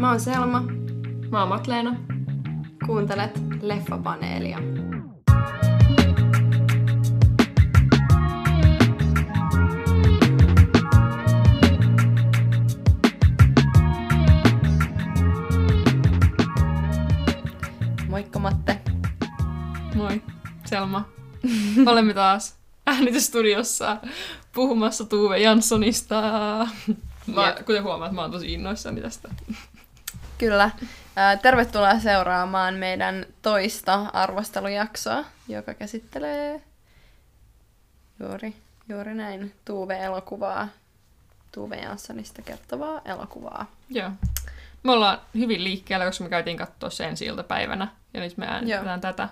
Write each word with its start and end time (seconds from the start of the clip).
Mä 0.00 0.10
oon 0.10 0.20
Selma. 0.20 0.62
Mä 1.30 1.40
oon 1.40 1.48
Matleena. 1.48 1.96
Kuuntelet 2.86 3.40
Leffapaneelia. 3.62 4.58
Moikka 18.08 18.38
Matte. 18.38 18.80
Moi, 19.94 20.22
Selma. 20.64 21.08
Olemme 21.86 22.14
taas 22.14 22.58
äänitystudiossa 22.86 23.96
puhumassa 24.52 25.04
Tuve 25.04 25.38
Janssonista. 25.38 26.22
Mä, 27.34 27.46
Jep. 27.46 27.66
kuten 27.66 27.82
huomaat, 27.82 28.12
mä 28.12 28.20
oon 28.20 28.30
tosi 28.30 28.52
innoissani 28.52 29.00
tästä. 29.00 29.28
Kyllä. 30.38 30.70
Tervetuloa 31.42 32.00
seuraamaan 32.00 32.74
meidän 32.74 33.26
toista 33.42 33.94
arvostelujaksoa, 34.12 35.24
joka 35.48 35.74
käsittelee 35.74 36.62
juuri, 38.20 38.54
juuri 38.88 39.14
näin 39.14 39.54
Tuve-elokuvaa. 39.64 40.68
Tuve 41.52 41.76
Janssonista 41.76 42.42
kertovaa 42.42 43.00
elokuvaa. 43.04 43.66
Joo. 43.90 44.10
Me 44.82 44.92
ollaan 44.92 45.18
hyvin 45.34 45.64
liikkeellä, 45.64 46.06
koska 46.06 46.24
me 46.24 46.30
käytiin 46.30 46.56
katsoa 46.56 46.90
sen 46.90 47.08
ensi 47.08 47.26
päivänä 47.48 47.88
ja 48.14 48.20
nyt 48.20 48.36
me 48.36 48.46
äänitetään 48.46 49.00
tätä. 49.00 49.28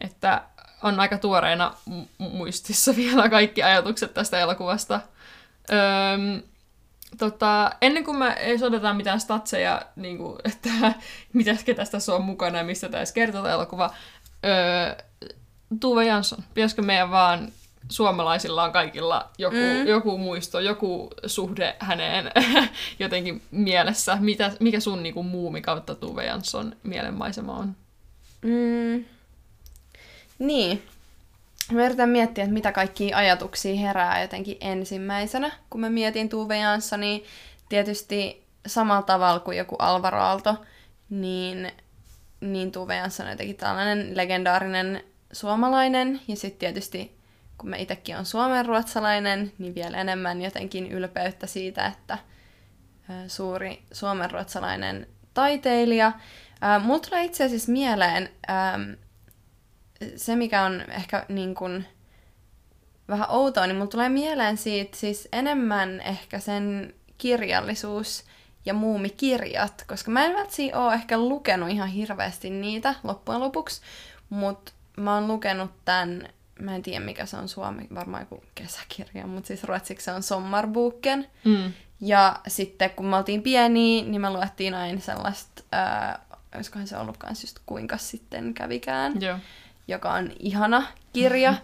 Että 0.00 0.42
on 0.82 1.00
aika 1.00 1.18
tuoreena 1.18 1.74
mu- 1.90 2.08
muistissa 2.18 2.96
vielä 2.96 3.28
kaikki 3.28 3.62
ajatukset 3.62 4.14
tästä 4.14 4.38
elokuvasta. 4.38 5.00
Öm, 5.72 6.42
tota, 7.18 7.70
ennen 7.80 8.04
kuin 8.04 8.18
me 8.18 8.32
ei 8.32 8.64
otetaan 8.64 8.96
mitään 8.96 9.20
statseja, 9.20 9.82
niin 9.96 10.18
kuin, 10.18 10.36
että 10.52 10.94
mitä 11.32 11.56
tässä 11.90 12.14
on 12.14 12.22
mukana 12.22 12.58
ja 12.58 12.64
mistä 12.64 12.88
tämä 12.88 12.98
edes 13.00 13.12
kertoo 13.12 13.46
elokuva, 13.46 13.90
öö, 14.44 15.04
Tuve 15.80 16.04
Jansson, 16.04 16.44
pitäisikö 16.54 16.82
meidän 16.82 17.10
vaan 17.10 17.52
suomalaisilla 17.88 18.64
on 18.64 18.72
kaikilla 18.72 19.30
joku, 19.38 19.56
Mm. 19.56 19.62
mm. 19.62 19.86
joku 19.86 20.18
muisto, 20.18 20.60
joku 20.60 21.10
suhde 21.26 21.76
häneen 21.78 22.30
jotenkin 22.98 23.42
mielessä. 23.50 24.16
Mitä, 24.20 24.52
mikä 24.60 24.80
sun 24.80 25.02
niinku, 25.02 25.22
muumi 25.22 25.60
kautta 25.60 25.94
Tuve 25.94 26.24
Jansson 26.24 26.76
mielenmaisema 26.82 27.56
on? 27.56 27.76
Mm. 28.42 29.04
Niin. 30.38 30.82
Mä 31.72 31.86
yritän 31.86 32.08
miettiä, 32.08 32.44
että 32.44 32.54
mitä 32.54 32.72
kaikkia 32.72 33.16
ajatuksia 33.16 33.76
herää 33.76 34.22
jotenkin 34.22 34.56
ensimmäisenä, 34.60 35.50
kun 35.70 35.80
mä 35.80 35.90
mietin 35.90 36.28
Tuve 36.28 36.58
Janssonia. 36.58 37.24
Tietysti 37.68 38.46
samalla 38.66 39.02
tavalla 39.02 39.40
kuin 39.40 39.56
joku 39.56 39.76
Alvaro 39.78 40.20
Aalto, 40.20 40.56
niin, 41.10 41.72
niin 42.40 42.72
Tuve 42.72 42.96
Jansson 42.96 43.26
on 43.26 43.32
jotenkin 43.32 43.56
tällainen 43.56 44.16
legendaarinen 44.16 45.04
suomalainen. 45.32 46.20
Ja 46.28 46.36
sitten 46.36 46.58
tietysti, 46.58 47.18
kun 47.58 47.70
mä 47.70 47.76
itsekin 47.76 48.16
on 48.16 48.24
suomenruotsalainen, 48.24 49.52
niin 49.58 49.74
vielä 49.74 50.00
enemmän 50.00 50.42
jotenkin 50.42 50.92
ylpeyttä 50.92 51.46
siitä, 51.46 51.86
että 51.86 52.18
suuri 53.28 53.82
suomenruotsalainen 53.92 55.06
taiteilija. 55.34 56.12
Mulla 56.82 57.00
tulee 57.00 57.24
itse 57.24 57.44
asiassa 57.44 57.72
mieleen 57.72 58.28
se, 60.16 60.36
mikä 60.36 60.62
on 60.62 60.80
ehkä 60.80 61.26
niin 61.28 61.54
kuin 61.54 61.86
vähän 63.08 63.30
outoa, 63.30 63.66
niin 63.66 63.76
mulla 63.76 63.90
tulee 63.90 64.08
mieleen 64.08 64.56
siitä 64.56 64.96
siis 64.96 65.28
enemmän 65.32 66.00
ehkä 66.00 66.38
sen 66.38 66.94
kirjallisuus 67.18 68.24
ja 68.66 68.74
muumikirjat, 68.74 69.84
koska 69.88 70.10
mä 70.10 70.24
en 70.24 70.34
välttämättä 70.34 70.78
ole 70.78 70.94
ehkä 70.94 71.18
lukenut 71.18 71.70
ihan 71.70 71.88
hirveästi 71.88 72.50
niitä 72.50 72.94
loppujen 73.02 73.40
lopuksi, 73.40 73.80
mutta 74.30 74.72
mä 74.96 75.14
oon 75.14 75.28
lukenut 75.28 75.70
tämän, 75.84 76.28
mä 76.60 76.74
en 76.74 76.82
tiedä 76.82 77.04
mikä 77.04 77.26
se 77.26 77.36
on 77.36 77.48
suomi, 77.48 77.86
varmaan 77.94 78.22
joku 78.22 78.44
kesäkirja, 78.54 79.26
mutta 79.26 79.46
siis 79.48 79.64
ruotsiksi 79.64 80.04
se 80.04 80.12
on 80.12 80.22
Sommarboken. 80.22 81.26
Mm. 81.44 81.72
Ja 82.00 82.40
sitten 82.48 82.90
kun 82.90 83.06
me 83.06 83.16
oltiin 83.16 83.42
pieniä, 83.42 84.04
niin 84.04 84.20
me 84.20 84.30
luettiin 84.30 84.74
aina 84.74 85.00
sellaista, 85.00 85.62
ää, 85.72 86.26
olisikohan 86.54 86.86
se 86.86 86.96
ollut 86.96 87.16
kans 87.16 87.42
just 87.42 87.58
kuinka 87.66 87.98
sitten 87.98 88.54
kävikään, 88.54 89.20
Joo. 89.20 89.38
Joka 89.88 90.12
on 90.12 90.32
ihana 90.38 90.86
kirja. 91.12 91.54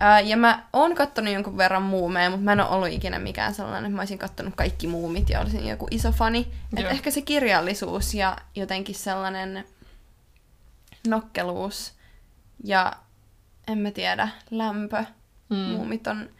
Ää, 0.00 0.20
ja 0.20 0.36
mä 0.36 0.64
oon 0.72 0.94
kattonut 0.94 1.32
jonkun 1.34 1.56
verran 1.56 1.82
muumeja, 1.82 2.30
mutta 2.30 2.44
mä 2.44 2.52
en 2.52 2.60
ole 2.60 2.68
ollut 2.68 2.88
ikinä 2.88 3.18
mikään 3.18 3.54
sellainen, 3.54 3.84
että 3.84 3.96
mä 3.96 4.00
olisin 4.00 4.18
kattonut 4.18 4.54
kaikki 4.56 4.86
muumit 4.86 5.30
ja 5.30 5.40
olisin 5.40 5.66
joku 5.66 5.86
iso 5.90 6.12
fani. 6.12 6.48
Et 6.76 6.86
ehkä 6.86 7.10
se 7.10 7.22
kirjallisuus 7.22 8.14
ja 8.14 8.36
jotenkin 8.54 8.94
sellainen 8.94 9.64
nokkeluus 11.06 11.92
ja 12.64 12.92
en 13.68 13.78
mä 13.78 13.90
tiedä, 13.90 14.28
lämpö. 14.50 15.04
Mm. 15.48 15.56
Muumit 15.56 16.06
on, 16.06 16.30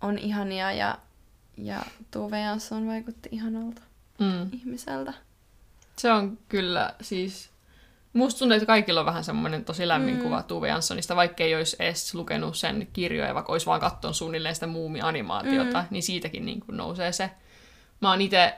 on 0.00 0.18
ihania 0.18 0.72
ja, 0.72 0.98
ja 1.56 1.82
Tuve 2.10 2.40
Jansson 2.40 2.86
vaikutti 2.86 3.28
ihanalta 3.32 3.82
Mm. 4.18 4.48
ihmiseltä. 4.52 5.12
Se 5.96 6.12
on 6.12 6.38
kyllä 6.48 6.94
siis... 7.00 7.49
Musta 8.12 8.38
tuntuu, 8.38 8.54
että 8.56 8.66
kaikilla 8.66 9.00
on 9.00 9.06
vähän 9.06 9.24
semmoinen 9.24 9.64
tosi 9.64 9.88
lämmin 9.88 10.14
Mm. 10.16 10.22
kuva 10.22 10.42
Tuve 10.42 10.68
Janssonista, 10.68 11.16
vaikka 11.16 11.44
ei 11.44 11.54
olisi 11.54 11.76
edes 11.78 12.14
lukenut 12.14 12.56
sen 12.56 12.88
kirjoja, 12.92 13.34
vaikka 13.34 13.52
olisi 13.52 13.66
vaan 13.66 13.80
katsonut 13.80 14.16
suunnilleen 14.16 14.54
sitä 14.54 14.66
muumianimaatiota, 14.66 15.78
Mm. 15.80 15.86
niin 15.90 16.02
siitäkin 16.02 16.46
niin 16.46 16.60
kuin 16.60 16.76
nousee 16.76 17.12
se. 17.12 17.30
Mä 18.00 18.10
oon 18.10 18.20
itse, 18.20 18.54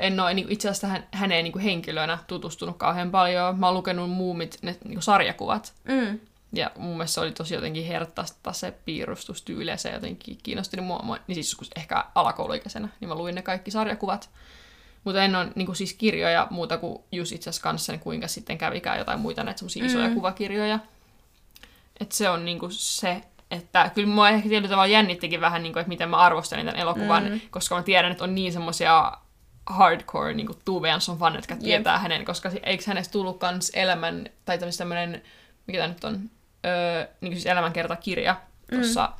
en 0.00 0.20
ole 0.20 0.34
niin 0.34 0.46
itse 0.50 0.68
asiassa 0.68 0.86
hän, 0.86 1.06
häneen 1.12 1.44
niin 1.44 1.52
kuin 1.52 1.62
henkilönä 1.62 2.18
tutustunut 2.26 2.76
kauhean 2.76 3.10
paljon. 3.10 3.58
Mä 3.58 3.66
oon 3.66 3.74
lukenut 3.74 4.10
muumit, 4.10 4.58
ne 4.62 4.76
niin 4.84 4.94
kuin 4.94 5.02
sarjakuvat, 5.02 5.72
Mm. 5.84 6.20
ja 6.52 6.70
mun 6.76 6.96
mielestä 6.96 7.14
se 7.14 7.20
oli 7.20 7.32
tosi 7.32 7.54
jotenkin 7.54 7.84
herttaista 7.86 8.52
se 8.52 8.70
piirustustyyli 8.84 9.70
ja 9.70 9.76
se 9.76 9.90
jotenkin 9.90 10.38
kiinnosti 10.42 10.80
mua. 10.80 11.00
mua- 11.02 11.18
Niin 11.26 11.34
siis 11.34 11.56
ehkä 11.76 12.04
alakouluikäisenä, 12.14 12.88
niin 13.00 13.08
mä 13.08 13.14
luin 13.14 13.34
ne 13.34 13.42
kaikki 13.42 13.70
sarjakuvat. 13.70 14.30
Mutta 15.06 15.22
en 15.24 15.36
ole 15.36 15.48
niin 15.54 15.76
siis 15.76 15.92
kirjoja 15.94 16.46
muuta 16.50 16.78
kuin 16.78 16.98
just 17.12 17.32
itse 17.32 17.50
asiassa 17.50 17.62
kanssa 17.62 17.92
ne, 17.92 17.98
kuinka 17.98 18.28
sitten 18.28 18.58
kävikään 18.58 18.98
jotain 18.98 19.20
muita 19.20 19.44
näitä 19.44 19.58
semmosia 19.58 19.82
Mm. 19.82 19.86
isoja 19.86 20.10
kuvakirjoja. 20.14 20.78
Et 22.00 22.12
se 22.12 22.28
on 22.30 22.44
niinku 22.44 22.66
se, 22.70 23.22
että 23.50 23.90
kyllä 23.94 24.08
mua 24.08 24.28
ehkä 24.28 24.48
tietyllä 24.48 24.68
tavalla 24.68 24.86
jännittikin 24.86 25.40
vähän, 25.40 25.62
niinku, 25.62 25.78
että 25.78 25.88
miten 25.88 26.08
mä 26.08 26.16
arvostelin 26.16 26.66
tämän 26.66 26.80
elokuvan, 26.80 27.24
Mm. 27.24 27.30
mm. 27.30 27.40
koska 27.50 27.74
mä 27.76 27.82
tiedän, 27.82 28.12
että 28.12 28.24
on 28.24 28.34
niin 28.34 28.52
semmoisia 28.52 29.12
hardcore 29.66 30.34
niin 30.34 30.46
kuin 30.46 30.58
Tuve 30.64 30.88
Jansson 30.88 31.18
fanit, 31.18 31.36
jotka 31.36 31.56
tietää 31.56 31.98
hänen, 31.98 32.24
koska 32.24 32.50
eikö 32.62 32.84
hänestä 32.86 33.12
tullut 33.12 33.38
kans 33.38 33.70
elämän, 33.74 34.28
tai 34.44 34.58
tämmöinen 34.78 35.22
mikä 35.66 35.78
tämä 35.78 35.88
nyt 35.88 36.04
on, 36.04 36.20
öö, 36.66 37.00
niin 37.20 37.30
kuin 37.32 37.36
siis 37.36 37.46
elämänkertakirja 37.46 38.36
tuossa 38.70 39.12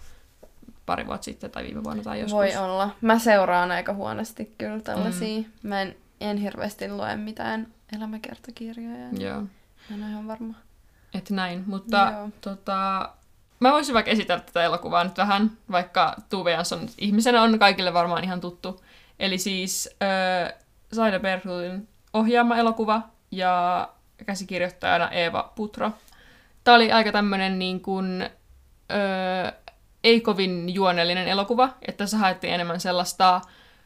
pari 0.86 1.06
vuotta 1.06 1.24
sitten 1.24 1.50
tai 1.50 1.64
viime 1.64 1.84
vuonna 1.84 2.02
tai 2.02 2.20
joskus. 2.20 2.36
Voi 2.36 2.56
olla. 2.56 2.90
Mä 3.00 3.18
seuraan 3.18 3.70
aika 3.70 3.94
huonosti 3.94 4.54
kyllä 4.58 4.80
tällaisia. 4.80 5.38
Mm. 5.38 5.68
Mä 5.68 5.82
en, 5.82 5.96
en 6.20 6.36
hirveästi 6.36 6.88
lue 6.88 7.16
mitään 7.16 7.66
elämäkertakirjoja. 7.96 9.08
niin 9.10 9.22
Joo. 9.22 9.40
Mä 9.90 9.96
en 9.96 10.02
ole 10.02 10.10
ihan 10.10 10.28
varma. 10.28 10.54
Että 11.14 11.34
näin, 11.34 11.64
mutta 11.66 12.12
Joo. 12.16 12.30
tota, 12.40 13.10
mä 13.60 13.72
voisin 13.72 13.94
vaikka 13.94 14.10
esitellä 14.10 14.40
tätä 14.40 14.62
elokuvaa 14.64 15.04
nyt 15.04 15.18
vähän, 15.18 15.50
vaikka 15.70 16.16
Tuve 16.28 16.52
Jansson 16.52 16.88
ihmisenä 16.98 17.42
on 17.42 17.58
kaikille 17.58 17.92
varmaan 17.92 18.24
ihan 18.24 18.40
tuttu. 18.40 18.80
Eli 19.18 19.38
siis 19.38 19.96
äh, 20.02 20.54
Saida 20.92 21.20
Berghutin 21.20 21.88
ohjaama 22.12 22.56
elokuva 22.56 23.02
ja 23.30 23.88
käsikirjoittajana 24.26 25.10
Eeva 25.10 25.52
Putro. 25.54 25.92
Tämä 26.64 26.74
oli 26.74 26.92
aika 26.92 27.12
tämmöinen 27.12 27.58
niin 27.58 27.80
kuin, 27.80 28.30
ei 30.04 30.20
kovin 30.20 30.74
juonellinen 30.74 31.28
elokuva, 31.28 31.68
että 31.82 31.98
tässä 32.04 32.16
haettiin 32.18 32.52
enemmän 32.54 32.80
sellaista 32.80 33.40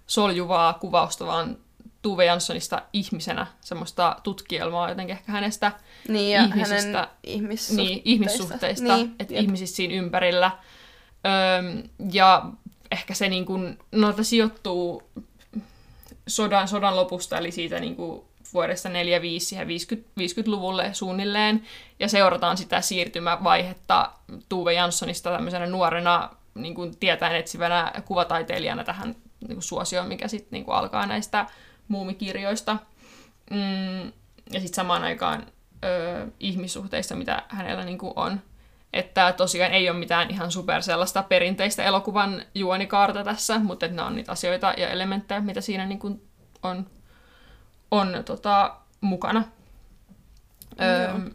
soljuvaa 0.06 0.72
kuvausta 0.72 1.26
vaan 1.26 1.56
Tuve 2.03 2.25
Janssonista 2.25 2.82
ihmisenä, 2.92 3.47
semmoista 3.60 4.16
tutkielmaa 4.22 4.89
jotenkin 4.89 5.16
ehkä 5.16 5.33
hänestä 5.33 5.72
Niin, 6.09 6.33
ja 6.33 6.42
ihmisistä- 6.45 6.98
hänen 6.98 7.09
ihmissuhteista. 7.24 7.83
niin, 7.83 8.03
ihmissuhteista, 8.04 8.97
Niin, 8.97 9.15
että 9.18 9.34
jep. 9.34 9.42
ihmisistä 9.42 9.77
siinä 9.77 9.95
ympärillä. 9.95 10.51
Öm, 11.59 11.83
ja 12.13 12.45
ehkä 12.91 13.15
se 13.15 13.28
niin 13.28 13.47
kuin, 13.47 13.78
no, 13.92 14.15
sijoittuu 14.22 15.03
sodan, 16.28 16.68
sodan 16.68 16.97
lopusta, 16.97 17.39
eli 17.39 17.51
siitä 17.51 17.80
niin 17.80 17.97
kuin 17.97 18.22
vuodesta 18.55 18.89
45 18.89 19.47
siihen 19.47 19.67
50, 19.67 20.11
50-luvulle 20.21 20.91
suunnilleen, 20.93 21.63
ja 21.99 22.09
seurataan 22.09 22.57
sitä 22.57 22.81
siirtymävaihetta 22.81 24.13
Tuve 24.49 24.73
Janssonista 24.73 25.31
tämmöisenä 25.31 25.67
nuorena 25.67 26.31
niin 26.55 26.75
kuin 26.75 26.97
tietäen 26.97 27.37
etsivänä 27.37 27.93
kuvataiteilijana 28.05 28.85
tähän 28.85 29.17
niin 29.41 29.55
kuin 29.55 29.63
suosioon, 29.63 30.09
mikä 30.09 30.29
sitten 30.29 30.51
niin 30.51 30.65
alkaa 30.69 31.07
näistä 31.07 31.47
muumikirjoista. 31.89 32.77
Mm, 33.51 34.13
ja 34.53 34.61
sitten 34.61 34.75
samaan 34.75 35.05
aikaan 35.05 35.47
ö, 35.85 36.27
ihmissuhteista, 36.41 37.17
mitä 37.17 37.43
hänellä 37.49 37.85
niin 37.85 37.99
kuin 37.99 38.13
on. 38.17 38.41
Että 38.93 39.33
tosiaan 39.33 39.73
ei 39.73 39.91
ole 39.91 39.99
mitään 39.99 40.31
ihan 40.31 40.51
super 40.51 40.83
sellaista 40.83 41.23
perinteistä 41.23 41.85
elokuvan 41.85 42.43
juonikaarta 42.55 43.25
tässä, 43.25 43.59
mutta 43.59 43.89
nämä 43.89 44.07
on 44.07 44.17
niitä 44.17 44.33
asioita 44.33 44.75
ja 44.77 44.89
elementtejä, 44.89 45.41
mitä 45.41 45.61
siinä 45.61 45.87
niin 45.87 45.99
kuin 45.99 46.23
on, 46.63 46.87
on 47.91 48.22
tota, 48.25 48.77
mukana. 49.01 49.45
Öö, 50.81 51.31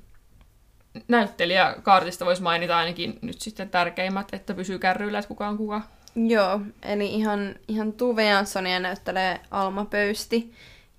näyttelijäkaartista 1.08 2.26
voisi 2.26 2.42
mainita 2.42 2.78
ainakin 2.78 3.20
nyt 3.22 3.42
sitten 3.42 3.70
tärkeimmät, 3.70 4.34
että 4.34 4.54
pysyy 4.54 4.80
kärryillä, 4.80 5.20
että 5.20 5.28
kuka 5.28 5.48
on 5.48 5.58
kuka. 5.58 5.82
Joo, 6.16 6.62
eli 6.82 7.14
ihan, 7.14 7.56
ihan 7.68 7.94
Tuve 7.94 8.26
Janssonia 8.26 8.80
näyttelee 8.80 9.40
Alma 9.52 9.86
Pöysti 9.86 10.54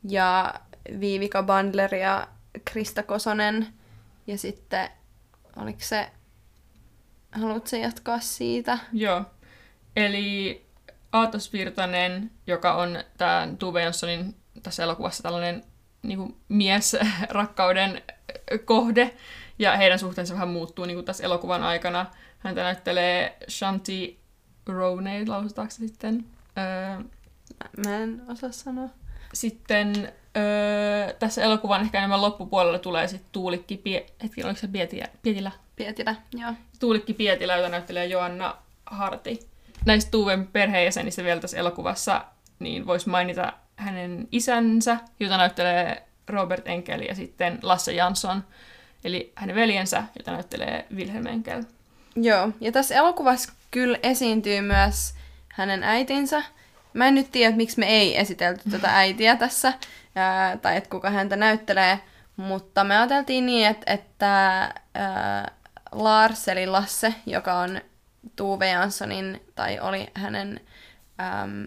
ja 0.08 0.54
Viivika 1.00 1.42
Bandler 1.42 1.94
ja 1.94 2.28
Krista 2.64 3.02
Kosonen. 3.02 3.66
Ja 4.26 4.38
sitten, 4.38 4.88
oliko 5.56 5.78
se, 5.82 6.10
haluatko 7.32 7.76
jatkaa 7.76 8.20
siitä? 8.20 8.78
Joo. 8.92 9.24
Eli 9.96 10.66
Aatos 11.12 11.52
Virtanen, 11.52 12.30
joka 12.46 12.74
on 12.74 12.98
tämä 13.18 13.48
Tuve 13.58 13.82
Janssonin 13.82 14.34
tässä 14.62 14.82
elokuvassa 14.82 15.22
tällainen 15.22 15.64
niin 16.02 16.18
kuin 16.18 16.36
mies 16.48 16.96
rakkauden 17.30 18.02
kohde, 18.64 19.16
ja 19.58 19.76
heidän 19.76 19.98
suhteensa 19.98 20.34
vähän 20.34 20.48
muuttuu 20.48 20.84
niin 20.84 20.96
kuin 20.96 21.04
tässä 21.04 21.24
elokuvan 21.24 21.62
aikana. 21.62 22.06
Häntä 22.38 22.62
näyttelee 22.62 23.36
Shanti 23.48 24.20
Roney, 24.66 25.26
lausutaanko 25.26 25.70
se 25.70 25.78
sitten? 25.78 26.24
Öö, 26.58 27.04
Mä 27.86 27.96
en 27.96 28.22
osaa 28.28 28.52
sanoa. 28.52 28.88
sitten 29.34 30.12
öö, 30.36 31.12
tässä 31.18 31.42
elokuvan 31.42 31.80
ehkä 31.80 31.98
enemmän 31.98 32.22
loppupuolella 32.22 32.78
tulee 32.78 33.08
sitten 33.08 33.28
Tuulikki, 33.32 33.76
Pie- 33.76 34.12
hetki, 34.22 34.44
oliko 34.44 34.60
se 34.60 34.68
Pietilä? 34.68 35.08
Pietilä? 35.22 35.52
Pietilä, 35.76 36.14
joo. 36.32 36.52
Tuulikki 36.80 37.14
Pietilä, 37.14 37.56
jota 37.56 37.68
näyttelee 37.68 38.06
Joanna 38.06 38.56
Harti. 38.86 39.38
Näistä 39.84 40.10
Tuven 40.10 40.46
perheenjäsenistä 40.46 41.24
vielä 41.24 41.40
tässä 41.40 41.58
elokuvassa, 41.58 42.24
niin 42.58 42.86
voisi 42.86 43.08
mainita 43.08 43.52
hänen 43.76 44.28
isänsä, 44.32 44.96
jota 45.20 45.36
näyttelee 45.36 46.06
Robert 46.28 46.68
Enkel, 46.68 47.00
ja 47.00 47.14
sitten 47.14 47.58
Lasse 47.62 47.92
Jansson, 47.92 48.44
eli 49.04 49.32
hänen 49.34 49.56
veljensä, 49.56 50.04
jota 50.18 50.32
näyttelee 50.32 50.86
Wilhelm 50.94 51.26
Enkel. 51.26 51.62
Joo, 52.16 52.50
ja 52.60 52.72
tässä 52.72 52.94
elokuvassa 52.94 53.52
kyllä 53.70 53.98
esiintyy 54.02 54.60
myös 54.60 55.14
hänen 55.48 55.82
äitinsä. 55.82 56.42
Mä 56.94 57.06
en 57.06 57.14
nyt 57.14 57.32
tiedä, 57.32 57.56
miksi 57.56 57.78
me 57.78 57.86
ei 57.86 58.18
esitelty 58.18 58.70
tätä 58.70 58.96
äitiä 58.98 59.36
tässä, 59.36 59.72
ää, 60.14 60.56
tai 60.56 60.76
että 60.76 60.90
kuka 60.90 61.10
häntä 61.10 61.36
näyttelee, 61.36 62.00
mutta 62.36 62.84
me 62.84 62.96
ajateltiin 62.96 63.46
niin, 63.46 63.68
että, 63.68 63.92
että 63.92 64.60
ää, 64.94 65.52
Lars 65.92 66.48
eli 66.48 66.66
Lasse, 66.66 67.14
joka 67.26 67.54
on 67.54 67.80
Tuve 68.36 68.68
Janssonin, 68.68 69.40
tai 69.54 69.80
oli 69.80 70.06
hänen 70.14 70.60
äm, 71.20 71.66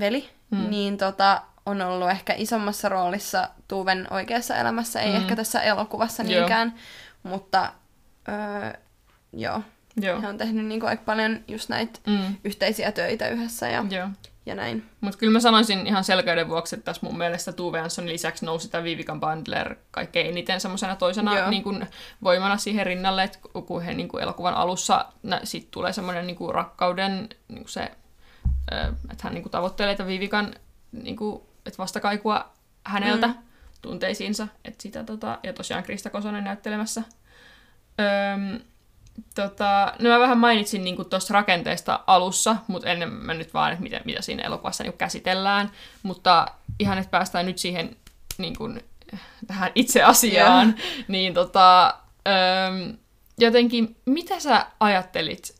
veli, 0.00 0.30
Mm. 0.54 0.60
mm. 0.64 0.70
niin 0.70 0.98
tota, 0.98 1.42
on 1.66 1.82
ollut 1.82 2.10
ehkä 2.10 2.34
isommassa 2.36 2.88
roolissa 2.88 3.48
Tuven 3.68 4.06
oikeassa 4.10 4.56
elämässä, 4.56 5.00
ei 5.00 5.08
Mm. 5.08 5.14
mm. 5.16 5.22
ehkä 5.22 5.36
tässä 5.36 5.60
elokuvassa 5.62 6.22
Joo. 6.22 6.28
niinkään, 6.30 6.74
mutta 7.22 7.72
öö, 8.28 8.72
joo, 9.32 9.62
Joo. 10.00 10.20
he 10.20 10.28
on 10.28 10.38
tehnyt 10.38 10.66
niinku 10.66 10.86
aika 10.86 11.02
paljon 11.06 11.40
just 11.48 11.68
näitä 11.68 11.98
Mm. 12.06 12.36
yhteisiä 12.44 12.92
töitä 12.92 13.28
yhdessä 13.28 13.68
ja, 13.68 13.84
Joo. 13.90 14.08
ja 14.46 14.54
näin. 14.54 14.84
Mutta 15.00 15.18
kyllä 15.18 15.32
mä 15.32 15.40
sanoisin 15.40 15.86
ihan 15.86 16.04
selkeyden 16.04 16.48
vuoksi, 16.48 16.76
että 16.76 16.84
tässä 16.84 17.06
mun 17.06 17.18
mielestä 17.18 17.52
Tuve 17.52 17.78
Janssonin 17.78 18.12
lisäksi 18.12 18.44
nousi 18.46 18.68
tämä 18.70 18.84
Vivikan 18.84 19.20
Bandler 19.20 19.74
kaikkein 19.90 20.26
eniten 20.26 20.60
semmoisena 20.60 20.96
toisena 20.96 21.38
Joo. 21.38 21.50
niin 21.50 21.62
kun, 21.62 21.86
voimana 22.22 22.56
siihen 22.56 22.86
rinnalle, 22.86 23.22
että 23.22 23.38
kun 23.66 23.82
he 23.82 23.94
niin 23.94 24.08
kun 24.08 24.22
elokuvan 24.22 24.54
alussa 24.54 25.04
nä, 25.22 25.40
sit 25.44 25.68
tulee 25.70 25.92
semmoinen 25.92 26.26
niin 26.26 26.36
rakkauden, 26.54 27.28
niin 27.48 27.58
kun 27.60 27.68
se, 27.68 27.90
että 29.10 29.24
hän 29.24 29.34
niin 29.34 29.42
kun 29.42 29.50
tavoittelee 29.50 29.94
tämän 29.96 30.12
Vivikan 30.12 30.54
niin 30.92 31.16
kun, 31.16 31.46
että 31.66 31.78
vastakaikua 31.78 32.52
häneltä 32.84 33.26
mm. 33.26 33.34
Tunteisiinsa. 33.82 34.48
Että 34.64 34.82
sitä, 34.82 35.04
tota, 35.04 35.38
ja 35.42 35.52
tosiaan 35.52 35.82
Krista 35.82 36.10
Kosonen 36.10 36.44
näyttelemässä. 36.44 37.02
Öm, 38.00 38.60
Tota, 39.34 39.92
no 39.98 40.10
mä 40.10 40.18
vähän 40.18 40.38
mainitsin 40.38 40.84
niin 40.84 41.10
tuosta 41.10 41.34
rakenteesta 41.34 42.00
alussa, 42.06 42.56
mutta 42.66 42.88
enemmän 42.88 43.38
nyt 43.38 43.54
vaan, 43.54 43.72
että 43.72 43.82
mitä, 43.82 44.00
mitä 44.04 44.22
siinä 44.22 44.42
elokuvassa 44.42 44.84
niin 44.84 44.92
käsitellään. 44.92 45.70
Mutta 46.02 46.46
ihan, 46.78 46.98
että 46.98 47.10
päästään 47.10 47.46
nyt 47.46 47.58
siihen 47.58 47.96
niin 48.38 48.56
kuin, 48.56 48.84
tähän 49.46 49.72
itse 49.74 50.02
asiaan, 50.02 50.74
niin 51.08 51.34
tota, 51.34 51.94
öm, 52.28 52.96
jotenkin, 53.38 53.96
mitä 54.06 54.40
sä 54.40 54.66
ajattelit, 54.80 55.54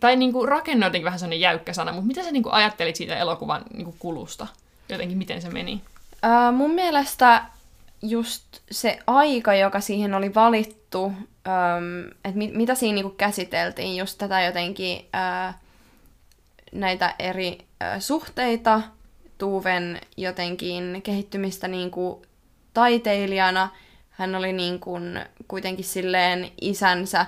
tai 0.00 0.16
niin 0.16 0.32
kuin 0.32 0.48
rakenne 0.48 0.86
on 0.86 0.88
jotenkin 0.88 1.04
vähän 1.04 1.18
sellainen 1.18 1.40
jäykkä 1.40 1.72
sana, 1.72 1.92
mutta 1.92 2.06
mitä 2.06 2.22
sä 2.22 2.32
niin 2.32 2.42
kuin 2.42 2.52
ajattelit 2.52 2.96
siitä 2.96 3.16
elokuvan 3.16 3.62
niin 3.72 3.84
kuin 3.84 3.96
kulusta? 3.98 4.46
Jotenkin, 4.88 5.18
miten 5.18 5.42
se 5.42 5.48
meni? 5.50 5.80
Öö, 6.24 6.52
mun 6.52 6.70
mielestä 6.70 7.44
just 8.02 8.44
se 8.70 8.98
aika, 9.06 9.54
joka 9.54 9.80
siihen 9.80 10.14
oli 10.14 10.34
valittu, 10.34 11.12
että 12.24 12.38
mit, 12.38 12.54
mitä 12.54 12.74
siinä 12.74 12.94
niinku 12.94 13.10
käsiteltiin, 13.10 13.96
just 13.96 14.18
tätä 14.18 14.42
jotenkin 14.42 15.06
öö, 15.14 15.52
näitä 16.72 17.14
eri 17.18 17.58
öö, 17.82 18.00
suhteita, 18.00 18.82
Tuven 19.38 20.00
jotenkin 20.16 21.00
kehittymistä 21.02 21.68
niinku 21.68 22.22
taiteilijana. 22.74 23.68
Hän 24.18 24.34
oli 24.34 24.52
niin 24.52 24.80
kuin 24.80 25.20
kuitenkin 25.48 25.84
silleen 25.84 26.50
isänsä 26.60 27.26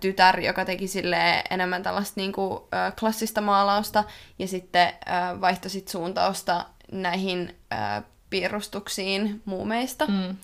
tytär, 0.00 0.40
joka 0.40 0.64
teki 0.64 0.88
silleen 0.88 1.42
enemmän 1.50 1.82
tällaista 1.82 2.20
niin 2.20 2.32
kuin, 2.32 2.60
klassista 3.00 3.40
maalausta 3.40 4.04
ja 4.38 4.48
sitten 4.48 4.88
ö, 4.88 5.40
vaihtoi 5.40 5.70
sit 5.70 5.88
suuntausta 5.88 6.64
näihin 6.92 7.56
piirustuksiin 8.30 9.42
muumeista. 9.44 10.06
Mm. 10.06 10.36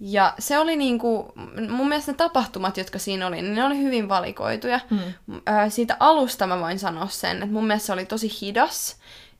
Ja 0.00 0.34
se 0.38 0.58
oli 0.58 0.76
niinku, 0.76 1.32
mun 1.68 1.88
mielestä 1.88 2.12
ne 2.12 2.16
tapahtumat, 2.16 2.76
jotka 2.76 2.98
siinä 2.98 3.26
oli, 3.26 3.42
niin 3.42 3.54
ne 3.54 3.64
oli 3.64 3.78
hyvin 3.78 4.08
valikoituja. 4.08 4.80
Mm. 4.90 4.98
Ö, 5.36 5.70
siitä 5.70 5.96
alusta 6.00 6.46
mä 6.46 6.60
voin 6.60 6.78
sanoa 6.78 7.08
sen, 7.08 7.36
että 7.36 7.54
mun 7.54 7.66
mielestä 7.66 7.86
se 7.86 7.92
oli 7.92 8.06
tosi 8.06 8.28
hidas 8.40 8.96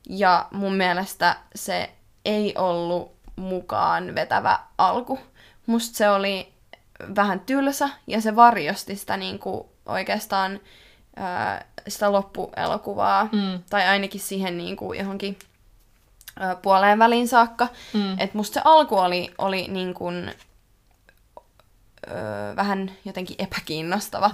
ja 0.09 0.47
mun 0.51 0.75
mielestä 0.75 1.35
se 1.55 1.89
ei 2.25 2.53
ollut 2.57 3.13
mukaan 3.35 4.15
vetävä 4.15 4.59
alku. 4.77 5.19
Musta 5.65 5.97
se 5.97 6.09
oli 6.09 6.53
vähän 7.15 7.39
tylsä 7.39 7.89
ja 8.07 8.21
se 8.21 8.35
varjosti 8.35 8.95
sitä 8.95 9.17
niinku 9.17 9.69
oikeastaan 9.85 10.59
ö, 11.17 11.63
sitä 11.87 12.11
loppuelokuvaa. 12.11 13.29
Mm. 13.31 13.63
Tai 13.69 13.87
ainakin 13.87 14.21
siihen 14.21 14.57
niinku 14.57 14.93
johonkin 14.93 15.39
ö, 16.41 16.55
puoleen 16.55 16.99
väliin 16.99 17.27
saakka. 17.27 17.67
Mm. 17.93 18.19
Et 18.19 18.33
musta 18.33 18.53
se 18.53 18.61
alku 18.63 18.97
oli, 18.97 19.31
oli 19.37 19.67
niin 19.67 19.93
kuin, 19.93 20.33
öö, 22.11 22.55
vähän 22.55 22.91
jotenkin 23.05 23.35
epäkiinnostava, 23.39 24.31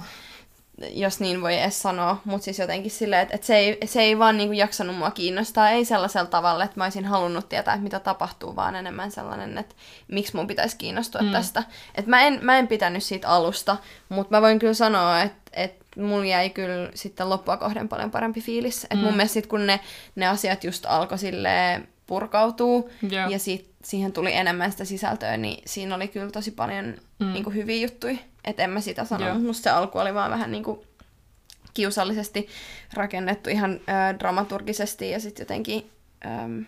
jos 0.92 1.20
niin 1.20 1.42
voi 1.42 1.58
edes 1.58 1.82
sanoa. 1.82 2.20
Mutta 2.24 2.44
siis 2.44 2.58
jotenkin 2.58 2.90
silleen, 2.90 3.22
että 3.22 3.34
et 3.34 3.42
se, 3.44 3.56
ei, 3.56 3.78
se 3.84 4.00
ei 4.02 4.18
vaan 4.18 4.36
niinku 4.36 4.52
jaksanut 4.52 4.96
mua 4.96 5.10
kiinnostaa. 5.10 5.70
Ei 5.70 5.84
sellaisella 5.84 6.26
tavalla, 6.26 6.64
että 6.64 6.80
mä 6.80 6.84
olisin 6.84 7.04
halunnut 7.04 7.48
tietää, 7.48 7.74
että 7.74 7.84
mitä 7.84 8.00
tapahtuu, 8.00 8.56
vaan 8.56 8.76
enemmän 8.76 9.10
sellainen, 9.10 9.58
että 9.58 9.74
miksi 10.08 10.36
mun 10.36 10.46
pitäisi 10.46 10.76
kiinnostua 10.76 11.20
Mm. 11.22 11.32
tästä. 11.32 11.62
Et 11.94 12.06
mä, 12.06 12.22
en, 12.22 12.38
mä 12.42 12.58
en 12.58 12.68
pitänyt 12.68 13.02
siitä 13.02 13.28
alusta, 13.28 13.76
mutta 14.08 14.36
mä 14.36 14.42
voin 14.42 14.58
kyllä 14.58 14.74
sanoa, 14.74 15.22
että 15.22 15.50
et 15.52 15.74
mulla 15.96 16.24
jäi 16.26 16.50
kyllä 16.50 16.90
sitten 16.94 17.30
loppua 17.30 17.56
kohden 17.56 17.88
paljon 17.88 18.10
parempi 18.10 18.40
fiilis. 18.40 18.84
Et 18.84 18.90
Mm. 18.98 18.98
mun 19.04 19.14
mielestä 19.14 19.34
sit, 19.34 19.46
kun 19.46 19.66
ne, 19.66 19.80
ne 20.16 20.26
asiat 20.26 20.64
just 20.64 20.86
alkoi 20.88 21.18
silleen 21.18 21.88
purkautuu, 22.06 22.90
Joo. 23.10 23.28
ja 23.28 23.38
sit, 23.38 23.70
siihen 23.84 24.12
tuli 24.12 24.34
enemmän 24.34 24.72
sitä 24.72 24.84
sisältöä, 24.84 25.36
niin 25.36 25.62
siinä 25.66 25.94
oli 25.94 26.08
kyllä 26.08 26.30
tosi 26.30 26.50
paljon 26.50 26.84
Mm. 26.84 27.26
mm. 27.26 27.32
niinku, 27.32 27.50
hyviä 27.50 27.82
juttuja. 27.82 28.16
Että 28.44 28.62
en 28.62 28.70
mä 28.70 28.80
sitä 28.80 29.04
sano, 29.04 29.38
musta 29.38 29.62
se 29.62 29.70
alku 29.70 29.98
oli 29.98 30.14
vaan 30.14 30.30
vähän 30.30 30.50
niinku, 30.50 30.86
kiusallisesti 31.74 32.48
rakennettu 32.94 33.50
ihan 33.50 33.72
ö, 33.72 34.18
dramaturgisesti 34.18 35.10
ja 35.10 35.20
sitten 35.20 35.42
jotenkin 35.42 35.90
ö, 36.24 36.64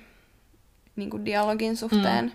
niinku 0.97 1.25
dialogin 1.25 1.76
suhteen. 1.76 2.25
Mm. 2.25 2.33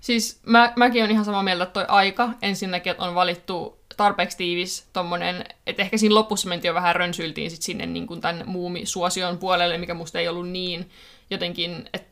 Siis 0.00 0.40
mä, 0.46 0.72
mäkin 0.76 1.04
on 1.04 1.10
ihan 1.10 1.24
samaa 1.24 1.42
mieltä, 1.42 1.62
että 1.62 1.72
toi 1.72 1.84
aika 1.88 2.30
ensinnäkin, 2.42 2.90
että 2.90 3.04
on 3.04 3.14
valittu 3.14 3.80
tarpeeksi 3.96 4.36
tiivis 4.36 4.86
tommonen, 4.92 5.44
että 5.66 5.82
ehkä 5.82 5.96
siinä 5.96 6.14
lopussa 6.14 6.48
mentiin 6.48 6.68
jo 6.68 6.74
vähän 6.74 6.96
rönsyiltiin 6.96 7.50
sit 7.50 7.62
sinne 7.62 7.86
niin 7.86 8.06
kuin 8.06 8.20
tämän 8.20 8.42
muumisuosion 8.46 9.38
puolelle, 9.38 9.78
mikä 9.78 9.94
musta 9.94 10.18
ei 10.18 10.28
ollut 10.28 10.48
niin 10.48 10.90
jotenkin, 11.30 11.88
että 11.94 12.08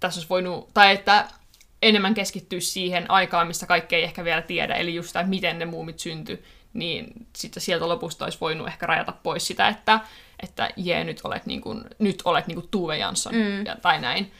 tässä 0.00 0.18
olisi 0.18 0.28
voinut, 0.28 0.68
tai 0.74 0.94
että 0.94 1.28
enemmän 1.88 2.14
keskittyä 2.14 2.60
siihen 2.60 3.10
aikaan, 3.10 3.46
mistä 3.46 3.66
kaikki 3.66 3.96
ei 3.96 4.02
ehkä 4.02 4.24
vielä 4.24 4.42
tiedä, 4.42 4.74
eli 4.74 4.94
just 4.94 5.16
että 5.16 5.28
miten 5.28 5.58
ne 5.58 5.64
muumit 5.64 5.98
syntyi, 5.98 6.42
niin 6.72 7.06
sitten 7.36 7.62
sieltä 7.62 7.88
lopusta 7.88 8.24
olisi 8.24 8.38
voinut 8.40 8.68
ehkä 8.68 8.86
rajata 8.86 9.12
pois 9.22 9.46
sitä, 9.46 9.68
että, 9.68 10.00
että 10.42 10.70
jee, 10.76 11.04
nyt 11.04 11.20
olet, 11.24 11.46
niin 11.46 11.60
kuin, 11.60 11.84
nyt 11.98 12.22
olet 12.24 12.46
niin 12.46 12.54
kuin 12.56 12.68
Tuve 12.70 12.98
Jansson, 12.98 13.34
Mm. 13.34 13.66
ja, 13.66 13.76
tai 13.82 14.00
näin, 14.00 14.32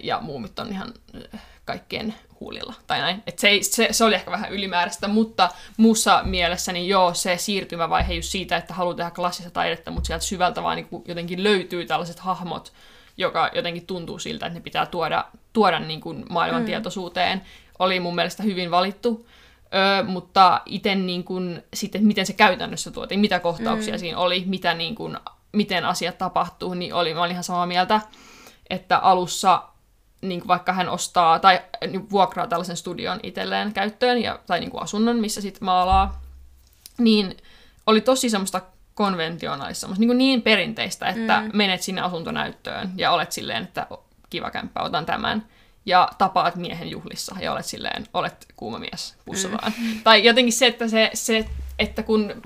ja 0.00 0.20
muumit 0.20 0.58
on 0.58 0.68
ihan 0.68 0.94
äh, 1.34 1.40
kaikkien 1.64 2.14
huulilla, 2.40 2.74
tai 2.86 3.00
näin. 3.00 3.22
Et 3.26 3.38
se, 3.38 3.48
ei- 3.48 3.62
se, 3.62 3.88
se 3.90 4.04
oli 4.04 4.14
ehkä 4.14 4.30
vähän 4.30 4.52
ylimääräistä, 4.52 5.08
mutta 5.08 5.48
muussa 5.76 6.22
mielessä 6.24 6.72
niin 6.72 6.88
joo, 6.88 7.14
se 7.14 7.36
siirtymävaihe 7.36 8.14
just 8.14 8.28
siitä, 8.28 8.56
että 8.56 8.74
haluaa 8.74 8.94
tehdä 8.96 9.10
klassista 9.10 9.50
taidetta, 9.50 9.90
mutta 9.90 10.06
sieltä 10.06 10.24
syvältä 10.24 10.62
vaan 10.62 10.76
niin 10.76 10.88
jotenkin 11.08 11.42
löytyy 11.44 11.86
tällaiset 11.86 12.18
hahmot, 12.18 12.72
joka 13.16 13.50
jotenkin 13.54 13.86
tuntuu 13.86 14.18
siltä, 14.18 14.46
että 14.46 14.58
ne 14.58 14.62
pitää 14.62 14.86
tuoda, 14.86 15.24
tuoda 15.52 15.78
niin 15.78 16.00
kuin 16.00 16.24
maailman 16.30 16.62
mm. 16.62 16.66
tietoisuuteen, 16.66 17.42
oli 17.78 18.00
mun 18.00 18.14
mielestä 18.14 18.42
hyvin 18.42 18.70
valittu. 18.70 19.26
Ö, 19.66 20.04
mutta 20.04 20.60
itse 20.66 20.94
niin 20.94 21.24
kuin, 21.24 21.62
sitten, 21.74 22.06
miten 22.06 22.26
se 22.26 22.32
käytännössä 22.32 22.90
tuotiin, 22.90 23.20
mitä 23.20 23.40
kohtauksia 23.40 23.94
mm. 23.94 23.98
siinä 23.98 24.18
oli, 24.18 24.44
mitä 24.46 24.74
niin 24.74 24.94
kuin, 24.94 25.16
miten 25.52 25.84
asiat 25.84 26.18
tapahtuu, 26.18 26.74
niin 26.74 26.94
oli, 26.94 27.14
mä 27.14 27.20
olin 27.20 27.32
ihan 27.32 27.44
samaa 27.44 27.66
mieltä, 27.66 28.00
että 28.70 28.98
alussa 28.98 29.62
niin 30.22 30.40
kuin 30.40 30.48
vaikka 30.48 30.72
hän 30.72 30.88
ostaa 30.88 31.38
tai 31.38 31.60
niin 31.86 32.10
vuokraa 32.10 32.46
tällaisen 32.46 32.76
studion 32.76 33.20
itselleen 33.22 33.72
käyttöön 33.72 34.22
ja, 34.22 34.38
tai 34.46 34.60
niin 34.60 34.70
kuin 34.70 34.82
asunnon, 34.82 35.16
missä 35.16 35.40
sitten 35.40 35.64
maalaa, 35.64 36.22
niin 36.98 37.36
oli 37.86 38.00
tosi 38.00 38.30
semmoista 38.30 38.60
konventionaalista, 38.96 39.88
niin, 39.98 40.18
niin 40.18 40.42
perinteistä, 40.42 41.06
että 41.06 41.40
mm. 41.40 41.50
menet 41.52 41.82
sinne 41.82 42.00
asuntonäyttöön 42.00 42.90
ja 42.96 43.10
olet 43.10 43.32
silleen, 43.32 43.62
että 43.62 43.86
kiva 44.30 44.50
kämppä, 44.50 44.82
otan 44.82 45.06
tämän. 45.06 45.46
Ja 45.86 46.08
tapaat 46.18 46.56
miehen 46.56 46.90
juhlissa 46.90 47.36
ja 47.40 47.52
olet 47.52 47.66
silleen, 47.66 48.06
olet 48.14 48.46
kuuma 48.56 48.78
mies, 48.78 49.16
pussa 49.24 49.48
mm. 49.48 49.56
vaan. 49.62 49.72
Tai 50.04 50.24
jotenkin 50.24 50.52
se, 50.52 50.66
että, 50.66 50.88
se, 50.88 51.10
se, 51.14 51.46
että 51.78 52.02
kun 52.02 52.42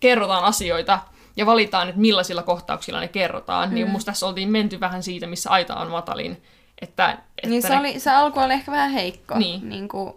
kerrotaan 0.00 0.44
asioita 0.44 0.98
ja 1.36 1.46
valitaan, 1.46 1.88
että 1.88 2.00
millaisilla 2.00 2.42
kohtauksilla 2.42 3.00
ne 3.00 3.08
kerrotaan, 3.08 3.68
niin 3.68 3.70
mm. 3.70 3.74
niin 3.74 3.90
musta 3.90 4.12
tässä 4.12 4.26
oltiin 4.26 4.50
menty 4.50 4.80
vähän 4.80 5.02
siitä, 5.02 5.26
missä 5.26 5.50
aita 5.50 5.74
on 5.74 5.90
matalin. 5.90 6.42
Että, 6.82 7.10
että 7.12 7.48
niin 7.48 7.62
se, 7.62 7.68
ne... 7.68 7.78
oli, 7.78 8.00
se 8.00 8.10
alku 8.10 8.40
oli 8.40 8.52
ehkä 8.52 8.72
vähän 8.72 8.90
heikko. 8.90 9.38
Niin. 9.38 9.68
niin 9.68 9.88
kuin 9.88 10.14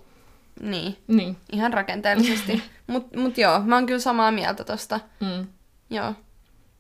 niin. 0.62 0.98
niin. 1.08 1.38
Ihan 1.52 1.74
rakenteellisesti. 1.74 2.64
Mutta 2.88 3.20
mut 3.20 3.38
joo, 3.38 3.60
mä 3.60 3.76
oon 3.76 3.86
kyllä 3.86 4.00
samaa 4.00 4.32
mieltä 4.32 4.64
tosta. 4.64 5.00
Mm. 5.20 5.48
Joo. 5.90 6.14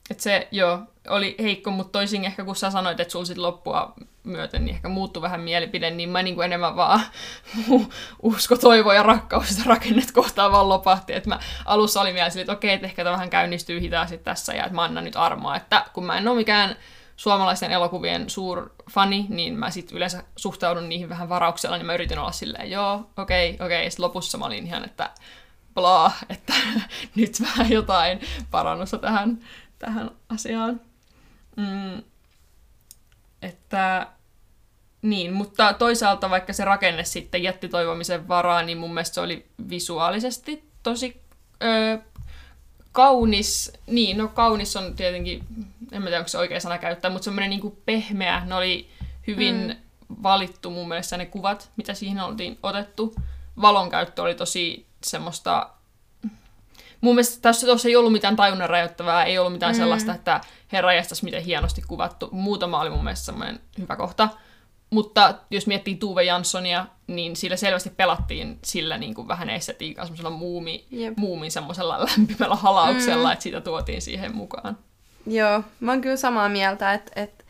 Et 0.10 0.20
se, 0.20 0.48
joo, 0.52 0.80
oli 1.10 1.36
heikko, 1.40 1.72
mutta 1.72 1.92
toisin 1.92 2.26
ehkä 2.26 2.44
kun 2.44 2.56
sä 2.56 2.72
sanoit, 2.72 3.00
että 3.00 3.12
sulla 3.12 3.26
sit 3.26 3.38
loppua 3.38 3.94
myöten 4.24 4.66
niin 4.66 4.76
ehkä 4.76 4.90
muuttui 4.90 5.22
vähän 5.22 5.42
mielipide, 5.42 5.90
niin 5.90 6.10
mä 6.10 6.24
niin 6.24 6.42
enemmän 6.42 6.76
vaan 6.76 7.02
usko, 8.22 8.58
toivo 8.58 8.94
ja 8.94 9.04
rakkaus 9.04 9.50
sitä 9.50 9.64
rakennet 9.66 10.12
kohtaan 10.12 10.52
vaan 10.52 10.70
lopahti. 10.70 11.14
Et 11.14 11.26
mä 11.26 11.40
alussa 11.66 12.02
olin 12.02 12.14
vielä 12.14 12.30
että 12.42 12.54
okei, 12.54 12.74
että 12.74 12.88
ehkä 12.88 13.04
tämä 13.04 13.14
vähän 13.14 13.30
käynnistyy 13.30 13.82
hitaasti 13.82 14.18
tässä 14.18 14.54
ja 14.54 14.64
että 14.64 14.76
mä 14.76 14.84
annan 14.84 15.04
nyt 15.04 15.16
armoa, 15.16 15.56
että 15.56 15.86
kun 15.94 16.06
mä 16.06 16.18
en 16.18 16.28
ole 16.28 16.38
mikään 16.38 16.76
suomalaisten 17.16 17.72
elokuvien 17.72 18.30
suur 18.30 18.70
fani, 18.92 19.26
niin 19.30 19.54
mä 19.54 19.72
sitten 19.72 19.98
yleensä 19.98 20.24
suhtaudun 20.36 20.90
niihin 20.90 21.10
vähän 21.10 21.30
varauksella, 21.30 21.78
niin 21.78 21.86
mä 21.86 21.94
yritin 21.94 22.20
olla 22.20 22.32
silleen, 22.32 22.72
joo, 22.72 23.10
okei, 23.18 23.58
okei, 23.66 23.92
sitten 23.92 24.04
lopussa 24.04 24.38
mä 24.38 24.46
olin 24.46 24.68
ihan, 24.68 24.86
että 24.86 25.10
bla, 25.78 26.12
että 26.30 26.54
nyt 27.16 27.42
vähän 27.42 27.72
jotain 27.72 28.20
parannusta 28.52 28.98
tähän, 28.98 29.40
tähän 29.80 30.12
asiaan. 30.30 30.82
Mm, 31.56 32.04
että 33.42 34.08
niin, 35.02 35.34
mutta 35.34 35.74
toisaalta 35.74 36.30
vaikka 36.30 36.54
se 36.54 36.66
rakenne 36.66 37.04
sitten 37.04 37.44
jätti 37.44 37.70
toivomisen 37.70 38.28
varaa, 38.28 38.64
niin 38.64 38.78
mun 38.78 38.94
mielestä 38.94 39.16
se 39.16 39.22
oli 39.22 39.46
visuaalisesti 39.70 40.64
tosi 40.84 41.22
ö, 41.64 42.00
kaunis. 42.92 43.74
Niin, 43.88 44.18
no 44.18 44.28
kaunis 44.28 44.76
on 44.76 44.96
tietenkin, 44.96 45.44
en 45.92 46.02
mä 46.02 46.08
tiedä 46.08 46.20
onko 46.20 46.28
se 46.28 46.38
oikea 46.38 46.60
sana 46.60 46.78
käyttää, 46.78 47.12
mutta 47.12 47.24
semmoinen 47.24 47.50
niin 47.50 47.78
pehmeä. 47.86 48.46
Ne 48.46 48.56
oli 48.56 48.90
hyvin 49.28 49.56
mm. 49.68 50.24
valittu 50.24 50.70
mun 50.70 50.88
mielestä 50.88 51.18
ne 51.18 51.26
kuvat, 51.26 51.72
mitä 51.76 51.94
siihen 51.94 52.24
oltiin 52.24 52.58
otettu. 52.64 53.16
Valon 53.62 53.90
käyttö 53.90 54.22
oli 54.22 54.36
tosi 54.36 54.87
semmoista... 55.04 55.70
Mun 57.02 57.16
mielestä 57.16 57.42
tässä 57.42 57.68
tuossa 57.68 57.88
ei 57.88 57.96
ollut 57.96 58.12
mitään 58.12 58.36
tajunnan 58.36 58.70
rajoittavaa, 58.70 59.26
ei 59.26 59.38
ollut 59.38 59.54
mitään 59.54 59.76
mm. 59.76 59.78
sellaista, 59.78 60.14
että 60.14 60.42
herra 60.72 60.90
miten 61.24 61.44
hienosti 61.44 61.82
kuvattu. 61.88 62.30
Muutama 62.32 62.82
oli 62.82 62.90
mun 62.90 63.04
mielestä 63.04 63.26
semmoinen 63.26 63.60
hyvä 63.78 63.96
kohta. 63.96 64.30
Mutta 64.90 65.34
jos 65.52 65.68
miettii 65.68 65.96
Tuve 65.96 66.24
Janssonia, 66.24 66.86
niin 67.08 67.36
sillä 67.36 67.56
selvästi 67.56 67.90
pelattiin 67.90 68.60
sillä 68.64 68.98
niin 68.98 69.14
kuin 69.14 69.28
vähän 69.28 69.50
estetiikkaa, 69.50 70.06
semmoisella 70.06 70.30
muumi, 70.30 70.86
yep. 70.94 71.18
muumin 71.18 71.52
semmoisella 71.52 72.00
lämpimällä 72.00 72.56
halauksella, 72.56 73.28
mm. 73.28 73.34
että 73.34 73.44
sitä 73.44 73.62
tuotiin 73.62 74.02
siihen 74.02 74.36
mukaan. 74.36 74.78
Joo, 75.26 75.64
mä 75.80 75.92
oon 75.92 76.02
kyllä 76.02 76.18
samaa 76.18 76.50
mieltä, 76.50 76.94
että, 76.94 77.12
että 77.22 77.44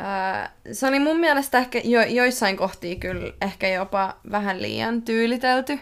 äh, 0.00 0.50
se 0.72 0.86
oli 0.86 0.98
mun 0.98 1.20
mielestä 1.20 1.58
ehkä 1.58 1.80
jo, 1.84 2.02
joissain 2.02 2.56
kohtia 2.56 2.96
kyllä 2.96 3.32
ehkä 3.40 3.68
jopa 3.68 4.16
vähän 4.30 4.62
liian 4.62 5.02
tyylitelty, 5.02 5.80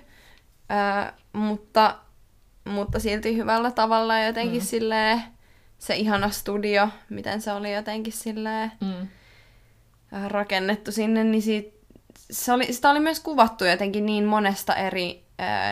äh, 0.70 1.12
mutta, 1.32 1.98
mutta 2.64 2.98
silti 2.98 3.36
hyvällä 3.36 3.70
tavalla 3.70 4.20
jotenkin 4.20 4.62
mm. 4.62 4.66
silleen 4.66 5.22
se 5.78 5.96
ihana 5.96 6.30
studio, 6.30 6.88
miten 7.10 7.40
se 7.40 7.52
oli 7.52 7.74
jotenkin 7.74 8.12
silleen... 8.12 8.72
Mm 8.80 9.08
rakennettu 10.28 10.92
sinne, 10.92 11.24
niin 11.24 11.42
siitä, 11.42 11.76
se 12.30 12.52
oli, 12.52 12.72
sitä 12.72 12.90
oli 12.90 13.00
myös 13.00 13.20
kuvattu 13.20 13.64
jotenkin 13.64 14.06
niin 14.06 14.24
monesta 14.24 14.74
eri, 14.74 15.24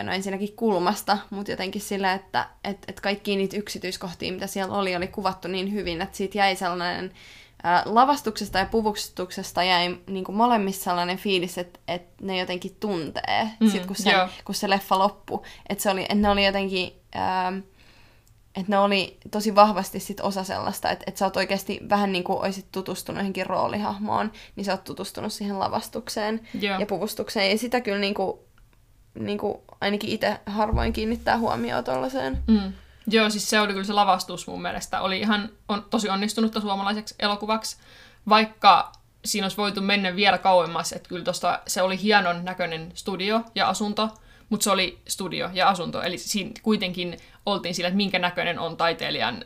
no 0.03 0.11
ensinnäkin 0.11 0.55
kulmasta, 0.55 1.17
mutta 1.29 1.51
jotenkin 1.51 1.81
sillä, 1.81 2.13
että 2.13 2.47
et, 2.63 2.77
et 2.87 2.99
kaikki 2.99 3.35
niitä 3.35 3.57
yksityiskohtia, 3.57 4.33
mitä 4.33 4.47
siellä 4.47 4.77
oli, 4.77 4.95
oli 4.95 5.07
kuvattu 5.07 5.47
niin 5.47 5.73
hyvin, 5.73 6.01
että 6.01 6.17
siitä 6.17 6.37
jäi 6.37 6.55
sellainen 6.55 7.11
lavastuksesta 7.85 8.59
ja 8.59 8.65
puvustuksesta 8.65 9.63
jäi 9.63 9.97
niin 10.07 10.23
kuin 10.23 10.35
molemmissa 10.35 10.83
sellainen 10.83 11.17
fiilis, 11.17 11.57
että, 11.57 11.79
että 11.87 12.25
ne 12.25 12.37
jotenkin 12.37 12.77
tuntee, 12.79 13.49
mm, 13.59 13.69
sit 13.69 13.85
kun, 13.85 13.95
se, 13.95 14.11
kun 14.45 14.55
se 14.55 14.69
leffa 14.69 14.99
loppui. 14.99 15.41
Että, 15.69 15.81
se 15.81 15.89
oli, 15.89 16.01
että 16.01 16.15
ne 16.15 16.29
oli 16.29 16.45
jotenkin... 16.45 16.93
Ää, 17.15 17.53
että 18.55 18.71
ne 18.71 18.79
oli 18.79 19.17
tosi 19.31 19.55
vahvasti 19.55 19.99
sit 19.99 20.19
osa 20.19 20.43
sellaista, 20.43 20.89
että, 20.89 21.03
että 21.07 21.19
sä 21.19 21.25
oot 21.25 21.37
oikeasti 21.37 21.79
vähän 21.89 22.11
niin 22.11 22.23
kuin 22.23 22.39
olisit 22.39 22.65
tutustunut 22.71 23.19
johonkin 23.19 23.45
roolihahmoon, 23.45 24.31
niin 24.55 24.65
sä 24.65 24.71
oot 24.71 24.83
tutustunut 24.83 25.33
siihen 25.33 25.59
lavastukseen 25.59 26.41
Joo. 26.61 26.79
ja 26.79 26.85
puvustukseen. 26.85 27.51
Ja 27.51 27.57
sitä 27.57 27.81
kyllä 27.81 27.99
niin 27.99 28.13
kuin, 28.13 28.39
niin 29.19 29.37
kuin 29.37 29.57
ainakin 29.81 30.09
itse 30.09 30.39
harvoin 30.45 30.93
kiinnittää 30.93 31.37
huomioon 31.37 31.83
tuollaiseen. 31.83 32.43
Mm. 32.47 32.73
Joo, 33.07 33.29
siis 33.29 33.49
se 33.49 33.59
oli 33.59 33.73
kyllä 33.73 33.85
se 33.85 33.93
lavastus 33.93 34.47
mun 34.47 34.61
mielestä. 34.61 35.01
Oli 35.01 35.19
ihan 35.19 35.49
on, 35.69 35.85
tosi 35.89 36.09
onnistunutta 36.09 36.61
suomalaiseksi 36.61 37.15
elokuvaksi, 37.19 37.77
vaikka 38.29 38.91
siinä 39.25 39.45
olisi 39.45 39.57
voitu 39.57 39.81
mennä 39.81 40.15
vielä 40.15 40.37
kauemmas, 40.37 40.93
että 40.93 41.09
kyllä 41.09 41.23
tosta, 41.23 41.59
se 41.67 41.81
oli 41.81 42.01
hienon 42.01 42.45
näköinen 42.45 42.91
studio 42.93 43.41
ja 43.55 43.69
asunto, 43.69 44.09
mutta 44.49 44.63
se 44.63 44.71
oli 44.71 44.99
studio 45.07 45.49
ja 45.53 45.69
asunto, 45.69 46.01
eli 46.01 46.17
siinä 46.17 46.51
kuitenkin 46.63 47.17
oltiin 47.45 47.75
sillä, 47.75 47.87
että 47.87 47.97
minkä 47.97 48.19
näköinen 48.19 48.59
on 48.59 48.77
taiteilijan 48.77 49.45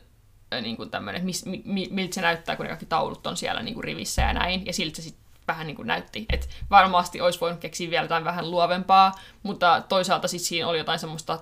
niin 0.62 0.78
kuin 0.78 0.90
tämmöinen, 0.90 1.26
mis, 1.26 1.46
mi, 1.46 1.88
miltä 1.92 2.16
se 2.16 2.22
näyttää, 2.22 2.56
kun 2.56 2.64
ne 2.64 2.70
kaikki 2.70 2.86
taulut 2.86 3.28
on 3.28 3.38
siellä 3.38 3.64
niin 3.64 3.74
kuin 3.74 3.84
rivissä 3.84 4.22
ja 4.22 4.34
näin, 4.34 4.66
ja 4.66 4.74
siltä 4.74 4.96
se 4.96 5.02
sitten 5.02 5.26
vähän 5.48 5.68
niin 5.68 5.76
kuin 5.76 5.88
näytti. 5.88 6.26
että 6.30 6.48
varmasti 6.70 7.22
olisi 7.22 7.42
voinut 7.42 7.60
keksiä 7.60 7.90
vielä 7.90 8.04
jotain 8.04 8.24
vähän 8.24 8.52
luovempaa, 8.52 9.12
mutta 9.44 9.84
toisaalta 9.90 10.28
sitten 10.28 10.48
siinä 10.48 10.68
oli 10.68 10.78
jotain 10.78 11.00
semmoista 11.00 11.40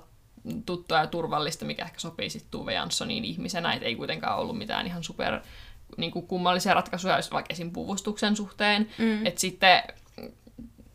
tuttua 0.66 0.98
ja 0.98 1.08
turvallista, 1.08 1.66
mikä 1.66 1.86
ehkä 1.86 2.00
sopii 2.00 2.30
sitten 2.30 2.51
Tuve 2.51 2.74
Janssoniin 2.74 3.25
ihmisenä, 3.25 3.74
että 3.74 3.86
ei 3.86 3.96
kuitenkaan 3.96 4.39
ollut 4.39 4.58
mitään 4.58 4.88
ihan 4.88 5.04
super 5.04 5.39
niin 5.98 6.12
kuin 6.12 6.27
kummallisia 6.27 6.74
ratkaisuja, 6.74 7.16
jos 7.16 7.32
vaikka 7.32 7.54
esim. 7.54 7.72
puvustuksen 7.72 8.36
suhteen. 8.36 8.89
Mm. 8.98 9.25
Että 9.25 9.42
sitten 9.42 9.84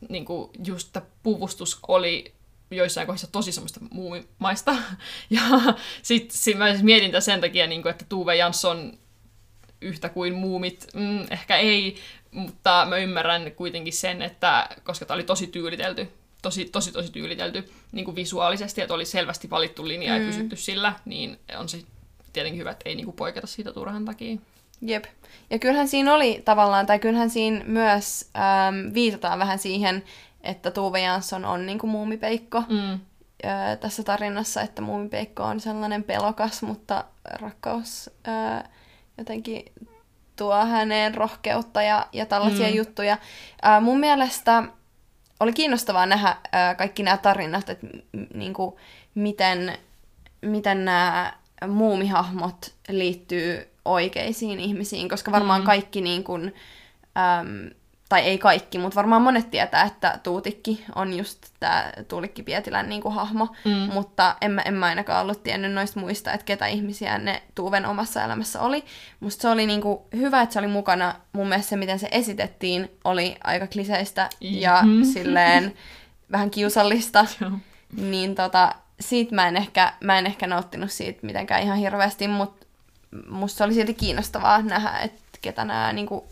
niin 0.09 0.25
kuin 0.25 0.51
just 0.65 0.97
puvustus 1.23 1.79
oli 1.89 2.35
joissain 2.71 3.07
kohdissa 3.07 3.33
tosi 3.33 3.53
semmoista 3.53 3.81
muumimaista. 3.91 4.77
Ja 5.31 5.43
sitten 6.03 6.39
sit 6.39 6.59
mä 6.59 6.71
siis 6.71 6.83
mietin 6.83 7.23
sen 7.23 7.41
takia, 7.41 7.67
niin 7.67 7.83
kuin, 7.83 7.91
että 7.91 8.05
Tuve 8.09 8.37
Jansson 8.37 8.99
yhtä 9.81 10.09
kuin 10.09 10.35
muumit, 10.35 10.87
mm, 10.95 11.27
ehkä 11.31 11.57
ei, 11.57 11.97
mutta 12.31 12.87
mä 12.89 12.97
ymmärrän 12.97 13.53
kuitenkin 13.53 13.93
sen, 13.93 14.23
että 14.23 14.69
koska 14.85 15.05
tämä 15.05 15.15
oli 15.15 15.25
tosi 15.25 15.47
tyylitelty, 15.47 16.09
tosi, 16.43 16.65
tosi, 16.65 16.93
tosi 16.93 17.13
tyylitelty 17.13 17.73
niin 17.93 18.05
kuin 18.05 18.17
visuaalisesti, 18.17 18.81
että 18.81 18.95
oli 18.95 19.05
selvästi 19.05 19.51
valittu 19.51 19.89
linja 19.89 20.13
mm. 20.13 20.21
ja 20.21 20.27
pysytty 20.27 20.57
sillä, 20.57 20.93
niin 21.05 21.39
on 21.59 21.69
se 21.69 21.79
tietenkin 22.33 22.61
hyvä, 22.61 22.71
että 22.71 22.89
ei 22.89 22.95
niin 22.95 23.05
kuin 23.05 23.17
poiketa 23.17 23.47
siitä 23.47 23.73
turhan 23.73 24.05
takia. 24.05 24.39
Jep. 24.81 25.05
Ja 25.51 25.59
kyllähän 25.59 25.89
siinä 25.89 26.15
oli 26.15 26.43
tavallaan, 26.45 26.87
tai 26.87 26.99
kyllähän 26.99 27.31
siinä 27.31 27.65
myös 27.65 28.31
ähm, 28.37 28.95
viitataan 28.95 29.39
vähän 29.39 29.59
siihen, 29.59 30.05
että 30.43 30.71
Tuve 30.71 31.01
Jansson 31.01 31.45
on 31.45 31.67
niin 31.67 31.79
kuin 31.79 31.91
muumipeikko 31.91 32.61
mm. 32.61 33.01
öö, 33.45 33.77
tässä 33.81 34.03
tarinassa, 34.03 34.63
että 34.63 34.83
muumipeikko 34.83 35.43
on 35.43 35.61
sellainen 35.61 36.05
pelokas, 36.05 36.63
mutta 36.63 37.05
rakkaus 37.25 38.11
öö, 38.29 38.69
jotenkin 39.19 39.65
tuo 40.37 40.65
häneen 40.65 41.15
rohkeutta 41.15 41.83
ja, 41.83 42.07
ja 42.13 42.27
tällaisia 42.27 42.69
mm. 42.69 42.75
juttuja. 42.75 43.19
Öö, 43.67 43.81
mun 43.81 44.01
mielestä 44.01 44.63
oli 45.43 45.53
kiinnostavaa 45.53 46.07
nähdä 46.07 46.37
kaikki 46.79 47.03
nämä 47.03 47.17
tarinat, 47.17 47.69
että 47.69 47.87
m- 47.87 48.39
niin 48.39 48.55
kuin, 48.55 48.77
miten, 49.15 49.79
miten 50.43 50.85
nämä 50.85 51.33
muumihahmot 51.69 52.75
liittyy 52.89 53.69
oikeisiin 53.85 54.61
ihmisiin, 54.61 55.09
koska 55.09 55.33
varmaan 55.33 55.61
mm. 55.61 55.67
kaikki 55.67 56.01
niin 56.01 56.25
kuin, 56.25 56.55
äm, 57.41 57.71
tai 58.13 58.21
ei 58.21 58.39
kaikki, 58.39 58.79
mutta 58.79 58.97
varmaan 58.97 59.23
monet 59.23 59.51
tietää, 59.51 59.83
että 59.83 60.19
Tuutikki 60.23 60.85
on 60.95 61.13
just 61.19 61.39
tämä 61.61 61.93
Tuulikki 62.09 62.43
Pietilän 62.43 62.89
niin 62.89 63.03
kuin 63.03 63.15
hahmo, 63.15 63.49
mm. 63.65 63.71
mutta 63.73 64.37
en 64.41 64.51
mä, 64.51 64.63
en 64.63 64.75
mä 64.75 64.87
ainakaan 64.87 65.23
ollut 65.23 65.43
tiennyt 65.43 65.73
noista 65.73 66.01
muista, 66.01 66.33
että 66.33 66.45
ketä 66.45 66.67
ihmisiä 66.67 67.19
ne 67.19 67.43
Tuuven 67.55 67.87
omassa 67.87 68.25
elämässä 68.25 68.61
oli. 68.61 68.85
Musta 69.21 69.43
se 69.43 69.49
oli 69.49 69.67
niin 69.67 69.81
kuin 69.81 69.99
hyvä, 70.17 70.43
että 70.43 70.53
se 70.53 70.59
oli 70.59 70.69
mukana. 70.69 71.15
Mun 71.33 71.49
mielestä 71.49 71.71
se, 71.71 71.77
miten 71.77 71.99
se 71.99 72.09
esitettiin, 72.11 72.91
oli 73.05 73.37
aika 73.45 73.67
kliseistä 73.67 74.29
ja 74.41 74.83
mm. 74.83 75.05
silleen 75.15 75.75
vähän 76.33 76.51
kiusallista. 76.51 77.27
niin 77.97 78.35
tota, 78.35 78.75
siitä 79.01 79.35
mä 79.35 79.49
en, 79.49 79.57
ehkä, 79.57 79.93
mä 80.01 80.19
en 80.19 80.27
ehkä 80.27 80.47
nauttinut 80.47 80.93
siitä 80.93 81.27
mitenkään 81.27 81.63
ihan 81.63 81.79
hirveästi, 81.79 82.29
mutta 82.29 82.67
musta 83.29 83.65
oli 83.65 83.75
silti 83.75 83.95
kiinnostavaa 83.95 84.63
nähdä, 84.63 84.99
että 84.99 85.39
ketä 85.43 85.65
nämä 85.65 85.93
niin 85.93 86.07
kuin, 86.07 86.25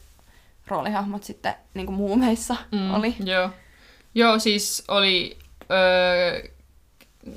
roolihahmot 0.70 1.24
sitten 1.24 1.54
niin 1.74 1.86
kuin 1.86 1.96
muumeissa 1.96 2.56
mm, 2.72 2.94
oli. 2.94 3.16
Joo. 3.24 3.50
joo, 4.14 4.38
siis 4.38 4.84
oli 4.88 5.38
öö, 5.70 6.48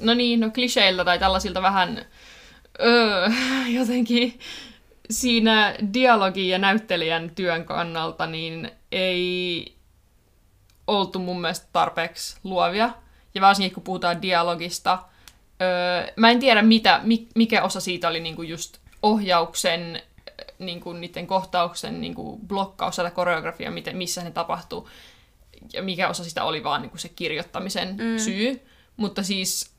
no 0.02 0.14
niin, 0.14 0.40
no 0.40 0.50
kliseillä 0.50 1.06
tai 1.06 1.20
tällaisilta 1.20 1.62
vähän 1.62 2.06
öö, 2.82 3.30
jotenkin 3.80 4.40
siinä 5.10 5.76
dialogin 5.94 6.50
ja 6.50 6.58
näyttelijän 6.58 7.30
työn 7.36 7.66
kannalta 7.66 8.28
niin 8.28 8.72
ei 8.92 9.76
oltu 10.88 11.20
mun 11.20 11.42
mielestä 11.42 11.68
tarpeeksi 11.74 12.38
luovia. 12.44 12.90
Ja 13.36 13.42
varsinkin 13.42 13.74
kun 13.74 13.84
puhutaan 13.84 14.22
dialogista, 14.22 15.00
öö, 15.62 16.14
mä 16.16 16.32
en 16.32 16.40
tiedä 16.40 16.62
mitä, 16.62 17.02
mikä 17.36 17.64
osa 17.64 17.80
siitä 17.80 18.08
oli 18.08 18.20
niinku 18.20 18.42
just 18.42 18.78
ohjauksen 19.02 20.02
niin 20.66 20.82
kuin 20.82 21.02
niiden 21.02 21.28
kohtauksen 21.28 22.02
niin 22.02 22.16
kuin 22.16 22.40
blokkaus 22.48 22.96
tai 22.96 23.12
koreografia, 23.12 23.72
miten, 23.72 23.98
missä 23.98 24.24
ne 24.24 24.32
tapahtuu, 24.32 24.90
ja 25.74 25.84
mikä 25.84 26.10
osa 26.10 26.24
sitä 26.24 26.44
oli 26.44 26.64
vaan 26.64 26.82
niin 26.82 26.90
kuin 26.90 27.00
se 27.00 27.10
kirjoittamisen 27.10 27.90
mm. 27.90 28.18
syy. 28.18 28.62
Mutta 28.98 29.24
siis 29.24 29.72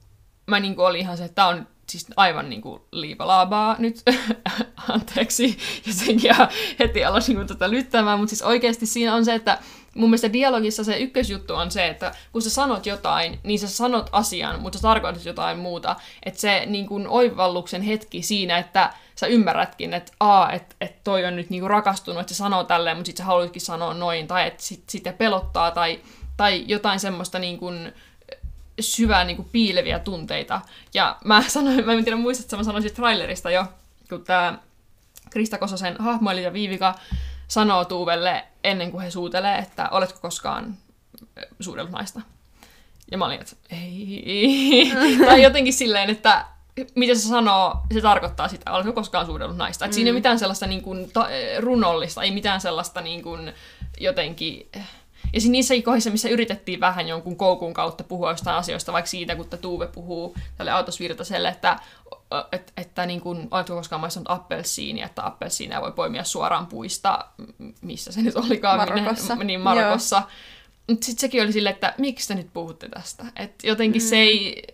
mä 0.47 0.61
niin 0.61 0.77
kuin 0.77 0.87
olin 0.87 1.01
ihan 1.01 1.17
se, 1.17 1.25
että 1.25 1.35
tämä 1.35 1.49
on 1.49 1.67
siis 1.89 2.07
aivan 2.17 2.51
niin 2.51 2.63
kuin 2.63 2.83
liipalaabaa 2.93 3.77
nyt, 3.79 4.03
anteeksi, 4.89 5.59
jotenkin 5.87 6.29
ja 6.29 6.49
heti 6.79 7.05
aloin 7.05 7.23
niin 7.29 7.47
tätä 7.47 7.71
lyttämään, 7.71 8.19
mutta 8.19 8.31
siis 8.31 8.43
oikeasti 8.43 8.87
siinä 8.87 9.15
on 9.15 9.25
se, 9.25 9.35
että 9.35 9.59
mun 9.95 10.11
mielestä 10.11 10.33
dialogissa 10.33 10.85
se 10.85 10.99
ykkösjuttu 10.99 11.55
on 11.55 11.71
se, 11.71 11.89
että 11.89 12.13
kun 12.33 12.43
sä 12.43 12.51
sanot 12.51 12.87
jotain, 12.87 13.41
niin 13.43 13.59
sä 13.59 13.69
sanot 13.69 14.09
asian, 14.13 14.61
mutta 14.61 14.79
sä 14.79 14.83
tarkoitat 14.83 15.25
jotain 15.25 15.59
muuta. 15.59 15.97
Että 16.23 16.41
se 16.41 16.67
niin 16.67 16.87
kuin 16.87 17.09
oivalluksen 17.09 17.83
hetki 17.83 18.23
siinä, 18.23 18.59
että 18.59 18.95
sä 19.15 19.27
ymmärrätkin, 19.27 19.95
että 19.95 20.13
a, 20.21 20.51
että 20.51 20.77
et 20.81 21.05
toi 21.05 21.25
on 21.25 21.37
nyt 21.37 21.51
niin 21.51 21.71
rakastunut, 21.71 22.21
että 22.21 22.35
se 22.35 22.39
sanoo 22.39 22.65
tälleen, 22.65 22.97
mutta 22.97 23.07
sit 23.07 23.17
sä 23.17 23.25
haluatkin 23.25 23.63
sanoa 23.63 23.95
noin, 23.95 24.27
tai 24.27 24.47
että 24.47 24.63
sit, 24.63 24.85
sitä 24.89 25.13
pelottaa, 25.13 25.71
tai, 25.71 26.01
tai 26.37 26.65
jotain 26.67 27.01
semmoista 27.01 27.39
niin 27.39 27.59
kuin, 27.59 27.93
syvää 28.81 29.25
niin 29.25 29.37
kuin 29.37 29.49
piileviä 29.53 29.99
tunteita. 29.99 30.61
Ja 30.95 31.17
mä 31.25 31.45
sanoin, 31.49 31.87
mä 31.87 31.93
en 31.93 32.05
tiedä 32.05 32.17
muistatko, 32.17 32.57
mä 32.57 32.63
sanoin 32.63 32.83
siitä 32.83 32.97
trailerista 32.97 33.51
jo, 33.51 33.65
kun 34.09 34.25
tämä 34.25 34.59
Krista 35.31 35.59
Kososen 35.59 35.97
hahmoilija 35.99 36.53
Viivika 36.53 36.95
sanoo 37.49 37.85
Tuuvelle 37.85 38.45
ennen 38.65 38.91
kuin 38.91 39.05
he 39.05 39.11
suutelee, 39.11 39.59
että 39.59 39.89
oletko 39.89 40.19
koskaan 40.23 40.77
suudellut 41.61 41.93
naista. 41.93 42.21
Ja 43.11 43.19
mä 43.19 43.25
olin, 43.25 43.41
että 43.41 43.57
ei. 43.71 44.93
tai 45.27 45.43
jotenkin 45.43 45.73
silleen, 45.73 46.11
että 46.11 46.45
mitä 46.95 47.15
se 47.15 47.29
sanoo, 47.29 47.77
se 47.95 48.01
tarkoittaa 48.01 48.49
sitä, 48.49 48.73
oletko 48.73 48.93
koskaan 48.93 49.27
suudellut 49.27 49.57
naista. 49.57 49.87
Mm. 49.87 49.93
siinä 49.93 50.09
ei 50.09 50.13
ole 50.13 50.19
mitään 50.19 50.39
sellaista 50.39 50.67
niin 50.67 50.83
kuin, 50.83 51.13
ta- 51.13 51.29
runollista, 51.59 52.23
ei 52.23 52.31
mitään 52.31 52.61
sellaista 52.61 53.01
niin 53.01 53.23
kuin, 53.23 53.53
jotenkin 54.01 54.71
ja 55.35 55.41
siis 55.41 55.51
niissä 55.51 55.75
kohdissa, 55.85 56.11
missä 56.11 56.29
yritettiin 56.29 56.81
vähän 56.81 57.09
jonkun 57.09 57.37
koukun 57.37 57.75
kautta 57.75 58.05
puhua 58.05 58.31
jostain 58.31 58.57
asioista, 58.57 58.93
vaikka 58.93 59.11
siitä, 59.11 59.37
kun 59.37 59.47
Tuve 59.61 59.87
puhuu 59.87 60.37
tälle 60.57 60.71
autosvirtaselle, 60.71 61.49
että, 61.49 61.79
että, 62.53 62.73
että 62.77 63.07
niin 63.07 63.21
kuin, 63.21 63.49
oletko 63.51 63.75
koskaan 63.75 64.01
maistanut 64.01 64.31
appelsiinia, 64.31 65.07
että 65.07 65.27
appelsiinia 65.27 65.81
voi 65.81 65.93
poimia 65.93 66.25
suoraan 66.25 66.67
puista, 66.67 67.25
missä 67.81 68.13
se 68.13 68.23
nyt 68.23 68.37
olikaan. 68.37 68.77
Marokossa. 68.77 69.35
Minne, 69.35 69.45
niin, 69.45 69.61
Marokossa. 69.61 70.23
Mutta 70.89 71.07
sitten 71.07 71.21
sekin 71.21 71.43
oli 71.43 71.53
silleen, 71.53 71.75
että 71.75 71.95
miksi 71.99 72.29
te 72.29 72.35
nyt 72.35 72.53
puhutte 72.53 72.89
tästä? 72.89 73.25
Että 73.37 73.67
jotenkin 73.67 74.03
mm. 74.03 74.09
se 74.09 74.17
ei, 74.17 74.65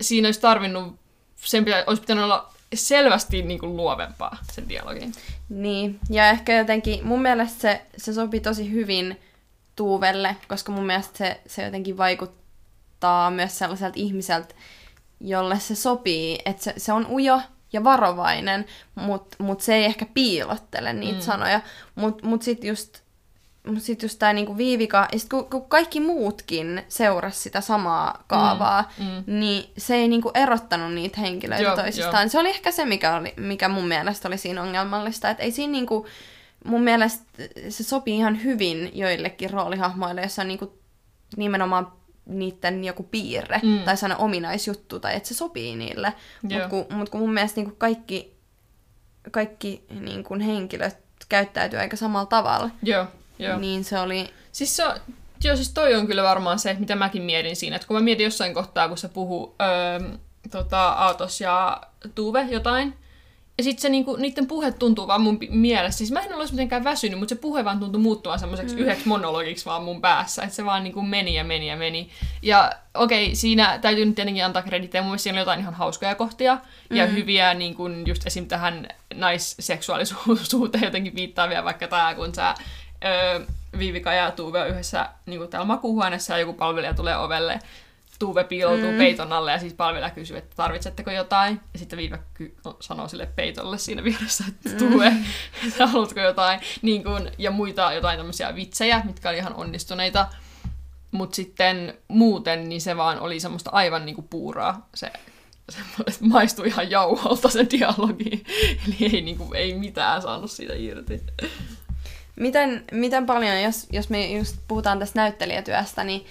siinä 0.00 0.28
olisi 0.28 0.40
tarvinnut, 0.40 0.94
sen 1.36 1.64
pitä, 1.64 1.84
olisi 1.86 2.00
pitänyt 2.00 2.24
olla 2.24 2.52
selvästi 2.74 3.42
niin 3.42 3.58
kuin 3.58 3.76
luovempaa 3.76 4.38
sen 4.52 4.68
dialogin. 4.68 5.12
Niin, 5.48 6.00
ja 6.10 6.30
ehkä 6.30 6.58
jotenkin 6.58 7.06
mun 7.06 7.22
mielestä 7.22 7.60
se, 7.60 7.82
se 7.96 8.12
sopii 8.12 8.40
tosi 8.40 8.72
hyvin 8.72 9.20
Tuuvelle, 9.76 10.36
koska 10.48 10.72
mun 10.72 10.86
mielestä 10.86 11.18
se, 11.18 11.40
se 11.46 11.64
jotenkin 11.64 11.96
vaikuttaa 11.96 13.30
myös 13.30 13.58
sellaiselta 13.58 13.98
ihmiseltä, 13.98 14.54
jolle 15.20 15.60
se 15.60 15.74
sopii, 15.74 16.38
että 16.44 16.62
se, 16.62 16.74
se 16.76 16.92
on 16.92 17.06
ujo 17.06 17.40
ja 17.72 17.84
varovainen, 17.84 18.66
mutta 18.94 19.36
mut 19.40 19.60
se 19.60 19.74
ei 19.74 19.84
ehkä 19.84 20.06
piilottele 20.14 20.92
niitä 20.92 21.18
mm. 21.18 21.24
sanoja. 21.24 21.60
Mutta 21.94 22.26
mut 22.26 22.42
sitten 22.42 22.68
just, 22.68 23.00
mut 23.66 23.82
sit 23.82 24.02
just 24.02 24.18
tämä 24.18 24.32
niinku 24.32 24.56
Viivika, 24.56 25.08
ja 25.12 25.18
sit 25.18 25.28
kun, 25.28 25.50
kun 25.50 25.68
kaikki 25.68 26.00
muutkin 26.00 26.82
seurasi 26.88 27.40
sitä 27.40 27.60
samaa 27.60 28.24
kaavaa, 28.26 28.92
mm. 28.98 29.04
Mm. 29.04 29.40
niin 29.40 29.72
se 29.78 29.94
ei 29.94 30.08
niinku 30.08 30.30
erottanut 30.34 30.94
niitä 30.94 31.20
henkilöitä 31.20 31.62
joo, 31.62 31.76
toisistaan. 31.76 32.22
Jo. 32.22 32.28
Se 32.28 32.38
oli 32.38 32.48
ehkä 32.48 32.70
se, 32.70 32.84
mikä, 32.84 33.16
oli, 33.16 33.34
mikä 33.36 33.68
mun 33.68 33.88
mielestä 33.88 34.28
oli 34.28 34.38
siinä 34.38 34.62
ongelmallista, 34.62 35.30
että 35.30 35.42
ei 35.42 35.50
siinä 35.50 35.72
niinku 35.72 36.06
mun 36.66 36.82
mielestä 36.82 37.24
se 37.68 37.84
sopii 37.84 38.16
ihan 38.16 38.44
hyvin 38.44 38.90
joillekin 38.94 39.50
roolihahmoille, 39.50 40.22
jossa 40.22 40.42
on 40.42 40.48
niinku 40.48 40.78
nimenomaan 41.36 41.92
niiden 42.26 42.84
joku 42.84 43.02
piirre 43.02 43.60
mm. 43.62 43.78
tai 43.78 43.96
sana 43.96 44.16
ominaisjuttu, 44.16 45.00
tai 45.00 45.16
että 45.16 45.28
se 45.28 45.34
sopii 45.34 45.76
niille. 45.76 46.12
Mutta 46.42 46.68
kun, 46.68 46.86
mut 46.90 47.08
kun 47.08 47.20
mun 47.20 47.34
mielestä 47.34 47.60
niinku 47.60 47.74
kaikki, 47.78 48.36
kaikki 49.30 49.84
niinku 50.00 50.34
henkilöt 50.34 50.96
käyttäytyy 51.28 51.78
aika 51.78 51.96
samalla 51.96 52.26
tavalla, 52.26 52.70
Joo, 52.82 53.06
jo. 53.38 53.58
niin 53.58 53.84
se 53.84 53.98
oli... 53.98 54.28
Siis 54.52 54.76
se 54.76 54.86
on, 54.86 54.94
joo, 55.44 55.56
siis 55.56 55.72
toi 55.72 55.94
on 55.94 56.06
kyllä 56.06 56.22
varmaan 56.22 56.58
se, 56.58 56.76
mitä 56.78 56.96
mäkin 56.96 57.22
mietin 57.22 57.56
siinä, 57.56 57.76
että 57.76 57.88
kun 57.88 57.96
mä 57.96 58.00
mietin 58.00 58.24
jossain 58.24 58.54
kohtaa, 58.54 58.88
kun 58.88 58.98
se 58.98 59.08
puhuu 59.08 59.54
öö, 59.62 60.08
tota, 60.50 60.88
Aatos 60.88 61.40
ja 61.40 61.80
Tuve 62.14 62.46
jotain, 62.50 62.94
ja 63.58 63.64
sitten 63.64 63.82
se 63.82 63.88
niinku, 63.88 64.16
niiden 64.16 64.46
puhe 64.46 64.72
tuntuu 64.72 65.08
vaan 65.08 65.20
mun 65.20 65.38
mielessä. 65.50 65.98
Siis 65.98 66.12
mä 66.12 66.20
en 66.20 66.34
olisi 66.34 66.52
mitenkään 66.52 66.84
väsynyt, 66.84 67.18
mutta 67.18 67.34
se 67.34 67.40
puhe 67.40 67.64
vaan 67.64 67.80
tuntui 67.80 68.00
muuttuvan 68.00 68.38
semmoiseksi 68.38 68.74
mm. 68.74 68.82
yhdeksi 68.82 69.08
monologiksi 69.08 69.64
vaan 69.64 69.82
mun 69.82 70.00
päässä. 70.00 70.42
Että 70.42 70.54
se 70.54 70.64
vaan 70.64 70.84
niinku 70.84 71.02
meni 71.02 71.34
ja 71.34 71.44
meni 71.44 71.68
ja 71.68 71.76
meni. 71.76 72.10
Ja 72.42 72.72
okei, 72.94 73.24
okay, 73.24 73.34
siinä 73.34 73.78
täytyy 73.78 74.04
nyt 74.04 74.14
tietenkin 74.14 74.44
antaa 74.44 74.62
kredittiä. 74.62 75.02
Mun 75.02 75.10
mielestä 75.10 75.22
siinä 75.22 75.36
oli 75.36 75.40
jotain 75.40 75.60
ihan 75.60 75.74
hauskoja 75.74 76.14
kohtia. 76.14 76.58
Mm. 76.90 76.96
Ja 76.96 77.06
hyviä 77.06 77.54
niinku, 77.54 77.88
just 78.06 78.26
esim. 78.26 78.46
tähän 78.46 78.88
naisseksuaalisuuteen 79.14 80.84
jotenkin 80.84 81.14
viittaavia, 81.14 81.64
vaikka 81.64 81.88
tää, 81.88 82.14
kun 82.14 82.34
sä 82.34 82.54
öö, 83.04 83.40
Viivika 83.78 84.12
ja 84.12 84.30
Tuve 84.30 84.68
yhdessä 84.68 85.08
niin 85.26 85.48
täällä 85.48 85.66
makuuhuoneessa 85.66 86.32
ja 86.32 86.38
joku 86.38 86.52
palvelija 86.52 86.94
tulee 86.94 87.16
ovelle 87.16 87.58
Tuve 88.18 88.44
piiloutuu 88.44 88.92
mm. 88.92 88.98
peiton 88.98 89.32
alle 89.32 89.52
ja 89.52 89.58
siis 89.58 89.74
palvelija 89.74 90.10
kysyy, 90.10 90.36
että 90.36 90.56
tarvitsetteko 90.56 91.10
jotain. 91.10 91.60
Ja 91.72 91.78
sitten 91.78 91.96
Viiva 91.96 92.18
ky- 92.34 92.56
no, 92.64 92.76
sanoo 92.80 93.08
sille 93.08 93.26
peitolle 93.26 93.78
siinä 93.78 94.04
vieressä, 94.04 94.44
että 94.48 94.68
mm. 94.68 94.76
Tuve, 94.76 95.12
että 95.68 95.86
haluatko 95.86 96.20
jotain. 96.20 96.60
Niin 96.82 97.04
kun, 97.04 97.30
ja 97.38 97.50
muita 97.50 97.92
jotain 97.92 98.18
tämmöisiä 98.18 98.54
vitsejä, 98.54 99.02
mitkä 99.04 99.28
oli 99.28 99.38
ihan 99.38 99.54
onnistuneita. 99.54 100.26
Mutta 101.10 101.36
sitten 101.36 101.98
muuten, 102.08 102.68
niin 102.68 102.80
se 102.80 102.96
vaan 102.96 103.20
oli 103.20 103.40
semmoista 103.40 103.70
aivan 103.70 104.06
niinku 104.06 104.22
puuraa. 104.22 104.88
Se, 104.94 105.12
se 105.68 105.78
maistui 106.20 106.66
ihan 106.66 106.90
jauholta 106.90 107.48
se 107.48 107.66
dialogi. 107.70 108.44
Eli 108.86 109.14
ei, 109.14 109.20
niinku, 109.20 109.52
ei 109.54 109.74
mitään 109.74 110.22
saanut 110.22 110.50
siitä 110.50 110.74
irti. 110.76 111.20
Miten, 112.36 112.84
miten 112.92 113.26
paljon, 113.26 113.62
jos, 113.62 113.86
jos 113.92 114.10
me 114.10 114.26
just 114.26 114.56
puhutaan 114.68 114.98
tästä 114.98 115.20
näyttelijätyöstä, 115.20 116.04
niin 116.04 116.26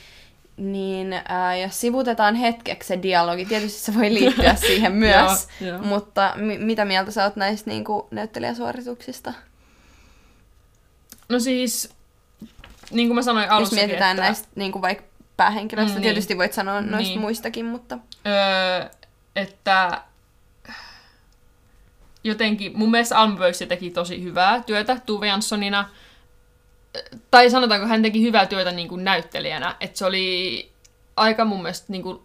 niin 0.58 1.14
äh, 1.14 1.60
jos 1.62 1.82
sivutetaan 1.82 2.36
hetkeksi 2.36 2.88
se 2.88 3.02
dialogi, 3.02 3.46
tietysti 3.46 3.80
se 3.80 3.94
voi 3.94 4.14
liittyä 4.14 4.56
siihen 4.68 4.92
myös, 4.94 5.48
joo, 5.62 5.70
joo. 5.70 5.82
mutta 5.84 6.34
m- 6.36 6.66
mitä 6.66 6.86
mieltä 6.86 7.12
sä 7.12 7.24
oot 7.24 7.36
näistä 7.36 7.70
niin 7.70 7.84
kuin, 7.84 8.04
näyttelijäsuorituksista? 8.12 9.34
No 11.30 11.40
siis, 11.40 11.90
niin 12.92 13.08
kuin 13.08 13.16
mä 13.16 13.22
sanoin 13.22 13.50
alussa. 13.50 13.76
Jos 13.76 13.82
mietitään 13.82 14.18
että... 14.18 14.24
näistä 14.24 14.48
niin 14.56 14.72
kuin 14.72 14.82
vaikka 14.82 15.04
päähenkilöistä, 15.38 15.92
mm, 15.92 16.02
niin. 16.02 16.04
tietysti 16.04 16.38
voit 16.38 16.54
sanoa 16.54 16.82
noista 16.82 17.10
niin. 17.10 17.22
muistakin, 17.22 17.66
mutta... 17.66 17.98
Öö, 18.28 18.90
että 19.36 20.02
jotenkin, 22.24 22.78
mun 22.78 22.92
mielestä 22.92 23.18
Alma 23.18 23.38
teki 23.68 23.90
tosi 23.90 24.24
hyvää 24.24 24.64
työtä 24.64 25.02
Tuve 25.06 25.28
Janssonina, 25.28 25.90
tai 27.32 27.50
sanotaanko 27.50 27.88
hän 27.88 28.02
teki 28.02 28.22
hyvää 28.22 28.46
työtä 28.46 28.72
niin 28.72 28.88
kuin 28.88 29.04
näyttelijänä, 29.04 29.76
että 29.80 29.98
se 29.98 30.06
oli 30.06 30.70
aika 31.16 31.46
mun 31.46 31.62
mielestä 31.62 31.86
niin 31.90 32.04
kuin 32.04 32.20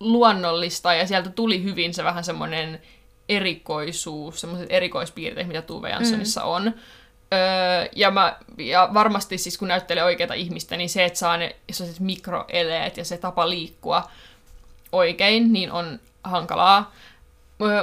luonnollista 0.00 0.94
ja 0.94 1.06
sieltä 1.06 1.30
tuli 1.30 1.62
hyvin 1.62 1.94
se 1.94 2.04
vähän 2.04 2.24
semmoinen 2.24 2.80
erikoisuus, 3.28 4.40
semmoiset 4.40 4.72
erikoispiirteet, 4.72 5.48
mitä 5.48 5.62
Tuve 5.62 5.90
Janssonissa 5.90 6.40
mm. 6.40 6.46
on. 6.48 6.74
Öö, 7.32 7.88
ja, 7.96 8.10
mä, 8.10 8.36
ja 8.58 8.88
varmasti 8.94 9.38
siis 9.38 9.58
kun 9.58 9.68
näyttelee 9.68 10.04
oikeita 10.04 10.34
ihmistä, 10.34 10.76
niin 10.76 10.88
se, 10.88 11.04
että 11.04 11.18
saa 11.18 11.36
ne 11.36 11.56
sellaiset 11.70 12.00
mikroeleet 12.00 12.96
ja 12.96 13.04
se 13.04 13.18
tapa 13.18 13.50
liikkua 13.50 14.10
oikein, 14.92 15.52
niin 15.52 15.72
on 15.72 16.00
hankalaa. 16.24 16.92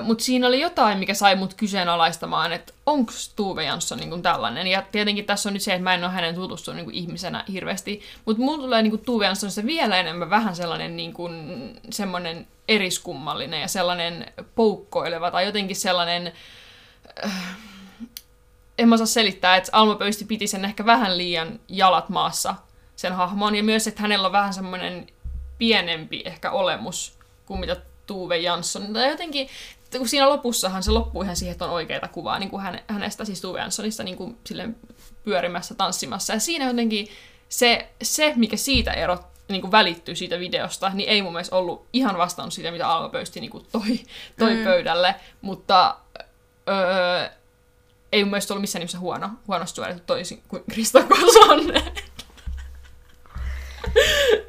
Mutta 0.03 0.23
siinä 0.23 0.47
oli 0.47 0.61
jotain, 0.61 0.99
mikä 0.99 1.13
sai 1.13 1.35
mut 1.35 1.53
kyseenalaistamaan, 1.53 2.53
että 2.53 2.73
onko 2.85 3.11
Tuve 3.35 3.63
Jansson 3.63 3.97
niin 3.97 4.21
tällainen. 4.21 4.67
Ja 4.67 4.81
tietenkin 4.91 5.25
tässä 5.25 5.49
on 5.49 5.53
nyt 5.53 5.61
se, 5.61 5.73
että 5.73 5.83
mä 5.83 5.93
en 5.93 6.03
ole 6.03 6.11
hänen 6.11 6.35
tutustunut 6.35 6.85
niin 6.85 6.95
ihmisenä 6.95 7.43
hirveästi. 7.51 8.01
Mutta 8.25 8.43
mulla 8.43 8.63
tulee 8.63 8.81
niin 8.81 8.99
Tuve 8.99 9.25
Janssonista 9.25 9.65
vielä 9.65 9.97
enemmän 9.97 10.29
vähän 10.29 10.55
sellainen 10.55 10.97
niin 10.97 11.13
kuin, 11.13 11.33
eriskummallinen 12.67 13.61
ja 13.61 13.67
sellainen 13.67 14.25
poukkoileva 14.55 15.31
tai 15.31 15.45
jotenkin 15.45 15.75
sellainen... 15.75 16.33
Äh, 17.25 17.57
en 18.77 18.89
mä 18.89 18.97
saa 18.97 19.05
selittää, 19.05 19.55
että 19.55 19.69
Alma 19.73 19.95
Pöysti 19.95 20.25
piti 20.25 20.47
sen 20.47 20.65
ehkä 20.65 20.85
vähän 20.85 21.17
liian 21.17 21.59
jalat 21.67 22.09
maassa, 22.09 22.55
sen 22.95 23.13
hahmon, 23.13 23.55
ja 23.55 23.63
myös, 23.63 23.87
että 23.87 24.01
hänellä 24.01 24.25
on 24.25 24.31
vähän 24.31 24.53
semmoinen 24.53 25.07
pienempi 25.57 26.21
ehkä 26.25 26.51
olemus 26.51 27.17
kuin 27.45 27.59
mitä 27.59 27.75
Tuve 28.05 28.37
Jansson. 28.37 28.93
Tai 28.93 29.09
jotenkin, 29.09 29.49
kun 29.97 30.07
siinä 30.07 30.29
lopussahan 30.29 30.83
se 30.83 30.91
loppuu 30.91 31.21
ihan 31.21 31.35
siihen, 31.35 31.51
että 31.51 31.65
on 31.65 31.71
oikeita 31.71 32.07
kuvaa 32.07 32.39
niin 32.39 32.49
kuin 32.49 32.63
hänestä, 32.87 33.25
siis 33.25 33.41
Tuve 33.41 33.59
Janssonista 33.59 34.03
niin 34.03 34.17
kuin 34.17 34.37
silleen 34.45 34.75
pyörimässä, 35.23 35.75
tanssimassa. 35.75 36.33
Ja 36.33 36.39
siinä 36.39 36.65
jotenkin 36.65 37.07
se, 37.49 37.89
se 38.03 38.33
mikä 38.35 38.57
siitä 38.57 38.91
erot, 38.91 39.21
niin 39.49 39.61
kuin 39.61 39.71
välittyy 39.71 40.15
siitä 40.15 40.39
videosta, 40.39 40.89
niin 40.89 41.09
ei 41.09 41.21
mun 41.21 41.33
mielestä 41.33 41.55
ollut 41.55 41.87
ihan 41.93 42.17
vastannut 42.17 42.53
siitä, 42.53 42.71
mitä 42.71 42.89
Alma 42.89 43.09
Pöysti 43.09 43.39
niin 43.39 43.51
kuin 43.51 43.65
toi, 43.71 43.99
toi 44.39 44.55
mm. 44.55 44.63
pöydälle. 44.63 45.15
Mutta 45.41 45.95
öö, 46.69 47.29
ei 48.11 48.23
mun 48.23 48.31
mielestä 48.31 48.53
ollut 48.53 48.61
missään 48.61 48.79
nimessä 48.79 48.99
huono, 48.99 49.29
huonosti 49.47 49.75
suoritettu 49.75 50.13
toisin 50.13 50.43
kuin 50.47 50.63
Krista 50.69 51.03
Kosonen. 51.03 51.83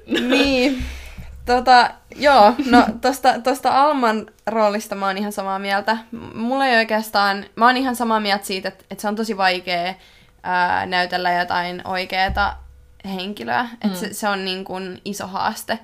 niin. 0.06 0.84
Tota, 1.46 1.90
joo, 2.16 2.54
no 2.70 2.86
tosta, 3.00 3.40
tosta 3.40 3.82
Alman 3.82 4.26
roolista 4.46 4.94
mä 4.94 5.06
oon 5.06 5.18
ihan 5.18 5.32
samaa 5.32 5.58
mieltä. 5.58 5.98
Mulla 6.34 6.66
ei 6.66 6.76
oikeastaan, 6.76 7.44
mä 7.56 7.66
oon 7.66 7.76
ihan 7.76 7.96
samaa 7.96 8.20
mieltä 8.20 8.44
siitä, 8.44 8.68
että, 8.68 8.84
että 8.90 9.02
se 9.02 9.08
on 9.08 9.16
tosi 9.16 9.36
vaikea 9.36 9.94
ää, 10.42 10.86
näytellä 10.86 11.32
jotain 11.32 11.82
oikeeta 11.84 12.56
henkilöä. 13.04 13.62
Mm. 13.62 13.68
Että 13.84 13.98
se, 13.98 14.14
se 14.14 14.28
on 14.28 14.44
niin 14.44 14.64
kuin 14.64 15.00
iso 15.04 15.26
haaste. 15.26 15.78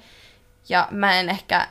Ja 0.69 0.89
mä 0.91 1.21
en 1.21 1.29
ehkä, 1.29 1.69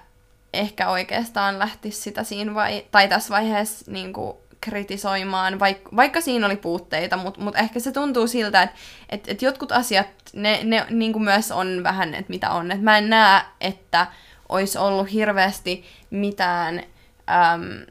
ehkä 0.54 0.90
oikeastaan 0.90 1.60
lähtisi 1.60 2.02
sitä 2.02 2.24
siinä 2.24 2.54
vai, 2.54 2.86
tai 2.92 3.08
tässä 3.08 3.34
vaiheessa 3.34 3.92
niin 3.92 4.14
kuin 4.14 4.38
kritisoimaan, 4.62 5.60
vaikka, 5.60 5.90
vaikka 5.96 6.22
siinä 6.22 6.46
oli 6.46 6.56
puutteita, 6.56 7.18
mutta 7.18 7.42
mut 7.42 7.56
ehkä 7.56 7.80
se 7.80 7.92
tuntuu 7.92 8.28
siltä, 8.28 8.62
että 8.64 8.76
et, 9.10 9.28
et 9.28 9.42
jotkut 9.42 9.72
asiat, 9.72 10.08
ne, 10.34 10.60
ne 10.64 10.86
niin 10.90 11.14
kuin 11.14 11.24
myös 11.24 11.52
on 11.52 11.84
vähän, 11.84 12.14
että 12.14 12.30
mitä 12.30 12.50
on. 12.50 12.72
Et 12.72 12.82
mä 12.82 12.98
en 12.98 13.10
näe, 13.10 13.42
että 13.62 14.08
olisi 14.50 14.78
ollut 14.78 15.12
hirveästi 15.12 15.86
mitään, 16.10 16.84
äm, 17.30 17.86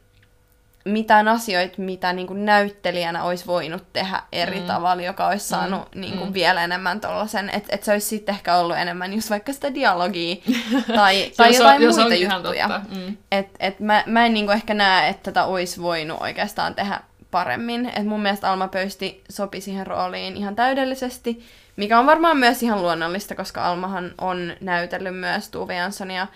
mitään 0.84 1.28
asioita, 1.28 1.82
mitä 1.82 2.12
niin 2.12 2.26
kuin 2.26 2.44
näyttelijänä 2.44 3.24
olisi 3.24 3.46
voinut 3.46 3.92
tehdä 3.92 4.22
eri 4.32 4.60
mm. 4.60 4.66
tavalla, 4.66 5.02
joka 5.02 5.28
olisi 5.28 5.44
mm. 5.44 5.48
saanut 5.48 5.94
mm. 5.94 6.00
niin 6.00 6.18
kuin 6.18 6.28
mm. 6.28 6.34
vielä 6.34 6.64
enemmän 6.64 7.00
tuollaisen, 7.00 7.50
että 7.50 7.74
et 7.74 7.82
se 7.82 7.92
olisi 7.92 8.06
sitten 8.06 8.34
ehkä 8.34 8.56
ollut 8.56 8.76
enemmän 8.76 9.12
just 9.12 9.30
vaikka 9.30 9.52
sitä 9.52 9.74
dialogia 9.74 10.36
tai, 10.96 11.32
tai 11.36 11.54
jotain 11.54 11.88
on, 11.88 11.94
muita 11.94 12.14
juttuja. 12.14 12.80
Mm. 12.88 13.16
Et, 13.32 13.48
et 13.60 13.80
mä, 13.80 14.04
mä 14.06 14.26
en 14.26 14.34
niin 14.34 14.46
kuin 14.46 14.56
ehkä 14.56 14.74
näe, 14.74 15.08
että 15.08 15.32
tätä 15.32 15.44
olisi 15.44 15.82
voinut 15.82 16.20
oikeastaan 16.20 16.74
tehdä 16.74 17.00
paremmin. 17.30 17.92
Et 17.96 18.06
mun 18.06 18.22
mielestä 18.22 18.50
Alma 18.50 18.68
Pöysti 18.68 19.24
sopi 19.30 19.60
siihen 19.60 19.86
rooliin 19.86 20.36
ihan 20.36 20.56
täydellisesti, 20.56 21.46
mikä 21.80 21.98
on 21.98 22.06
varmaan 22.06 22.36
myös 22.36 22.62
ihan 22.62 22.82
luonnollista, 22.82 23.34
koska 23.34 23.66
Almahan 23.66 24.14
on 24.18 24.52
näytellyt 24.60 25.16
myös 25.16 25.48
Tuve 25.48 25.74
Janssonia 25.74 26.26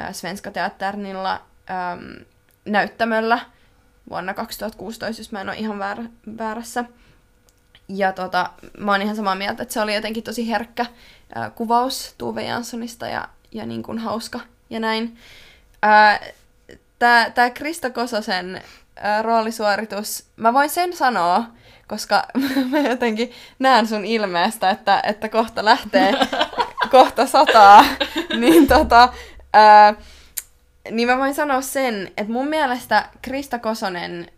äh, 0.00 0.14
Svenska 0.14 0.50
Teatternilla 0.50 1.42
ähm, 1.70 2.22
näyttämöllä 2.64 3.38
vuonna 4.10 4.34
2016, 4.34 5.20
jos 5.20 5.32
mä 5.32 5.40
en 5.40 5.48
ole 5.48 5.56
ihan 5.56 5.78
väär, 5.78 5.98
väärässä. 6.38 6.84
Ja 7.88 8.12
tota, 8.12 8.50
mä 8.78 8.90
oon 8.90 9.02
ihan 9.02 9.16
samaa 9.16 9.34
mieltä, 9.34 9.62
että 9.62 9.72
se 9.72 9.80
oli 9.80 9.94
jotenkin 9.94 10.22
tosi 10.24 10.48
herkkä 10.48 10.86
ää, 11.34 11.50
kuvaus 11.50 12.14
Tuve 12.18 12.42
Janssonista 12.42 13.06
ja, 13.06 13.28
ja 13.52 13.66
niin 13.66 13.82
kuin 13.82 13.98
hauska 13.98 14.40
ja 14.70 14.80
näin. 14.80 15.16
Ää, 15.82 16.20
tää, 16.98 17.30
tää 17.30 17.50
Krista 17.50 17.90
Kososen 17.90 18.62
ää, 18.96 19.22
roolisuoritus, 19.22 20.26
mä 20.36 20.52
voin 20.52 20.70
sen 20.70 20.92
sanoa, 20.96 21.44
koska 21.88 22.26
mä 22.70 22.78
jotenkin 22.78 23.32
näen 23.58 23.86
sun 23.86 24.04
ilmeestä, 24.04 24.70
että, 24.70 25.02
että 25.06 25.28
kohta 25.28 25.64
lähtee, 25.64 26.12
kohta 26.90 27.26
sataa, 27.26 27.84
niin 28.40 28.66
tota, 28.66 29.08
ää, 29.52 29.94
niin 30.90 31.08
mä 31.08 31.18
voin 31.18 31.34
sanoa 31.34 31.60
sen, 31.60 32.12
että 32.16 32.32
mun 32.32 32.48
mielestä 32.48 33.08
Krista 33.22 33.58
Kosonen 33.58 34.30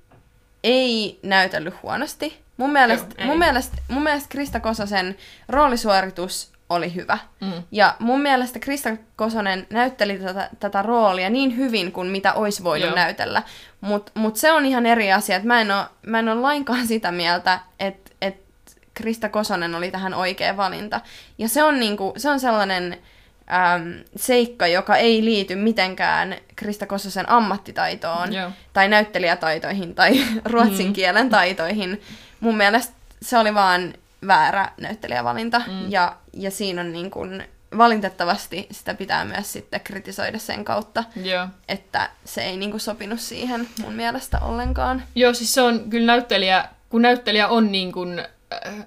ei 0.65 1.19
näytellyt 1.23 1.75
huonosti. 1.83 2.41
Mun 2.57 2.73
mielestä, 2.73 3.15
Joo, 3.19 3.27
mun 3.27 3.39
mielestä, 3.39 3.77
mun 3.89 4.03
mielestä 4.03 4.29
Krista 4.29 4.61
Kososen 4.61 5.17
roolisuoritus 5.49 6.53
oli 6.71 6.95
hyvä. 6.95 7.19
Mm. 7.41 7.53
Ja 7.73 7.97
mun 7.99 8.21
mielestä 8.21 8.59
Krista 8.59 8.91
Kosonen 9.17 9.67
näytteli 9.71 10.19
tätä, 10.19 10.51
tätä 10.61 10.83
roolia 10.83 11.31
niin 11.31 11.57
hyvin 11.57 11.93
kuin 11.93 12.09
mitä 12.09 12.33
olisi 12.33 12.65
voinut 12.65 12.87
Joo. 12.87 12.97
näytellä. 12.97 13.43
Mutta 13.81 14.13
mut 14.15 14.37
se 14.37 14.53
on 14.53 14.67
ihan 14.67 14.87
eri 14.87 15.13
asia. 15.13 15.41
Mä 15.43 15.61
en, 15.61 15.71
ole, 15.71 15.85
mä 16.07 16.19
en 16.19 16.29
ole 16.29 16.41
lainkaan 16.41 16.87
sitä 16.93 17.13
mieltä, 17.13 17.61
että 17.81 18.11
et 18.21 18.47
Krista 18.95 19.29
Kosonen 19.29 19.75
oli 19.75 19.91
tähän 19.91 20.15
oikea 20.15 20.57
valinta. 20.57 21.01
Ja 21.39 21.49
se 21.49 21.63
on, 21.63 21.81
niinku, 21.81 22.15
se 22.17 22.31
on 22.31 22.41
sellainen 22.41 22.93
äm, 22.93 23.95
seikka, 24.17 24.67
joka 24.67 24.97
ei 24.97 25.25
liity 25.25 25.55
mitenkään 25.55 26.37
Krista 26.57 26.87
Kososen 26.87 27.29
ammattitaitoon 27.29 28.33
Joo. 28.33 28.51
tai 28.73 28.89
näyttelijätaitoihin 28.89 29.95
tai 29.95 30.25
ruotsin 30.53 30.87
mm. 30.87 30.93
kielen 30.93 31.29
taitoihin. 31.29 32.01
Mun 32.41 32.57
mielestä 32.57 32.95
se 33.23 33.39
oli 33.39 33.55
vaan 33.55 33.95
väärä 34.27 34.69
näyttelijävalinta 34.81 35.59
mm. 35.59 35.91
ja, 35.91 36.17
ja 36.33 36.51
siinä 36.51 36.81
on 36.81 36.93
niin 36.93 37.11
kun, 37.11 37.43
valitettavasti 37.79 38.67
sitä 38.71 38.95
pitää 38.95 39.25
myös 39.25 39.53
sitten 39.53 39.81
kritisoida 39.81 40.39
sen 40.39 40.65
kautta, 40.65 41.05
Joo. 41.17 41.47
että 41.69 42.11
se 42.25 42.43
ei 42.43 42.57
niin 42.57 42.71
kun, 42.71 42.81
sopinut 42.81 43.21
siihen 43.21 43.69
mun 43.83 43.93
mielestä 43.93 44.39
ollenkaan. 44.39 45.03
Joo, 45.15 45.35
siis 45.35 45.55
se 45.55 45.63
on 45.63 45.91
kyllä 45.91 46.07
näyttelijä, 46.07 46.69
kun 46.89 47.03
näyttelijä 47.03 47.49
on 47.49 47.73
niin 47.73 47.93
kun, 47.93 48.23
äh, 48.67 48.87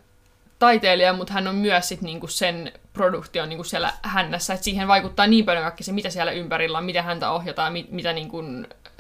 taiteilija, 0.60 1.14
mutta 1.14 1.34
hän 1.34 1.48
on 1.48 1.56
myös 1.56 1.88
sit 1.88 2.02
niinku 2.02 2.28
sen 2.28 2.72
produktio 2.94 3.46
niinku 3.46 3.64
siellä 3.64 3.94
hännässä, 4.02 4.54
että 4.54 4.64
siihen 4.64 4.88
vaikuttaa 4.88 5.28
niin 5.28 5.46
paljon 5.46 5.64
kaikki 5.64 5.84
se, 5.84 5.92
mitä 5.92 6.10
siellä 6.10 6.32
ympärillä 6.32 6.78
on, 6.78 6.86
miten 6.86 7.04
häntä 7.04 7.32
ohjataan, 7.32 7.74
mit, 7.74 7.92
mitä 7.92 8.14
niinku 8.14 8.44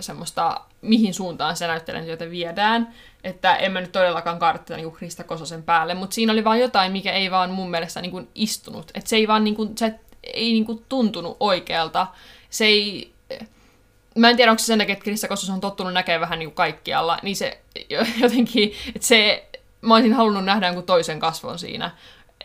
semmoista, 0.04 0.62
mihin 0.82 1.14
suuntaan 1.14 1.56
se 1.56 1.68
näyttelijän 1.68 2.32
viedään. 2.32 2.94
Että 3.24 3.56
en 3.56 3.72
mä 3.72 3.82
nyt 3.82 3.92
todellakaan 3.92 4.40
kaada 4.40 4.60
tätä 4.60 4.76
niinku 4.76 4.92
Krista 4.92 5.24
Kososen 5.24 5.64
päälle, 5.64 5.94
mutta 5.94 6.14
siinä 6.14 6.34
oli 6.34 6.44
vaan 6.44 6.60
jotain, 6.60 6.92
mikä 6.92 7.12
ei 7.12 7.32
vaan 7.32 7.52
mun 7.52 7.70
mielestä 7.70 8.02
niinku 8.02 8.28
istunut. 8.36 8.92
Että 8.94 9.10
se 9.10 9.16
ei 9.16 9.28
vaan 9.28 9.44
niinku, 9.44 9.72
se 9.76 10.00
ei 10.24 10.52
niinku 10.52 10.84
tuntunut 10.90 11.38
oikealta. 11.40 12.08
Se 12.50 12.66
ei, 12.66 13.14
mä 14.16 14.30
en 14.30 14.36
tiedä, 14.36 14.52
onko 14.52 14.60
se 14.60 14.66
sen 14.66 14.80
takia, 14.80 14.94
että 14.94 15.04
Krista 15.04 15.28
Kosos 15.28 15.50
on 15.50 15.62
tottunut 15.62 15.94
näkemään 15.94 16.22
vähän 16.22 16.40
niin 16.40 16.50
kuin 16.50 16.56
kaikkialla, 16.56 17.20
niin 17.24 17.36
se 17.36 17.62
jotenkin, 18.22 18.74
että 18.96 19.08
se 19.08 19.50
mä 19.82 19.94
olisin 19.94 20.14
halunnut 20.14 20.46
nähdä 20.46 20.68
jonkun 20.68 20.86
toisen 20.86 21.20
kasvon 21.20 21.60
siinä. 21.60 21.92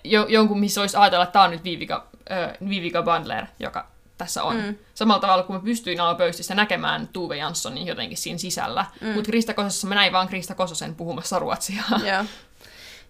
Jo, 0.04 0.26
jonkun, 0.28 0.60
missä 0.60 0.80
olisi 0.80 0.96
ajatella, 0.96 1.24
että 1.24 1.32
tämä 1.32 1.44
on 1.44 1.50
nyt 1.50 1.64
Vivika, 1.64 2.06
äh, 2.32 2.68
Vivika 2.68 3.02
Bandler, 3.02 3.46
joka 3.60 3.93
tässä 4.24 4.42
on. 4.42 4.56
Mm. 4.56 4.74
Samalla 4.94 5.20
tavalla 5.20 5.42
kuin 5.42 5.56
mä 5.56 5.64
pystyin 5.64 6.00
olla 6.00 6.14
pöystissä 6.14 6.54
näkemään 6.54 7.08
Tuve 7.08 7.37
Janssonin 7.37 7.87
jotenkin 7.87 8.18
siinä 8.18 8.38
sisällä. 8.38 8.87
Mm. 9.00 9.08
Mutta 9.08 9.30
Krista 9.30 9.54
Kososessa 9.54 9.87
mä 9.87 9.94
näin 9.94 10.12
vaan 10.12 10.28
Krista 10.28 10.54
Kososen 10.54 10.94
puhumassa 10.94 11.38
ruotsia. 11.38 11.82
Joo, 12.10 12.24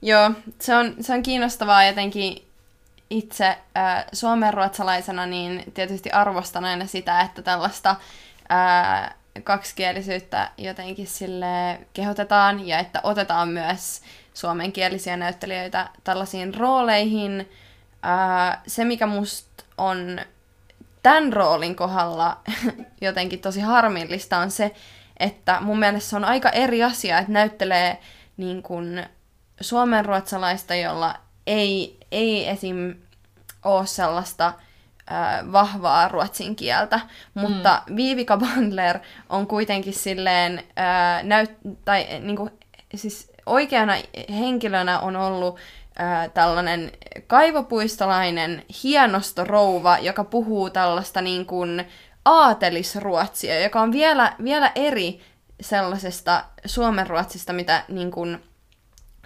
Joo 0.03 0.31
se, 0.61 0.75
on, 0.75 0.95
se 1.01 1.13
on 1.13 1.23
kiinnostavaa 1.23 1.85
jotenkin 1.85 2.45
itse 3.11 3.47
äh, 3.77 4.05
suomenruotsalaisena, 4.13 5.27
niin 5.27 5.65
tietysti 5.75 6.11
arvostan 6.11 6.65
aina 6.65 6.87
sitä, 6.87 7.21
että 7.21 7.43
tällaista 7.43 7.97
äh, 8.53 9.15
kaksikielisyyttä 9.45 10.51
jotenkin 10.59 11.07
sille 11.07 11.81
kehotetaan 11.93 12.67
ja 12.67 12.79
että 12.79 13.01
otetaan 13.03 13.49
myös 13.49 14.01
suomenkielisiä 14.35 15.17
näyttelijöitä 15.17 15.89
tällaisiin 16.05 16.55
rooleihin. 16.55 17.49
se, 18.67 18.85
mikä 18.85 19.07
musta 19.07 19.65
on 19.79 20.21
tämän 21.05 21.33
roolin 21.33 21.77
kohdalla 21.77 22.41
jotenkin 23.01 23.41
tosi 23.41 23.61
harmillista, 23.61 24.39
on 24.39 24.51
se, 24.51 24.75
että 25.17 25.61
mun 25.61 25.79
mielestä 25.79 26.11
se 26.11 26.17
on 26.17 26.25
aika 26.25 26.49
eri 26.49 26.83
asia, 26.83 27.19
että 27.19 27.33
näyttelee 27.33 27.99
niin 28.37 28.63
kuin 28.63 29.07
suomenruotsalaista, 29.61 30.75
jolla 30.75 31.15
ei, 31.47 31.99
ei 32.11 32.49
esim. 32.49 32.95
ole 33.65 33.87
sellaista 33.87 34.53
vahvaa 35.53 36.09
ruotsin 36.09 36.57
kieltä, 36.57 37.01
mutta 37.35 37.83
mm. 37.87 37.97
Viivika 37.97 38.37
Bandler 38.37 38.99
on 39.29 39.47
kuitenkin 39.47 39.93
silleen, 39.93 40.63
ää, 40.77 41.23
näyt, 41.23 41.51
tai 41.85 42.07
niinku, 42.21 42.51
siis 42.95 43.33
oikeana 43.47 43.95
henkilönä 44.31 45.01
on 45.01 45.17
ollut 45.17 45.59
ää, 45.99 46.29
tällainen 46.29 46.93
kaivopuistolainen 47.27 48.63
hienostorouva, 48.83 49.99
joka 49.99 50.25
puhuu 50.25 50.71
tällaista 50.71 51.21
niin 51.21 51.47
kuin 51.47 51.85
aatelisruotsia, 52.25 53.61
joka 53.61 53.81
on 53.81 53.93
vielä, 53.93 54.37
vielä 54.45 54.73
eri 54.75 55.21
sellaisesta 55.61 56.45
suomenruotsista, 56.67 57.53
mitä 57.53 57.85
niin 57.89 58.11
kuin, 58.11 58.39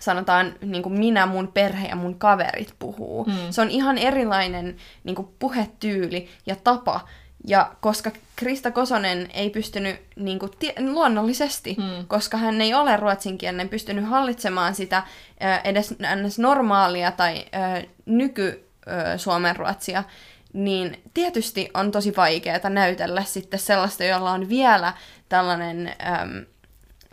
sanotaan 0.00 0.54
niin 0.60 0.82
kuin 0.82 0.98
minä, 0.98 1.26
mun 1.26 1.48
perhe 1.48 1.88
ja 1.88 1.96
mun 1.96 2.18
kaverit 2.18 2.74
puhuu. 2.78 3.24
Mm. 3.24 3.32
Se 3.50 3.60
on 3.60 3.70
ihan 3.70 3.98
erilainen 3.98 4.76
niin 5.04 5.16
kuin 5.16 5.28
puhetyyli 5.38 6.28
ja 6.46 6.56
tapa. 6.56 7.00
Ja 7.46 7.72
koska 7.80 8.10
Krista 8.36 8.70
Kosonen 8.70 9.28
ei 9.34 9.50
pystynyt 9.50 10.00
niin 10.16 10.38
kuin, 10.38 10.52
tie- 10.58 10.74
luonnollisesti, 10.78 11.76
mm. 11.78 12.06
koska 12.06 12.36
hän 12.36 12.60
ei 12.60 12.74
ole 12.74 12.96
ruotsinkielinen, 12.96 13.68
pystynyt 13.68 14.08
hallitsemaan 14.08 14.74
sitä 14.74 14.96
äh, 14.96 15.60
edes, 15.64 15.94
normaalia 16.38 17.12
tai 17.12 17.44
äh, 17.54 17.84
nyky 18.06 18.68
äh, 18.88 19.18
suomenruotsia, 19.18 20.04
niin 20.52 21.02
tietysti 21.14 21.70
on 21.74 21.92
tosi 21.92 22.16
vaikeaa 22.16 22.70
näytellä 22.70 23.24
sitten 23.24 23.60
sellaista, 23.60 24.04
jolla 24.04 24.30
on 24.30 24.48
vielä 24.48 24.92
tällainen 25.28 25.88
äm, 25.88 26.46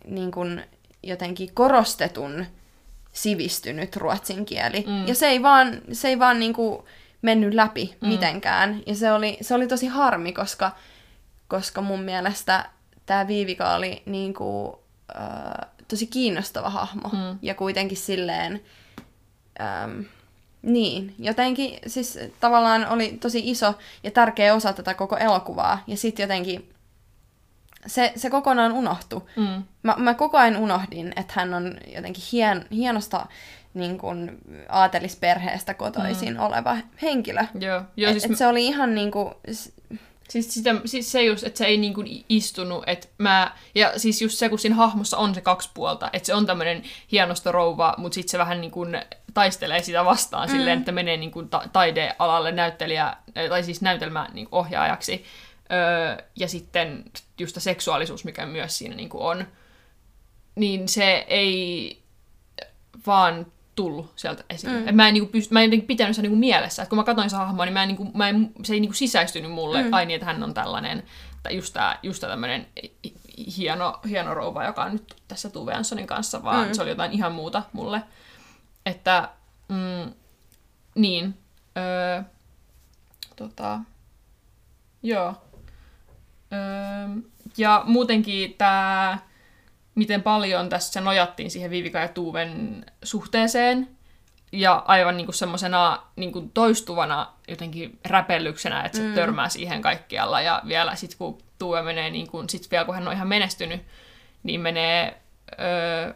niin 0.06 0.32
kuin 0.32 0.64
jotenkin 1.04 1.54
korostetun 1.54 2.46
sivistynyt 3.12 3.96
ruotsin 3.96 4.46
kieli. 4.46 4.84
Mm. 4.88 5.08
Ja 5.08 5.16
se 5.16 5.28
ei 5.28 5.42
vaan, 5.42 5.82
se 5.92 6.08
ei 6.08 6.20
vaan 6.20 6.40
niin 6.40 6.54
kuin 6.54 6.84
mennyt 7.26 7.54
läpi 7.54 7.96
mm. 8.02 8.08
mitenkään. 8.08 8.84
Ja 8.86 8.96
se 8.96 9.12
oli, 9.12 9.38
se 9.42 9.54
oli 9.54 9.68
tosi 9.68 9.88
harmi, 9.88 10.34
koska, 10.34 10.72
koska 11.48 11.82
mun 11.82 12.02
mielestä 12.02 12.70
tämä 13.06 13.28
Viivika 13.28 13.76
oli 13.76 14.04
niin 14.06 14.34
kuin, 14.34 14.76
äh, 15.16 15.70
tosi 15.88 16.08
kiinnostava 16.08 16.70
hahmo. 16.70 17.10
Mm. 17.10 17.40
Ja 17.42 17.56
kuitenkin 17.56 17.98
silleen... 17.98 18.62
Ähm, 19.62 20.02
niin, 20.62 21.16
jotenkin 21.20 21.80
siis 21.88 22.20
tavallaan 22.40 22.88
oli 22.88 23.18
tosi 23.22 23.50
iso 23.50 23.74
ja 24.04 24.12
tärkeä 24.12 24.56
osa 24.56 24.74
tätä 24.74 24.94
koko 24.94 25.18
elokuvaa. 25.18 25.84
Ja 25.88 25.98
sitten 25.98 26.24
jotenkin 26.24 26.74
se, 27.88 28.14
se 28.16 28.30
kokonaan 28.30 28.72
unohtui. 28.72 29.22
Mm. 29.36 29.64
Mä, 29.84 29.96
mä 29.98 30.14
koko 30.14 30.38
ajan 30.38 30.58
unohdin, 30.58 31.14
että 31.16 31.34
hän 31.36 31.54
on 31.54 31.78
jotenkin 31.96 32.24
hien, 32.32 32.66
hienosta 32.72 33.26
niin 33.76 33.98
kuin, 33.98 34.38
aatelisperheestä 34.70 35.74
kotoisin 35.74 36.34
mm. 36.34 36.40
oleva 36.40 36.78
henkilö. 37.02 37.46
Joo. 37.60 37.82
Joo, 37.98 38.12
siis 38.12 38.26
et, 38.26 38.32
et 38.32 38.38
se 38.38 38.48
oli 38.48 38.66
ihan 38.66 38.96
niin 38.96 39.12
kuin, 39.12 39.34
Siis, 40.30 40.54
sitä, 40.54 40.76
siis 40.86 41.12
se 41.12 41.24
just, 41.24 41.44
että 41.44 41.58
se 41.58 41.66
ei 41.66 41.78
niinku 41.78 42.04
istunut, 42.30 42.84
että 42.88 43.08
mä, 43.18 43.52
ja 43.76 44.00
siis 44.00 44.22
just 44.22 44.38
se, 44.38 44.50
kun 44.50 44.60
siinä 44.60 44.76
hahmossa 44.76 45.18
on 45.18 45.36
se 45.36 45.42
kaksi 45.42 45.70
puolta, 45.74 46.10
että 46.14 46.26
se 46.26 46.34
on 46.34 46.46
tämmöinen 46.46 46.84
hienosta 47.12 47.52
rouva, 47.52 47.96
mutta 47.98 48.16
sitten 48.16 48.32
se 48.32 48.38
vähän 48.38 48.62
niinku 48.62 48.86
taistelee 49.34 49.84
sitä 49.84 50.06
vastaan 50.06 50.50
mm. 50.50 50.56
silleen, 50.56 50.80
että 50.80 50.92
menee 50.92 51.18
niinku 51.18 51.44
ta- 51.44 51.64
taidealalle 51.74 52.52
näyttelijä, 52.52 53.18
tai 53.50 53.64
siis 53.64 53.82
näytelmä 53.82 54.28
niinku 54.34 54.58
ohjaajaksi, 54.58 55.26
öö, 55.72 56.26
ja 56.36 56.48
sitten 56.48 57.04
just 57.40 57.56
seksuaalisuus, 57.60 58.26
mikä 58.26 58.46
myös 58.46 58.78
siinä 58.78 58.96
niinku 58.96 59.26
on, 59.26 59.48
niin 60.56 60.88
se 60.88 61.26
ei 61.28 62.02
vaan 63.08 63.46
tullut 63.76 64.14
sieltä 64.16 64.44
esiin. 64.50 64.74
Mm. 64.74 64.88
Et 64.88 64.96
mä 64.96 65.08
en, 65.08 65.14
niinku 65.14 65.38
pyst- 65.38 65.48
mä 65.52 65.62
en 65.62 65.82
pitänyt 65.82 66.16
sitä 66.16 66.22
niinku 66.22 66.40
mielessä. 66.40 66.84
Et 66.84 66.90
kun 66.90 66.98
mä 66.98 67.04
katsoin 67.04 67.30
sitä 67.30 67.40
hahmoa, 67.40 67.66
niin 67.66 67.74
mä 67.74 67.84
en, 67.84 67.88
niinku, 67.88 68.06
mä 68.14 68.30
en, 68.30 68.52
se 68.64 68.74
ei 68.74 68.80
niinku 68.80 68.94
sisäistynyt 68.94 69.52
mulle. 69.52 69.84
Mm. 69.84 69.94
Ai 69.94 70.06
niin, 70.06 70.16
että 70.16 70.26
hän 70.26 70.44
on 70.44 70.54
tällainen, 70.54 71.04
tai 71.44 71.56
just 71.56 71.74
tää, 71.74 72.00
just 72.04 72.22
tää 72.22 72.30
tämmönen 72.30 72.68
hieno, 73.58 74.00
hieno 74.10 74.34
rouva, 74.34 74.64
joka 74.64 74.84
on 74.84 74.92
nyt 74.92 75.16
tässä 75.28 75.50
Tuve 75.50 75.72
Janssonin 75.72 76.08
kanssa, 76.08 76.44
vaan 76.44 76.68
mm. 76.68 76.74
se 76.74 76.82
oli 76.82 76.90
jotain 76.90 77.12
ihan 77.12 77.32
muuta 77.32 77.64
mulle. 77.74 78.02
Että, 78.86 79.30
mm, 79.68 80.14
niin, 80.96 81.38
öö, 81.78 82.22
tota, 83.36 83.80
joo. 85.04 85.36
Öö, 86.54 87.22
ja 87.58 87.84
muutenkin 87.86 88.54
tämä 88.54 89.18
miten 89.96 90.24
paljon 90.24 90.70
tässä 90.70 91.02
nojattiin 91.02 91.52
siihen 91.52 91.72
Vivika 91.72 92.00
ja 92.00 92.08
Tuuven 92.08 92.86
suhteeseen. 93.04 93.88
Ja 94.52 94.84
aivan 94.88 95.18
niin 95.18 95.34
semmoisena 95.34 96.02
niin 96.16 96.52
toistuvana 96.54 97.34
jotenkin 97.48 98.00
räpellyksenä, 98.06 98.84
että 98.84 98.98
se 98.98 99.04
mm. 99.04 99.14
törmää 99.14 99.50
siihen 99.50 99.82
kaikkialla. 99.82 100.42
Ja 100.42 100.62
vielä 100.68 100.96
sitten 100.96 101.18
kun 101.18 101.38
Tuve 101.60 101.82
menee, 101.82 102.10
niin 102.10 102.28
kuin, 102.28 102.50
sit 102.50 102.72
vielä 102.72 102.86
kun 102.86 102.96
hän 102.96 103.08
on 103.08 103.14
ihan 103.14 103.28
menestynyt, 103.28 103.82
niin 104.44 104.62
menee 104.62 105.22
öö, 105.60 106.14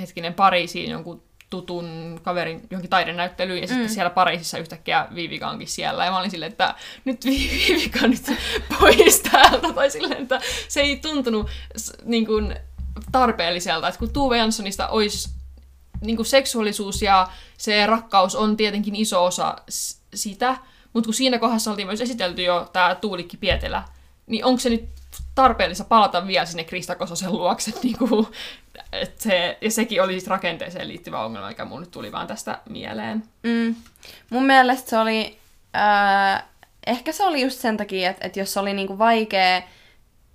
hetkinen 0.00 0.34
Pariisiin 0.34 0.90
jonkun 0.90 1.22
tutun 1.50 2.20
kaverin 2.22 2.60
johonkin 2.70 2.90
taidenäyttelyyn, 2.90 3.60
ja 3.60 3.66
mm. 3.66 3.68
sitten 3.68 3.88
siellä 3.88 4.10
Pariisissa 4.10 4.58
yhtäkkiä 4.58 5.06
Viivika 5.14 5.48
onkin 5.48 5.68
siellä, 5.68 6.04
ja 6.04 6.10
mä 6.10 6.18
olin 6.18 6.30
silleen, 6.30 6.52
että 6.52 6.74
nyt 7.04 7.24
Viivika 7.24 8.06
nyt 8.06 8.24
pois 8.80 9.20
täältä, 9.20 9.72
tai 9.72 9.90
silleen, 9.90 10.22
että 10.22 10.40
se 10.68 10.80
ei 10.80 10.96
tuntunut 10.96 11.50
niin 12.04 12.26
kuin, 12.26 12.56
tarpeelliselta, 13.18 13.88
että 13.88 13.98
kun 13.98 14.12
Tuve 14.12 14.38
Janssonista 14.38 14.88
olisi 14.88 15.28
niin 16.00 16.16
kuin 16.16 16.26
seksuaalisuus 16.26 17.02
ja 17.02 17.28
se 17.58 17.86
rakkaus 17.86 18.34
on 18.34 18.56
tietenkin 18.56 18.96
iso 18.96 19.24
osa 19.24 19.56
sitä, 20.14 20.56
mutta 20.92 21.06
kun 21.06 21.14
siinä 21.14 21.38
kohdassa 21.38 21.70
oltiin 21.70 21.86
myös 21.86 22.00
esitelty 22.00 22.42
jo 22.42 22.70
tämä 22.72 22.94
Tuulikki 22.94 23.36
Pietelä, 23.36 23.82
niin 24.26 24.44
onko 24.44 24.60
se 24.60 24.68
nyt 24.68 24.84
tarpeellista 25.34 25.84
palata 25.84 26.26
vielä 26.26 26.46
sinne 26.46 26.64
Krista 26.64 26.94
Kososen 26.94 27.32
luokse, 27.32 27.72
niin 27.82 27.98
kuin, 28.08 28.26
että 28.92 29.22
se, 29.22 29.58
ja 29.60 29.70
sekin 29.70 30.02
oli 30.02 30.12
siis 30.12 30.26
rakenteeseen 30.26 30.88
liittyvä 30.88 31.24
ongelma, 31.24 31.48
mikä 31.48 31.64
mun 31.64 31.80
nyt 31.80 31.90
tuli 31.90 32.12
vaan 32.12 32.26
tästä 32.26 32.58
mieleen. 32.68 33.22
Mm. 33.42 33.74
Mun 34.30 34.46
mielestä 34.46 34.90
se 34.90 34.98
oli, 34.98 35.38
äh, 35.76 36.44
ehkä 36.86 37.12
se 37.12 37.24
oli 37.24 37.42
just 37.42 37.60
sen 37.60 37.76
takia, 37.76 38.10
että, 38.10 38.26
että 38.26 38.40
jos 38.40 38.56
oli 38.56 38.74
niinku 38.74 38.98
vaikea 38.98 39.62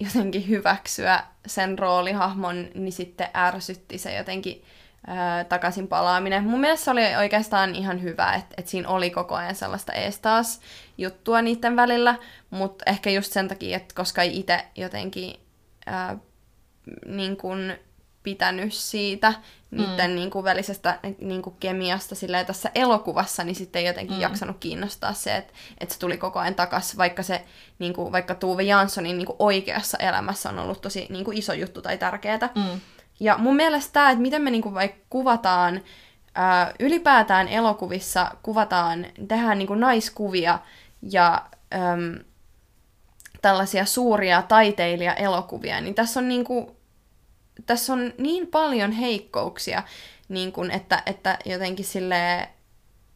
jotenkin 0.05 0.47
hyväksyä 0.47 1.23
sen 1.45 1.79
roolihahmon, 1.79 2.67
niin 2.75 2.91
sitten 2.91 3.29
ärsytti 3.35 3.97
se 3.97 4.15
jotenkin 4.15 4.63
ää, 5.07 5.43
takaisin 5.43 5.87
palaaminen. 5.87 6.43
Mun 6.43 6.59
mielestä 6.59 6.85
se 6.85 6.91
oli 6.91 7.15
oikeastaan 7.15 7.75
ihan 7.75 8.01
hyvä, 8.01 8.33
että, 8.33 8.55
että 8.57 8.71
siinä 8.71 8.89
oli 8.89 9.09
koko 9.09 9.35
ajan 9.35 9.55
sellaista 9.55 9.93
ees 9.93 10.19
taas 10.19 10.61
juttua 10.97 11.41
niiden 11.41 11.75
välillä, 11.75 12.15
mutta 12.49 12.83
ehkä 12.87 13.09
just 13.09 13.31
sen 13.31 13.47
takia, 13.47 13.77
että 13.77 13.95
koska 13.95 14.21
ei 14.21 14.39
itse 14.39 14.65
jotenkin 14.75 15.39
ää, 15.85 16.17
niin 17.05 17.37
kuin 17.37 17.79
pitänyt 18.23 18.73
siitä 18.73 19.33
niiden 19.71 20.11
mm. 20.11 20.15
niin 20.15 20.29
kuin 20.29 20.45
välisestä 20.45 20.99
niin 21.21 21.41
kuin 21.41 21.55
kemiasta 21.59 22.15
silleen, 22.15 22.45
tässä 22.45 22.71
elokuvassa, 22.75 23.43
niin 23.43 23.55
sitten 23.55 23.79
ei 23.79 23.87
jotenkin 23.87 24.15
mm. 24.15 24.21
jaksanut 24.21 24.57
kiinnostaa 24.59 25.13
se, 25.13 25.35
että, 25.35 25.53
että 25.79 25.93
se 25.93 25.99
tuli 25.99 26.17
koko 26.17 26.39
ajan 26.39 26.55
takaisin, 26.55 26.97
vaikka 26.97 27.23
se, 27.23 27.45
niin 27.79 27.93
kuin, 27.93 28.11
vaikka 28.11 28.35
Tuve 28.35 28.63
Janssonin 28.63 29.17
niin 29.17 29.25
kuin 29.25 29.35
oikeassa 29.39 29.97
elämässä 29.97 30.49
on 30.49 30.59
ollut 30.59 30.81
tosi 30.81 31.07
niin 31.09 31.25
kuin 31.25 31.37
iso 31.37 31.53
juttu 31.53 31.81
tai 31.81 31.97
tärkeää. 31.97 32.49
Mm. 32.55 32.79
Ja 33.19 33.37
mun 33.37 33.55
mielestä 33.55 33.93
tämä, 33.93 34.11
että 34.11 34.21
miten 34.21 34.41
me 34.41 34.51
niin 34.51 34.61
kuin 34.61 34.75
vaikka 34.75 34.97
kuvataan, 35.09 35.81
ää, 36.35 36.73
ylipäätään 36.79 37.47
elokuvissa 37.47 38.31
kuvataan, 38.43 39.05
tehdään 39.27 39.57
niin 39.57 39.67
kuin 39.67 39.79
naiskuvia 39.79 40.59
ja 41.01 41.41
äm, 41.73 42.19
tällaisia 43.41 43.85
suuria 43.85 44.41
taiteilija-elokuvia, 44.41 45.81
niin 45.81 45.95
tässä 45.95 46.19
on 46.19 46.27
niin 46.27 46.43
kuin 46.43 46.67
tässä 47.65 47.93
on 47.93 48.13
niin 48.17 48.47
paljon 48.47 48.91
heikkouksia, 48.91 49.83
niin 50.29 50.51
kun, 50.51 50.71
että, 50.71 51.03
että 51.05 51.37
jotenkin 51.45 51.85
sille 51.85 52.49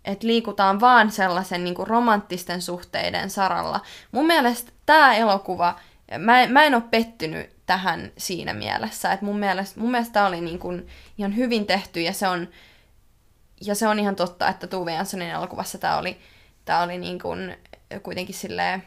että 0.06 0.28
liikutaan 0.28 0.80
vaan 0.80 1.12
sellaisen 1.12 1.64
niin 1.64 1.76
kuin 1.76 1.88
romanttisten 1.88 2.62
suhteiden 2.62 3.30
saralla. 3.30 3.82
Mun 4.12 4.26
mielestä 4.26 4.72
tämä 4.86 5.16
elokuva, 5.16 5.80
mä, 6.18 6.48
mä 6.48 6.64
en 6.64 6.76
ole 6.76 6.84
pettynyt 6.92 7.50
tähän 7.66 8.12
siinä 8.18 8.54
mielessä, 8.54 9.14
että 9.14 9.26
mun 9.26 9.40
mielestä, 9.40 9.80
mun 9.80 9.92
mielestä 9.92 10.14
tämä 10.14 10.28
oli 10.28 10.42
niin 10.42 10.60
kuin 10.60 10.88
ihan 11.18 11.36
hyvin 11.36 11.66
tehty 11.66 12.02
ja 12.02 12.14
se 12.14 12.28
on, 12.28 12.48
ja 13.62 13.76
se 13.76 13.88
on 13.88 14.00
ihan 14.00 14.16
totta, 14.16 14.48
että 14.48 14.68
Tuve 14.68 14.94
Janssonin 14.94 15.30
elokuvassa 15.30 15.78
tämä 15.78 15.98
oli, 15.98 16.18
tää 16.66 16.84
oli 16.84 16.98
niin 16.98 17.20
kuin 17.20 17.58
kuitenkin 18.04 18.36
silleen, 18.36 18.84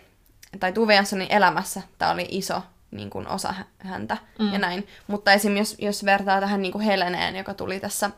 tai 0.61 0.73
Tuve 0.73 0.94
Janssonin 0.94 1.33
elämässä 1.33 1.83
tämä 1.99 2.11
oli 2.11 2.27
iso 2.31 2.62
niin 2.90 3.11
kuin 3.11 3.29
osa 3.29 3.55
häntä 3.79 4.16
mm. 4.38 4.53
ja 4.53 4.59
näin. 4.59 4.87
Mutta 5.07 5.33
esim. 5.33 5.57
jos, 5.57 5.77
jos 5.79 6.05
vertaa 6.05 6.40
tähän 6.40 6.62
niin 6.62 6.72
kuin 6.72 6.85
Heleneen, 6.85 7.37
joka 7.37 7.55
tuli 7.55 7.81
tässä, 7.81 8.11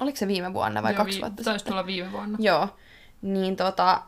oliko 0.00 0.16
se 0.16 0.28
viime 0.28 0.52
vuonna 0.52 0.82
vai 0.82 0.92
Joo, 0.92 0.96
kaksi 0.96 1.16
vi- 1.16 1.20
vuotta 1.20 1.44
Taisi 1.44 1.64
tulla 1.64 1.86
viime 1.86 2.12
vuonna. 2.12 2.38
Joo, 2.40 2.68
niin, 3.22 3.56
tota, 3.56 4.02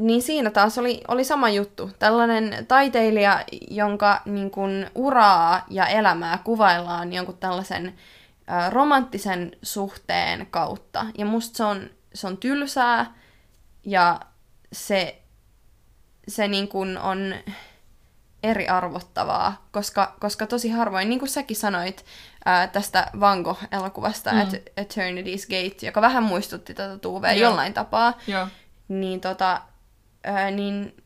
niin 0.00 0.22
siinä 0.22 0.50
taas 0.50 0.78
oli, 0.78 1.00
oli 1.08 1.24
sama 1.24 1.50
juttu. 1.50 1.90
Tällainen 1.98 2.66
taiteilija, 2.66 3.44
jonka 3.70 4.22
niin 4.24 4.50
kuin, 4.50 4.90
uraa 4.94 5.64
ja 5.70 5.86
elämää 5.86 6.38
kuvaillaan 6.44 7.12
jonkun 7.12 7.38
tällaisen 7.38 7.94
ä, 8.50 8.70
romanttisen 8.70 9.52
suhteen 9.62 10.46
kautta. 10.50 11.06
Ja 11.18 11.26
musta 11.26 11.56
se 11.56 11.64
on, 11.64 11.90
se 12.14 12.26
on 12.26 12.36
tylsää 12.36 13.14
ja 13.84 14.20
se, 14.72 15.22
se 16.28 16.48
niin 16.48 16.68
kuin 16.68 16.98
on 16.98 17.34
eriarvottavaa, 18.42 19.66
koska, 19.72 20.16
koska 20.20 20.46
tosi 20.46 20.68
harvoin, 20.70 21.08
niin 21.08 21.18
kuin 21.18 21.28
säkin 21.28 21.56
sanoit 21.56 22.04
ää, 22.44 22.66
tästä 22.66 23.10
Van 23.20 23.42
Gogh-elokuvasta, 23.42 24.32
mm. 24.32 24.40
Eternity's 24.80 25.46
Gate, 25.46 25.86
joka 25.86 26.00
vähän 26.00 26.22
muistutti 26.22 26.74
tätä 26.74 26.98
Tuuvea 26.98 27.32
Joo. 27.32 27.50
jollain 27.50 27.74
tapaa, 27.74 28.18
Joo. 28.26 28.48
niin, 28.88 29.20
tota, 29.20 29.60
ää, 30.24 30.50
niin, 30.50 30.96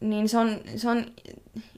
niin 0.00 0.28
se, 0.28 0.38
on, 0.38 0.60
se 0.76 0.90
on 0.90 1.06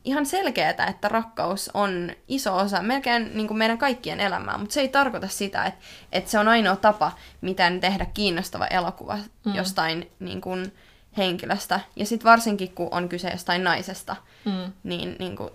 ihan 0.05 0.27
selkeää, 0.27 0.71
että 0.88 1.09
rakkaus 1.09 1.71
on 1.75 2.11
iso 2.29 2.57
osa, 2.57 2.83
melkein 2.83 3.31
niin 3.35 3.49
kuin 3.49 3.59
meidän 3.59 3.79
kaikkien 3.79 4.21
elämää, 4.21 4.59
mutta 4.59 4.73
se 4.73 4.81
ei 4.81 4.88
tarkoita 4.88 5.29
sitä, 5.29 5.64
että, 5.64 5.81
että 6.12 6.31
se 6.31 6.38
on 6.38 6.49
ainoa 6.49 6.77
tapa, 6.77 7.12
miten 7.40 7.81
tehdä 7.81 8.07
kiinnostava 8.14 8.66
elokuva 8.66 9.18
mm. 9.44 9.55
jostain 9.55 10.11
niin 10.21 10.40
kuin, 10.40 10.73
henkilöstä. 11.16 11.81
Ja 11.97 12.07
sitten 12.07 12.31
varsinkin, 12.31 12.73
kun 12.73 12.88
on 12.90 13.09
kyse 13.09 13.29
jostain 13.29 13.64
naisesta, 13.64 14.16
mm. 14.44 14.73
niin, 14.83 15.16
niin 15.18 15.37
kuin, 15.37 15.51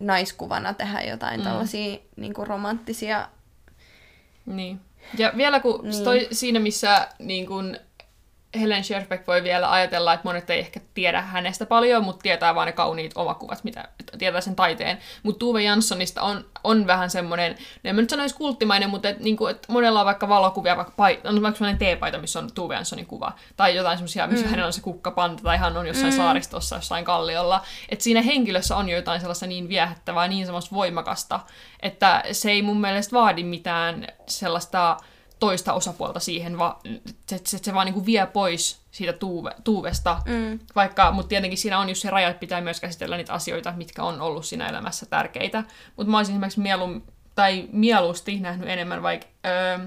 naiskuvana 0.00 0.74
tehdä 0.74 1.00
jotain 1.00 1.40
mm. 1.40 1.44
tällaisia 1.44 1.98
niin 2.16 2.34
kuin, 2.34 2.46
romanttisia... 2.46 3.28
Niin. 4.46 4.80
Ja 5.18 5.32
vielä 5.36 5.60
kun 5.60 5.80
niin. 5.82 6.04
toi 6.04 6.28
siinä, 6.32 6.60
missä 6.60 7.08
niin 7.18 7.46
kun, 7.46 7.76
Helen 8.60 8.84
Scherfbeck 8.84 9.26
voi 9.26 9.42
vielä 9.42 9.72
ajatella, 9.72 10.12
että 10.12 10.28
monet 10.28 10.50
ei 10.50 10.58
ehkä 10.58 10.80
tiedä 10.94 11.22
hänestä 11.22 11.66
paljon, 11.66 12.04
mutta 12.04 12.22
tietää 12.22 12.54
vaan 12.54 12.66
ne 12.66 12.72
kauniit 12.72 13.12
omakuvat, 13.14 13.64
mitä 13.64 13.88
tietää 14.18 14.40
sen 14.40 14.56
taiteen. 14.56 14.98
Mutta 15.22 15.38
Tuve 15.38 15.62
Janssonista 15.62 16.22
on, 16.22 16.44
on 16.64 16.86
vähän 16.86 17.10
semmoinen, 17.10 17.56
en 17.84 17.94
mä 17.94 18.00
nyt 18.00 18.10
sanoisi 18.10 18.34
kulttimainen, 18.34 18.90
mutta 18.90 19.08
et, 19.08 19.20
niinku, 19.20 19.46
et 19.46 19.66
monella 19.68 20.00
on 20.00 20.06
vaikka 20.06 20.28
valokuvia, 20.28 20.76
vaikka 20.76 20.94
pait, 20.96 21.26
on 21.26 21.42
vaikka 21.42 21.58
semmoinen 21.58 21.78
teepaita, 21.78 22.18
missä 22.18 22.38
on 22.38 22.52
Tuve 22.54 22.74
Janssonin 22.74 23.06
kuva, 23.06 23.32
tai 23.56 23.76
jotain 23.76 23.98
semmoisia, 23.98 24.26
missä 24.26 24.46
mm. 24.46 24.50
hänellä 24.50 24.66
on 24.66 24.72
se 24.72 24.80
kukkapanta, 24.80 25.42
tai 25.42 25.56
hän 25.56 25.76
on 25.76 25.86
jossain 25.86 26.12
mm. 26.12 26.16
saaristossa, 26.16 26.76
jossain 26.76 27.04
kalliolla. 27.04 27.62
Että 27.88 28.02
siinä 28.02 28.22
henkilössä 28.22 28.76
on 28.76 28.88
jotain 28.88 29.20
sellaista 29.20 29.46
niin 29.46 29.68
viehättävää, 29.68 30.28
niin 30.28 30.46
semmoista 30.46 30.76
voimakasta, 30.76 31.40
että 31.82 32.22
se 32.32 32.50
ei 32.50 32.62
mun 32.62 32.80
mielestä 32.80 33.16
vaadi 33.16 33.44
mitään 33.44 34.06
sellaista 34.26 34.96
toista 35.40 35.72
osapuolta 35.72 36.20
siihen, 36.20 36.58
vaan 36.58 36.76
se, 37.26 37.40
se, 37.44 37.58
se 37.62 37.74
vaan 37.74 37.86
niin 37.86 37.94
kuin 37.94 38.06
vie 38.06 38.26
pois 38.26 38.80
siitä 38.90 39.12
tuuve, 39.12 39.50
tuuvesta. 39.64 40.22
Mm. 40.26 40.58
Vaikka, 40.74 41.12
mutta 41.12 41.28
tietenkin 41.28 41.58
siinä 41.58 41.78
on 41.78 41.88
just 41.88 42.02
se 42.02 42.10
raja, 42.10 42.28
että 42.28 42.40
pitää 42.40 42.60
myös 42.60 42.80
käsitellä 42.80 43.16
niitä 43.16 43.32
asioita, 43.32 43.72
mitkä 43.76 44.02
on 44.02 44.20
ollut 44.20 44.46
siinä 44.46 44.68
elämässä 44.68 45.06
tärkeitä. 45.06 45.64
Mutta 45.96 46.10
mä 46.10 46.16
olisin 46.16 46.34
esimerkiksi 46.34 46.60
mielu, 46.60 47.02
tai 47.34 47.68
mieluusti 47.72 48.40
nähnyt 48.40 48.68
enemmän 48.68 49.02
vaikka 49.02 49.26
öö, 49.46 49.78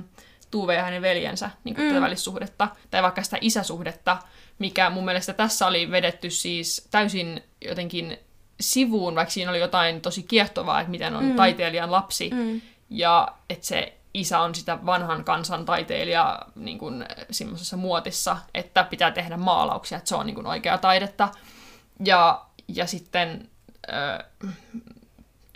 Tuve 0.51 0.75
ja 0.75 0.83
hänen 0.83 1.01
veljensä 1.01 1.49
niin 1.63 1.75
kuin 1.75 1.85
mm. 1.85 1.89
tätä 1.89 2.01
välissuhdetta, 2.01 2.67
tai 2.91 3.03
vaikka 3.03 3.23
sitä 3.23 3.37
isäsuhdetta, 3.41 4.17
mikä 4.59 4.89
mun 4.89 5.05
mielestä 5.05 5.33
tässä 5.33 5.67
oli 5.67 5.91
vedetty 5.91 6.29
siis 6.29 6.87
täysin 6.91 7.43
jotenkin 7.65 8.17
sivuun, 8.59 9.15
vaikka 9.15 9.31
siinä 9.31 9.51
oli 9.51 9.59
jotain 9.59 10.01
tosi 10.01 10.23
kiehtovaa, 10.23 10.81
että 10.81 10.91
miten 10.91 11.15
on 11.15 11.25
mm. 11.25 11.35
taiteilijan 11.35 11.91
lapsi, 11.91 12.29
mm. 12.33 12.61
ja 12.89 13.27
että 13.49 13.65
se 13.65 13.97
isä 14.13 14.39
on 14.39 14.55
sitä 14.55 14.85
vanhan 14.85 15.23
kansan 15.23 15.65
taiteilija 15.65 16.39
niin 16.55 16.79
kuin, 16.79 17.05
semmoisessa 17.31 17.77
muotissa, 17.77 18.37
että 18.53 18.83
pitää 18.83 19.11
tehdä 19.11 19.37
maalauksia, 19.37 19.97
että 19.97 20.09
se 20.09 20.15
on 20.15 20.25
niin 20.25 20.35
kuin, 20.35 20.47
oikea 20.47 20.77
taidetta. 20.77 21.29
Ja, 22.05 22.45
ja 22.67 22.87
sitten 22.87 23.49
äh, 23.93 24.53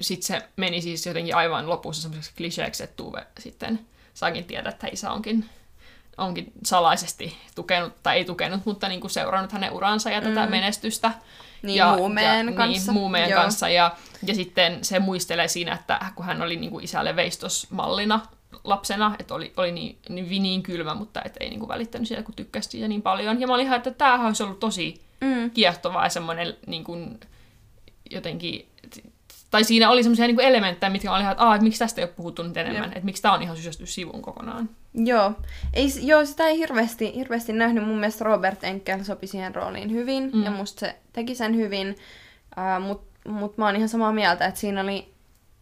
sit 0.02 0.24
se 0.24 0.48
meni 0.56 0.82
siis 0.82 1.06
jotenkin 1.06 1.36
aivan 1.36 1.70
lopussa 1.70 2.02
semmoiseksi 2.02 2.36
kliseeksi, 2.38 2.84
että 2.84 2.96
Tuve 2.96 3.28
sitten 3.40 3.80
saakin 4.14 4.46
tietää, 4.46 4.70
että 4.70 4.88
isä 4.92 5.12
onkin, 5.12 5.50
onkin 6.18 6.52
salaisesti 6.64 7.38
tukenut, 7.56 7.94
tai 8.04 8.18
ei 8.18 8.26
tukenut, 8.26 8.66
mutta 8.66 8.88
niin 8.88 9.02
kuin 9.02 9.12
seurannut 9.12 9.52
hänen 9.52 9.72
uransa 9.72 10.10
ja 10.10 10.22
tätä 10.22 10.46
mm. 10.46 10.52
menestystä. 10.52 11.12
Niin, 11.62 11.78
ja, 11.78 11.96
muumeen 11.96 12.48
ja, 12.48 12.54
kanssa. 12.54 12.92
Niin, 12.92 13.00
muumeen 13.00 13.30
Joo. 13.30 13.42
kanssa. 13.42 13.70
Ja, 13.70 13.96
ja 14.24 14.36
sitten 14.36 14.84
se 14.84 15.00
muistelee 15.00 15.48
siinä, 15.48 15.74
että 15.74 16.00
kun 16.16 16.26
hän 16.26 16.42
oli 16.42 16.56
niin 16.56 16.72
kuin 16.72 16.84
isälle 16.84 17.16
veistosmallina 17.16 18.20
lapsena, 18.70 19.16
että 19.20 19.36
oli, 19.36 19.54
oli 19.58 19.72
niin, 19.72 19.98
niin, 20.10 20.44
niin 20.44 20.64
kylmä, 20.64 20.96
mutta 20.96 21.22
et 21.26 21.38
ei 21.40 21.50
niinku 21.50 21.68
välittänyt 21.68 22.08
siitä, 22.08 22.24
kun 22.24 22.36
tykkäsi 22.36 22.70
siitä 22.70 22.88
niin 22.88 23.02
paljon. 23.02 23.42
Ja 23.42 23.48
mä 23.48 23.54
olin 23.54 23.66
ihan, 23.66 23.78
että 23.78 23.92
tämähän 23.92 24.28
olisi 24.28 24.44
ollut 24.44 24.60
tosi 24.60 25.02
mm. 25.22 25.52
kiehtovaa 25.52 26.06
ja 26.06 26.10
semmoinen 26.10 26.54
niin 26.68 26.84
kuin, 26.84 27.20
jotenkin, 28.12 28.68
tai 29.52 29.64
siinä 29.64 29.90
oli 29.90 30.04
semmoisia 30.04 30.28
niin 30.28 30.40
elementtejä, 30.40 30.90
mitkä 30.90 31.14
oli 31.14 31.22
ihan, 31.22 31.32
että, 31.32 31.54
että 31.54 31.64
miksi 31.64 31.80
tästä 31.80 32.02
ei 32.02 32.06
ole 32.06 32.14
puhuttu 32.16 32.44
nyt 32.44 32.58
enemmän, 32.58 32.92
että 32.94 33.06
miksi 33.06 33.22
tämä 33.22 33.34
on 33.34 33.42
ihan 33.42 33.58
sysästy 33.58 33.86
sivun 33.86 34.22
kokonaan. 34.22 34.70
Joo. 34.94 35.34
Ei, 35.74 35.88
joo, 36.02 36.26
sitä 36.26 36.48
ei 36.48 36.58
hirveästi, 36.58 37.16
hirveästi 37.16 37.54
nähnyt. 37.54 37.88
Mun 37.88 38.00
mielestä 38.00 38.24
Robert 38.24 38.64
Enkel 38.64 39.04
sopi 39.04 39.28
siihen 39.28 39.56
rooliin 39.56 39.92
hyvin, 39.92 40.30
mm. 40.34 40.44
ja 40.44 40.52
musta 40.52 40.80
se 40.80 40.96
teki 41.14 41.36
sen 41.36 41.56
hyvin, 41.56 41.96
uh, 42.58 42.86
mutta 42.86 43.08
mut 43.30 43.58
mä 43.58 43.66
oon 43.66 43.76
ihan 43.76 43.90
samaa 43.90 44.12
mieltä, 44.12 44.46
että 44.46 44.60
siinä 44.60 44.82
oli 44.82 45.17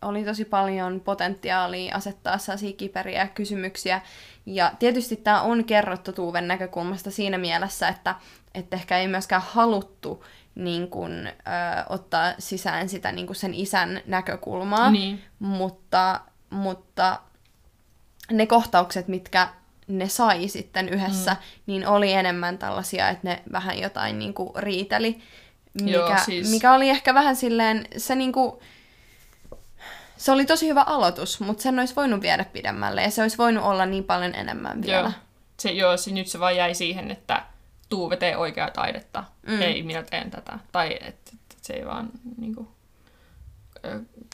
oli 0.05 0.23
tosi 0.23 0.45
paljon 0.45 1.01
potentiaalia 1.01 1.95
asettaa 1.95 2.37
sellaisia 2.37 2.73
kiperiä 2.73 3.27
kysymyksiä. 3.27 4.01
Ja 4.45 4.71
tietysti 4.79 5.15
tämä 5.15 5.41
on 5.41 5.63
kerrottu 5.63 6.13
Tuuven 6.13 6.47
näkökulmasta 6.47 7.11
siinä 7.11 7.37
mielessä, 7.37 7.87
että, 7.87 8.15
että 8.53 8.75
ehkä 8.75 8.97
ei 8.97 9.07
myöskään 9.07 9.41
haluttu 9.45 10.25
niin 10.55 10.87
kun, 10.87 11.27
ö, 11.27 11.31
ottaa 11.89 12.33
sisään 12.39 12.89
sitä 12.89 13.11
niin 13.11 13.27
kun 13.27 13.35
sen 13.35 13.53
isän 13.53 14.01
näkökulmaa, 14.05 14.91
niin. 14.91 15.23
mutta, 15.39 16.21
mutta 16.49 17.19
ne 18.31 18.45
kohtaukset, 18.45 19.07
mitkä 19.07 19.47
ne 19.87 20.07
sai 20.07 20.47
sitten 20.47 20.89
yhdessä, 20.89 21.31
mm. 21.31 21.37
niin 21.65 21.87
oli 21.87 22.13
enemmän 22.13 22.57
tällaisia, 22.57 23.09
että 23.09 23.27
ne 23.27 23.43
vähän 23.51 23.79
jotain 23.79 24.19
niin 24.19 24.33
kuin 24.33 24.49
riiteli, 24.55 25.21
mikä, 25.81 25.97
Joo, 25.97 26.17
siis... 26.25 26.51
mikä 26.51 26.73
oli 26.73 26.89
ehkä 26.89 27.13
vähän 27.13 27.35
silleen, 27.35 27.87
se 27.97 28.15
niin 28.15 28.31
kuin, 28.31 28.59
se 30.17 30.31
oli 30.31 30.45
tosi 30.45 30.67
hyvä 30.67 30.81
aloitus, 30.81 31.39
mutta 31.39 31.63
sen 31.63 31.79
olisi 31.79 31.95
voinut 31.95 32.21
viedä 32.21 32.45
pidemmälle 32.45 33.01
ja 33.03 33.11
se 33.11 33.21
olisi 33.21 33.37
voinut 33.37 33.63
olla 33.63 33.85
niin 33.85 34.03
paljon 34.03 34.35
enemmän 34.35 34.81
vielä. 34.81 34.99
Joo, 34.99 35.11
se, 35.59 35.71
joo, 35.71 35.97
se, 35.97 36.11
nyt 36.11 36.27
se 36.27 36.39
vaan 36.39 36.55
jäi 36.55 36.75
siihen, 36.75 37.11
että 37.11 37.43
Tuuve 37.89 38.17
tee 38.17 38.37
oikeaa 38.37 38.71
taidetta, 38.71 39.23
mm. 39.47 39.61
ei 39.61 39.83
minä 39.83 40.03
teen 40.03 40.31
tätä. 40.31 40.59
Tai 40.71 40.97
että 41.01 41.31
et, 41.33 41.57
se 41.61 41.73
ei 41.73 41.85
vaan 41.85 42.09
niinku, 42.37 42.67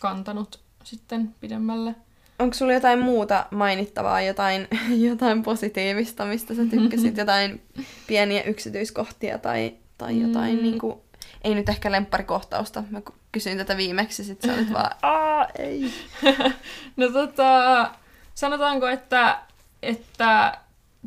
kantanut 0.02 0.60
sitten 0.84 1.36
pidemmälle. 1.40 1.96
Onko 2.40 2.54
sulla 2.54 2.74
jotain 2.74 3.00
muuta 3.00 3.46
mainittavaa, 3.52 4.22
jotain, 4.22 4.68
jotain 5.10 5.44
positiivista, 5.44 6.26
mistä 6.26 6.56
sä 6.56 6.66
tykkäsit, 6.66 7.18
jotain 7.24 7.62
pieniä 8.08 8.44
yksityiskohtia 8.44 9.38
tai, 9.38 9.74
tai 9.98 10.22
jotain 10.22 10.56
mm. 10.56 10.64
niin 10.64 10.80
kuin, 10.80 10.98
ei 11.44 11.56
nyt 11.56 11.70
ehkä 11.70 11.92
lempparikohtausta. 11.92 12.84
Mä 12.90 13.02
kysyin 13.32 13.58
tätä 13.58 13.78
viimeksi, 13.78 14.24
sit 14.24 14.42
sä 14.42 14.54
olit 14.54 14.74
vaan, 14.74 14.92
aa, 15.02 15.48
ei. 15.58 15.94
no 16.98 17.10
tota, 17.14 17.92
sanotaanko, 18.36 18.88
että, 18.88 19.40
että 19.82 20.58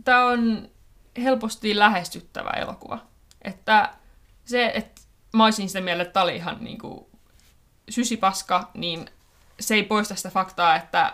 tämä 0.05 0.27
on 0.27 0.69
helposti 1.23 1.79
lähestyttävä 1.79 2.51
elokuva. 2.51 2.99
Että 3.43 3.95
se, 4.45 4.73
että 4.75 5.01
mä 5.37 5.45
olisin 5.45 5.69
sitä 5.69 5.81
mieltä, 5.81 6.03
että 6.03 6.13
tämä 6.13 6.25
oli 6.25 6.37
ihan 6.37 6.57
niin 6.61 6.79
kuin 6.79 7.07
sysipaska, 7.89 8.71
niin 8.75 9.11
se 9.61 9.75
ei 9.75 9.83
poista 9.83 10.15
sitä 10.15 10.31
faktaa, 10.31 10.77
että 10.77 11.13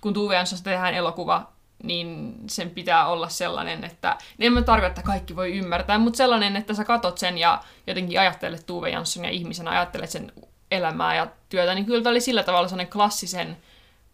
kun 0.00 0.14
Tuve 0.14 0.36
tehdään 0.64 0.94
elokuva, 0.94 1.52
niin 1.86 2.34
sen 2.46 2.70
pitää 2.70 3.06
olla 3.06 3.28
sellainen, 3.28 3.84
että 3.84 4.16
en 4.38 4.52
mä 4.52 4.62
tarkoita, 4.62 4.90
että 4.90 5.02
kaikki 5.02 5.36
voi 5.36 5.56
ymmärtää, 5.56 5.98
mutta 5.98 6.16
sellainen, 6.16 6.56
että 6.56 6.74
sä 6.74 6.84
katot 6.84 7.18
sen 7.18 7.38
ja 7.38 7.60
jotenkin 7.86 8.20
ajattelet 8.20 8.66
Tuve 8.66 8.90
Janssonia 8.90 9.30
ihmisenä, 9.30 9.70
ajattelet 9.70 10.10
sen 10.10 10.32
elämää 10.70 11.14
ja 11.14 11.26
työtä, 11.48 11.74
niin 11.74 11.86
kyllä 11.86 12.02
tämä 12.02 12.10
oli 12.10 12.20
sillä 12.20 12.42
tavalla 12.42 12.68
sellainen 12.68 12.92
klassisen 12.92 13.56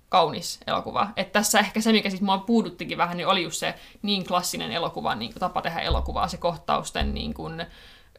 kaunis 0.08 0.60
elokuva. 0.66 1.08
Että 1.16 1.32
tässä 1.32 1.58
ehkä 1.58 1.80
se, 1.80 1.92
mikä 1.92 2.10
sitten 2.10 2.26
mua 2.26 2.38
puuduttikin 2.38 2.98
vähän, 2.98 3.16
niin 3.16 3.26
oli 3.26 3.42
just 3.42 3.56
se 3.56 3.74
niin 4.02 4.26
klassinen 4.26 4.72
elokuva, 4.72 5.14
niin 5.14 5.34
tapa 5.34 5.62
tehdä 5.62 5.80
elokuvaa, 5.80 6.28
se 6.28 6.36
kohtausten 6.36 7.14
niin 7.14 7.34
kuin, 7.34 7.60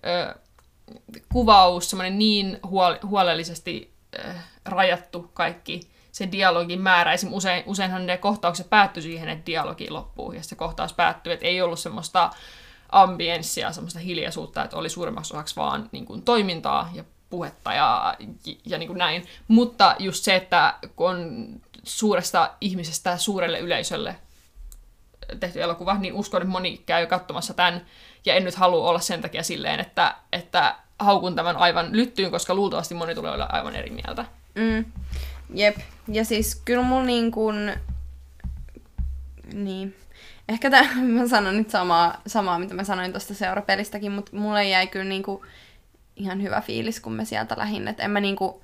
ö, 0.05 0.35
kuvaus, 1.33 1.89
semmoinen 1.89 2.19
niin 2.19 2.59
huol- 2.65 3.07
huolellisesti 3.07 3.93
ö, 4.15 4.33
rajattu 4.65 5.31
kaikki 5.33 5.92
se 6.13 6.31
dialogin 6.31 6.81
määrä. 6.81 7.13
Esim. 7.13 7.33
Usein, 7.33 7.63
useinhan 7.65 8.05
ne 8.05 8.17
kohtaukset 8.17 8.69
päättyi 8.69 9.03
siihen, 9.03 9.29
että 9.29 9.45
dialogi 9.45 9.89
loppuu 9.89 10.31
ja 10.31 10.43
se 10.43 10.55
kohtaus 10.55 10.93
päättyy, 10.93 11.33
että 11.33 11.45
ei 11.45 11.61
ollut 11.61 11.79
semmoista 11.79 12.29
ambienssia, 12.89 13.71
semmoista 13.71 13.99
hiljaisuutta, 13.99 14.63
että 14.63 14.77
oli 14.77 14.89
suurimmaksi 14.89 15.33
osaksi 15.33 15.55
vaan 15.55 15.89
niin 15.91 16.05
kuin, 16.05 16.21
toimintaa 16.21 16.89
ja 16.93 17.03
puhetta 17.29 17.73
ja, 17.73 18.17
ja, 18.65 18.77
niin 18.77 18.87
kuin 18.87 18.97
näin. 18.97 19.25
Mutta 19.47 19.95
just 19.99 20.23
se, 20.23 20.35
että 20.35 20.73
kun 20.95 21.09
on 21.09 21.47
suuresta 21.83 22.51
ihmisestä 22.61 23.17
suurelle 23.17 23.59
yleisölle 23.59 24.15
tehty 25.39 25.61
elokuva, 25.61 25.93
niin 25.93 26.13
uskon, 26.13 26.41
että 26.41 26.51
moni 26.51 26.83
käy 26.85 27.07
katsomassa 27.07 27.53
tämän, 27.53 27.85
ja 28.25 28.33
en 28.33 28.43
nyt 28.43 28.55
halua 28.55 28.89
olla 28.89 28.99
sen 28.99 29.21
takia 29.21 29.43
silleen, 29.43 29.79
että, 29.79 30.15
että 30.31 30.75
haukun 30.99 31.35
tämän 31.35 31.57
aivan 31.57 31.87
lyttyyn, 31.91 32.31
koska 32.31 32.55
luultavasti 32.55 32.95
moni 32.95 33.15
tulee 33.15 33.31
olla 33.31 33.47
aivan 33.51 33.75
eri 33.75 33.89
mieltä. 33.89 34.25
Mm. 34.55 34.85
Jep. 35.53 35.77
Ja 36.07 36.25
siis 36.25 36.61
kyllä 36.65 36.83
mun 36.83 37.05
niin 37.05 37.31
kuin... 37.31 37.73
Niin. 39.53 39.95
Ehkä 40.49 40.69
tämän, 40.69 41.05
mä 41.07 41.27
sanon 41.27 41.57
nyt 41.57 41.69
samaa, 41.69 42.21
samaa 42.27 42.59
mitä 42.59 42.73
mä 42.73 42.83
sanoin 42.83 43.11
tuosta 43.11 43.33
seurapelistäkin, 43.33 44.11
mutta 44.11 44.35
mulle 44.35 44.69
jäi 44.69 44.87
kyllä 44.87 45.05
niin 45.05 45.23
kuin 45.23 45.41
ihan 46.15 46.41
hyvä 46.41 46.61
fiilis, 46.61 46.99
kun 46.99 47.13
me 47.13 47.25
sieltä 47.25 47.55
lähin. 47.57 47.87
Et 47.87 47.99
en 47.99 48.11
mä 48.11 48.19
niinku, 48.19 48.63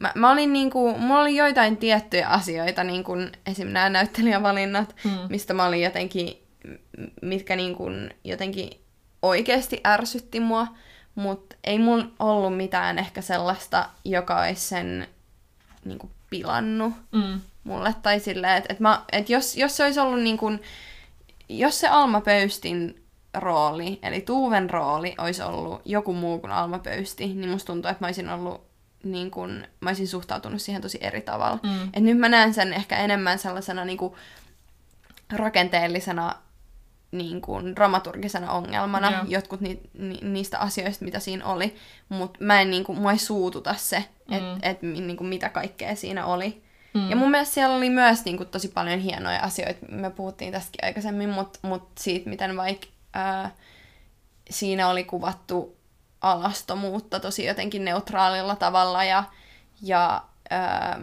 mä, 0.00 0.12
mä 0.14 0.30
olin 0.30 0.52
niinku, 0.52 0.98
mulla 0.98 1.20
oli 1.20 1.36
joitain 1.36 1.76
tiettyjä 1.76 2.28
asioita, 2.28 2.84
niin 2.84 3.04
kuin 3.04 3.32
esim. 3.46 3.68
nämä 3.68 3.88
näyttelijävalinnat, 3.88 4.94
mm. 5.04 5.10
mistä 5.28 5.54
mä 5.54 5.66
olin 5.66 5.82
jotenkin, 5.82 6.42
mitkä 7.22 7.56
niinku 7.56 7.90
jotenkin 8.24 8.70
oikeasti 9.22 9.80
ärsytti 9.86 10.40
mua, 10.40 10.66
mutta 11.14 11.56
ei 11.64 11.78
mulla 11.78 12.06
ollut 12.18 12.56
mitään 12.56 12.98
ehkä 12.98 13.22
sellaista, 13.22 13.88
joka 14.04 14.40
olisi 14.40 14.68
sen 14.68 15.08
niinku 15.84 16.10
pilannut 16.30 16.94
mm. 17.12 17.40
mulle. 17.64 17.94
Tai 18.02 18.20
silleen, 18.20 18.56
että 18.56 18.72
et 18.72 18.80
et 19.12 19.30
jos, 19.30 19.56
jos 19.56 19.76
se 19.76 19.84
olisi 19.84 20.00
ollut 20.00 20.20
niin 20.20 20.38
kuin, 20.38 20.62
jos 21.48 21.80
se 21.80 21.88
Alma 21.88 22.20
Pöystin 22.20 23.02
rooli, 23.34 23.98
eli 24.02 24.20
Tuuven 24.20 24.70
rooli, 24.70 25.14
olisi 25.18 25.42
ollut 25.42 25.82
joku 25.84 26.12
muu 26.12 26.38
kuin 26.38 26.52
Alma 26.52 26.78
Pöysti, 26.78 27.26
niin 27.26 27.50
musta 27.50 27.66
tuntuu, 27.66 27.90
että 27.90 28.04
mä 28.04 28.08
olisin 28.08 28.28
ollut 28.28 28.66
niin 29.04 29.30
kun, 29.30 29.66
mä 29.80 29.90
olisin 29.90 30.08
suhtautunut 30.08 30.62
siihen 30.62 30.82
tosi 30.82 30.98
eri 31.00 31.20
tavalla. 31.20 31.58
Mm. 31.62 31.90
Et 31.94 32.02
nyt 32.02 32.18
mä 32.18 32.28
näen 32.28 32.54
sen 32.54 32.72
ehkä 32.72 32.96
enemmän 32.96 33.38
sellaisena 33.38 33.84
niin 33.84 33.98
kuin, 33.98 34.14
rakenteellisena 35.32 36.34
niin 37.12 37.40
kuin, 37.40 37.76
dramaturgisena 37.76 38.52
ongelmana, 38.52 39.10
yeah. 39.10 39.28
jotkut 39.28 39.60
ni, 39.60 39.80
ni, 39.98 40.18
niistä 40.22 40.58
asioista, 40.58 41.04
mitä 41.04 41.20
siinä 41.20 41.44
oli. 41.44 41.76
Mutta 42.08 42.38
mä 42.44 42.60
en, 42.60 42.70
niin 42.70 42.84
kuin, 42.84 43.00
mua 43.00 43.12
ei 43.12 43.18
suututa 43.18 43.74
se, 43.74 43.96
että 44.30 44.54
mm. 44.54 44.58
et, 44.62 44.82
niin 44.82 45.16
kuin, 45.16 45.28
mitä 45.28 45.48
kaikkea 45.48 45.96
siinä 45.96 46.26
oli. 46.26 46.62
Mm. 46.94 47.10
Ja 47.10 47.16
mun 47.16 47.30
mielestä 47.30 47.54
siellä 47.54 47.76
oli 47.76 47.90
myös 47.90 48.24
niin 48.24 48.36
kuin, 48.36 48.48
tosi 48.48 48.68
paljon 48.68 49.00
hienoja 49.00 49.40
asioita. 49.40 49.86
Me 49.88 50.10
puhuttiin 50.10 50.52
tästäkin 50.52 50.84
aikaisemmin, 50.84 51.28
mutta 51.28 51.58
mut 51.62 51.88
siitä, 51.98 52.30
miten 52.30 52.56
vaikka 52.56 52.86
ää, 53.12 53.50
siinä 54.50 54.88
oli 54.88 55.04
kuvattu 55.04 55.76
alastomuutta 56.20 57.20
tosi 57.20 57.44
jotenkin 57.44 57.84
neutraalilla 57.84 58.56
tavalla 58.56 59.04
ja, 59.04 59.24
ja 59.82 60.22
ää, 60.50 61.00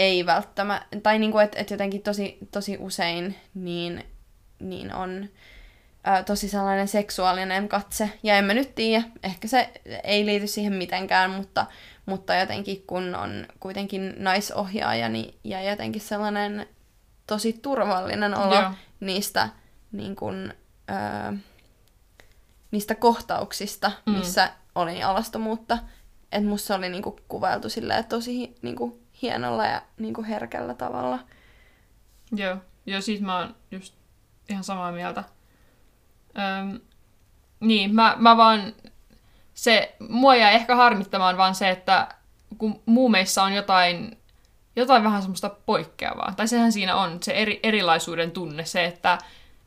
ei 0.00 0.26
välttämättä, 0.26 1.00
tai 1.02 1.18
niin 1.18 1.32
kuin, 1.32 1.44
että 1.44 1.58
et 1.58 1.70
jotenkin 1.70 2.02
tosi, 2.02 2.38
tosi 2.50 2.76
usein 2.80 3.36
niin, 3.54 4.04
niin 4.58 4.94
on 4.94 5.28
ää, 6.04 6.22
tosi 6.22 6.48
sellainen 6.48 6.88
seksuaalinen 6.88 7.68
katse. 7.68 8.10
Ja 8.22 8.36
en 8.36 8.44
mä 8.44 8.54
nyt 8.54 8.74
tiedä, 8.74 9.04
ehkä 9.22 9.48
se 9.48 9.70
ei 10.04 10.26
liity 10.26 10.46
siihen 10.46 10.72
mitenkään, 10.72 11.30
mutta, 11.30 11.66
mutta 12.06 12.34
jotenkin 12.34 12.84
kun 12.86 13.14
on 13.14 13.46
kuitenkin 13.60 14.14
naisohjaaja 14.18 15.08
niin, 15.08 15.34
ja 15.44 15.62
jotenkin 15.62 16.02
sellainen 16.02 16.66
tosi 17.26 17.52
turvallinen 17.52 18.38
olo 18.38 18.54
Joo. 18.54 18.70
niistä 19.00 19.48
niin 19.92 20.16
kun, 20.16 20.54
ää, 20.88 21.32
niistä 22.70 22.94
kohtauksista, 22.94 23.92
mm. 24.06 24.12
missä 24.12 24.50
oli 24.74 25.02
alastomuutta. 25.02 25.78
Että 26.32 26.48
musta 26.48 26.74
oli 26.74 26.88
niinku 26.88 27.20
kuvailtu 27.28 27.68
silleen 27.68 28.04
tosi 28.04 28.54
niinku 28.62 28.99
hienolla 29.22 29.66
ja 29.66 29.82
niinku 29.98 30.22
herkällä 30.22 30.74
tavalla. 30.74 31.18
Joo, 32.32 32.56
joo 32.86 33.00
siis 33.00 33.20
mä 33.20 33.38
oon 33.38 33.54
just 33.70 33.94
ihan 34.48 34.64
samaa 34.64 34.92
mieltä. 34.92 35.24
Öm, 36.38 36.80
niin, 37.60 37.94
mä, 37.94 38.16
mä 38.18 38.36
vaan... 38.36 38.72
Se, 39.54 39.96
mua 40.08 40.36
jäi 40.36 40.54
ehkä 40.54 40.76
harmittamaan 40.76 41.36
vaan 41.36 41.54
se, 41.54 41.70
että 41.70 42.08
kun 42.58 42.82
muumeissa 42.86 43.42
on 43.42 43.52
jotain, 43.52 44.18
jotain 44.76 45.04
vähän 45.04 45.22
semmoista 45.22 45.50
poikkeavaa, 45.66 46.32
tai 46.36 46.48
sehän 46.48 46.72
siinä 46.72 46.96
on, 46.96 47.18
se 47.22 47.32
eri, 47.32 47.60
erilaisuuden 47.62 48.30
tunne, 48.30 48.64
se, 48.64 48.84
että, 48.84 49.18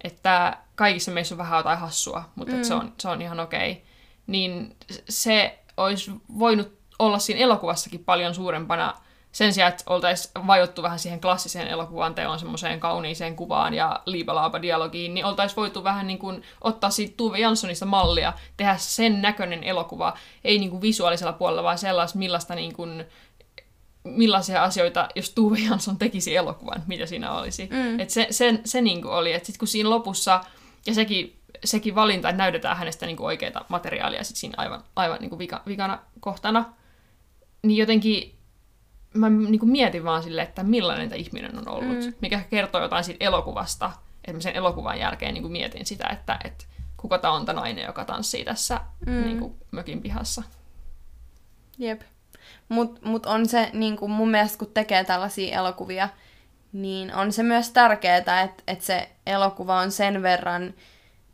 että 0.03 0.57
kaikissa 0.75 1.11
meissä 1.11 1.35
on 1.35 1.37
vähän 1.39 1.57
jotain 1.57 1.79
hassua, 1.79 2.29
mutta 2.35 2.53
mm. 2.53 2.63
se, 2.63 2.73
on, 2.73 2.93
se 2.99 3.09
on 3.09 3.21
ihan 3.21 3.39
okei, 3.39 3.71
okay. 3.71 3.83
niin 4.27 4.75
se 5.09 5.59
olisi 5.77 6.11
voinut 6.39 6.79
olla 6.99 7.19
siinä 7.19 7.41
elokuvassakin 7.41 8.03
paljon 8.03 8.35
suurempana 8.35 8.93
sen 9.33 9.53
sijaan, 9.53 9.71
että 9.71 9.83
oltaisiin 9.87 10.47
vajottu 10.47 10.83
vähän 10.83 10.99
siihen 10.99 11.21
klassiseen 11.21 11.67
elokuvan 11.67 12.15
teon 12.15 12.39
semmoiseen 12.39 12.79
kauniiseen 12.79 13.35
kuvaan 13.35 13.73
ja 13.73 13.99
liipalaapa-dialogiin, 14.05 15.13
niin 15.13 15.25
oltaisiin 15.25 15.55
voitu 15.55 15.83
vähän 15.83 16.07
niin 16.07 16.19
kuin 16.19 16.43
ottaa 16.61 16.89
siitä 16.89 17.13
Tuve 17.17 17.39
Janssonista 17.39 17.85
mallia, 17.85 18.33
tehdä 18.57 18.75
sen 18.77 19.21
näköinen 19.21 19.63
elokuva, 19.63 20.17
ei 20.43 20.59
niin 20.59 20.69
kuin 20.69 20.81
visuaalisella 20.81 21.33
puolella, 21.33 21.63
vaan 21.63 21.77
sellaista, 21.77 22.19
millaista 22.19 22.55
niin 22.55 22.73
kuin, 22.73 23.05
millaisia 24.03 24.63
asioita, 24.63 25.09
jos 25.15 25.29
Tuve 25.29 25.57
Jansson 25.59 25.97
tekisi 25.97 26.35
elokuvan, 26.35 26.83
mitä 26.87 27.05
siinä 27.05 27.31
olisi. 27.31 27.69
Mm. 27.71 27.99
Et 27.99 28.09
se, 28.09 28.27
se, 28.31 28.59
se 28.65 28.81
niin 28.81 29.01
kuin 29.01 29.13
oli, 29.13 29.33
että 29.33 29.45
sitten 29.45 29.59
kun 29.59 29.67
siinä 29.67 29.89
lopussa, 29.89 30.43
ja 30.85 30.93
sekin, 30.93 31.39
sekin 31.63 31.95
valinta, 31.95 32.29
että 32.29 32.43
näytetään 32.43 32.77
hänestä 32.77 33.05
niin 33.05 33.17
kuin 33.17 33.27
oikeita 33.27 33.65
materiaalia 33.69 34.23
sit 34.23 34.35
siinä 34.35 34.53
aivan, 34.57 34.83
aivan 34.95 35.17
niin 35.19 35.29
kuin 35.29 35.39
vika, 35.39 35.61
vikana 35.67 35.99
kohtana, 36.19 36.73
niin 37.63 37.77
jotenkin 37.77 38.42
mä 39.13 39.29
niin 39.29 39.59
kuin 39.59 39.71
mietin 39.71 40.03
vaan 40.03 40.23
silleen, 40.23 40.47
että 40.47 40.63
millainen 40.63 41.09
tämä 41.09 41.19
ihminen 41.19 41.57
on 41.57 41.69
ollut, 41.69 42.05
mm. 42.05 42.13
mikä 42.21 42.41
kertoo 42.49 42.81
jotain 42.81 43.03
siitä 43.03 43.25
elokuvasta. 43.25 43.91
Että 44.15 44.33
mä 44.33 44.39
sen 44.39 44.55
elokuvan 44.55 44.99
jälkeen 44.99 45.33
niin 45.33 45.41
kuin 45.41 45.51
mietin 45.51 45.85
sitä, 45.85 46.07
että, 46.07 46.39
että 46.43 46.65
kuka 46.97 47.17
tämä 47.17 47.33
on 47.33 47.45
tämä 47.45 47.59
nainen, 47.59 47.85
joka 47.85 48.05
tanssii 48.05 48.45
tässä 48.45 48.79
mm. 49.05 49.23
niin 49.23 49.39
kuin 49.39 49.55
mökin 49.71 50.01
pihassa. 50.01 50.43
Jep. 51.77 52.01
Mutta 52.69 53.01
mut 53.03 53.25
on 53.25 53.45
se 53.45 53.69
niin 53.73 53.97
kuin 53.97 54.11
mun 54.11 54.29
mielestä, 54.29 54.57
kun 54.57 54.71
tekee 54.73 55.03
tällaisia 55.03 55.59
elokuvia, 55.59 56.09
niin 56.73 57.15
on 57.15 57.31
se 57.31 57.43
myös 57.43 57.69
tärkeää, 57.69 58.17
että, 58.17 58.43
että 58.67 58.85
se 58.85 59.09
elokuva 59.25 59.79
on 59.79 59.91
sen 59.91 60.21
verran 60.21 60.73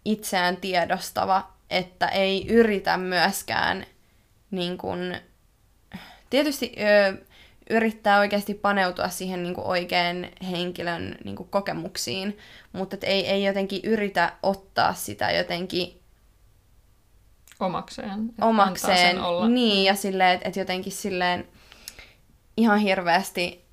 itseään 0.05 0.57
tiedostava, 0.57 1.49
että 1.69 2.07
ei 2.07 2.47
yritä 2.47 2.97
myöskään 2.97 3.86
niin 4.51 4.77
kuin, 4.77 5.21
tietysti 6.30 6.75
ö, 6.77 7.25
yrittää 7.70 8.20
oikeasti 8.20 8.53
paneutua 8.53 9.09
siihen 9.09 9.43
niin 9.43 9.55
kuin 9.55 9.67
oikean 9.67 10.28
henkilön 10.51 11.17
niin 11.24 11.36
kuin 11.36 11.49
kokemuksiin, 11.49 12.38
mutta 12.72 12.95
et 12.95 13.03
ei, 13.03 13.28
ei 13.28 13.43
jotenkin 13.43 13.82
yritä 13.84 14.34
ottaa 14.43 14.93
sitä 14.93 15.32
jotenkin 15.32 15.99
omakseen. 17.59 18.34
Omakseen, 18.41 19.22
olla. 19.22 19.47
niin, 19.47 19.86
ja 19.86 19.95
silleen, 19.95 20.36
että 20.36 20.49
et 20.49 20.55
jotenkin 20.55 20.91
silleen 20.91 21.47
ihan 22.57 22.80
hirveästi 22.80 23.65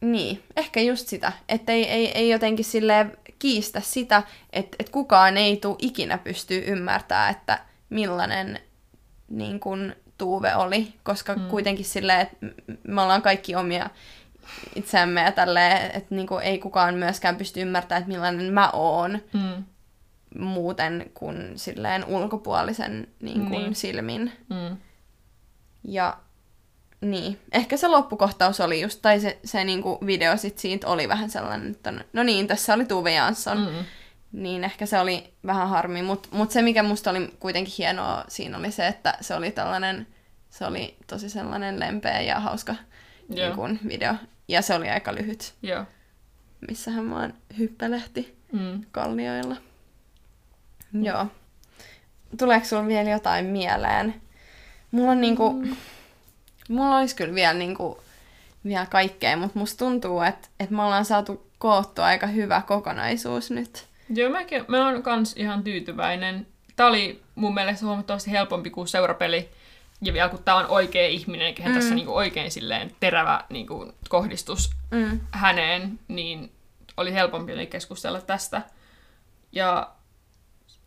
niin, 0.00 0.42
ehkä 0.56 0.80
just 0.80 1.08
sitä, 1.08 1.32
että 1.48 1.72
ei, 1.72 1.90
ei, 1.90 2.12
ei 2.12 2.28
jotenkin 2.28 2.64
silleen 2.64 3.18
kiistä 3.38 3.80
sitä, 3.80 4.22
että, 4.52 4.76
että 4.78 4.92
kukaan 4.92 5.36
ei 5.36 5.56
tule 5.56 5.76
ikinä 5.78 6.18
pystyä 6.18 6.60
ymmärtämään, 6.60 7.30
että 7.30 7.64
millainen 7.90 8.60
niin 9.28 9.60
kun, 9.60 9.94
Tuuve 10.18 10.54
oli, 10.54 10.94
koska 11.02 11.34
mm. 11.34 11.48
kuitenkin 11.48 11.84
silleen, 11.84 12.20
että 12.20 12.36
me 12.88 13.02
ollaan 13.02 13.22
kaikki 13.22 13.54
omia 13.54 13.90
itseämme 14.74 15.20
ja 15.20 15.32
tälleen, 15.32 15.90
että 15.96 16.14
niinku 16.14 16.36
ei 16.36 16.58
kukaan 16.58 16.94
myöskään 16.94 17.36
pysty 17.36 17.60
ymmärtämään, 17.60 18.02
että 18.02 18.12
millainen 18.12 18.52
mä 18.52 18.70
oon 18.70 19.18
mm. 19.32 19.64
muuten 20.38 21.10
kuin 21.14 21.52
silleen 21.56 22.04
ulkopuolisen 22.04 23.08
niin 23.20 23.46
kuin 23.46 23.62
niin. 23.62 23.74
silmin. 23.74 24.32
Mm. 24.50 24.76
Ja 25.84 26.16
niin, 27.00 27.40
ehkä 27.52 27.76
se 27.76 27.88
loppukohtaus 27.88 28.60
oli 28.60 28.80
just, 28.80 29.02
tai 29.02 29.20
se, 29.20 29.38
se 29.44 29.64
niinku 29.64 29.98
video 30.06 30.36
sit 30.36 30.58
siitä 30.58 30.88
oli 30.88 31.08
vähän 31.08 31.30
sellainen, 31.30 31.70
että 31.70 31.92
no 32.12 32.22
niin, 32.22 32.46
tässä 32.46 32.74
oli 32.74 32.84
Tuve 32.84 33.12
Jansson. 33.12 33.58
Mm 33.58 33.84
niin 34.32 34.64
ehkä 34.64 34.86
se 34.86 35.00
oli 35.00 35.32
vähän 35.46 35.68
harmi, 35.68 36.02
mutta 36.02 36.28
mut 36.32 36.50
se 36.50 36.62
mikä 36.62 36.82
musta 36.82 37.10
oli 37.10 37.34
kuitenkin 37.40 37.74
hienoa 37.78 38.24
siinä 38.28 38.58
oli 38.58 38.70
se, 38.70 38.86
että 38.86 39.18
se 39.20 39.34
oli 39.34 39.50
tällainen, 39.50 40.06
se 40.50 40.66
oli 40.66 40.96
tosi 41.06 41.30
sellainen 41.30 41.80
lempeä 41.80 42.20
ja 42.20 42.40
hauska 42.40 42.74
niin 43.28 43.52
kun, 43.54 43.78
video. 43.88 44.14
Ja 44.48 44.62
se 44.62 44.74
oli 44.74 44.90
aika 44.90 45.14
lyhyt. 45.14 45.54
Joo. 45.62 45.84
Missä 46.68 46.90
hän 46.90 47.10
vaan 47.10 47.34
hyppelehti 47.58 48.36
mm. 48.52 48.84
kallioilla. 48.92 49.56
Mm. 50.92 51.04
Joo. 51.04 51.26
Tuleeko 52.38 52.66
sulla 52.66 52.86
vielä 52.86 53.10
jotain 53.10 53.46
mieleen? 53.46 54.14
Mulla 54.90 55.10
on 55.10 55.20
niinku, 55.20 55.52
mm. 55.52 55.76
mulla 56.68 56.98
olisi 56.98 57.16
kyllä 57.16 57.34
vielä 57.34 57.54
niinku, 57.54 58.02
vielä 58.64 58.86
kaikkea, 58.86 59.36
mutta 59.36 59.58
musta 59.58 59.78
tuntuu, 59.78 60.20
että, 60.20 60.48
että 60.60 60.74
me 60.74 60.82
ollaan 60.82 61.04
saatu 61.04 61.50
koottua 61.58 62.04
aika 62.04 62.26
hyvä 62.26 62.62
kokonaisuus 62.66 63.50
nyt. 63.50 63.86
Joo, 64.10 64.30
mäkin, 64.30 64.64
mä 64.68 64.88
oon 64.88 65.02
kans 65.02 65.36
ihan 65.36 65.64
tyytyväinen. 65.64 66.46
Tää 66.76 66.86
oli 66.86 67.22
mun 67.34 67.54
mielestä 67.54 67.86
huomattavasti 67.86 68.30
helpompi 68.30 68.70
kuin 68.70 68.88
seurapeli. 68.88 69.48
Ja 70.02 70.12
vielä 70.12 70.28
kun 70.28 70.42
tää 70.42 70.54
on 70.54 70.66
oikea 70.66 71.08
ihminen, 71.08 71.54
kehen 71.54 71.72
mm. 71.72 71.74
tässä 71.74 71.94
niinku 71.94 72.16
oikein 72.16 72.50
silleen 72.50 72.90
terävä 73.00 73.44
niinku 73.50 73.92
kohdistus 74.08 74.70
mm. 74.90 75.20
häneen, 75.30 75.98
niin 76.08 76.52
oli 76.96 77.12
helpompi 77.12 77.66
keskustella 77.66 78.20
tästä. 78.20 78.62
Ja 79.52 79.90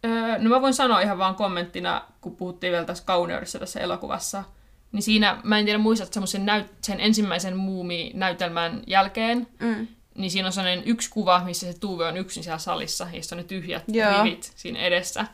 öö, 0.06 0.38
no 0.38 0.50
mä 0.50 0.62
voin 0.62 0.74
sanoa 0.74 1.02
ihan 1.02 1.18
vaan 1.18 1.36
kommenttina, 1.36 2.02
kun 2.22 2.36
puhuttiin 2.36 2.72
vielä 2.72 2.86
tässä 2.86 3.04
kauneudessa 3.06 3.60
tässä 3.60 3.80
elokuvassa, 3.80 4.44
niin 4.92 5.04
siinä, 5.04 5.38
mä 5.44 5.60
en 5.60 5.66
tiedä 5.66 5.80
muistat 5.80 6.14
semmoisen 6.14 6.46
näyt- 6.46 6.76
sen 6.82 7.00
ensimmäisen 7.00 7.58
muumi-näytelmän 7.58 8.84
jälkeen, 8.88 9.48
mm 9.60 9.88
niin 10.16 10.32
siinä 10.32 10.48
on 10.48 10.54
sellainen 10.54 10.84
yksi 10.88 11.10
kuva, 11.10 11.44
missä 11.44 11.72
se 11.74 11.80
Tuve 11.80 12.06
on 12.08 12.18
yksin 12.18 12.44
siellä 12.44 12.58
salissa, 12.58 13.08
ja 13.14 13.22
on 13.32 13.38
ne 13.38 13.44
tyhjät 13.44 13.84
Joo. 13.88 14.24
rivit 14.24 14.52
siinä 14.56 14.80
edessä. 14.80 15.26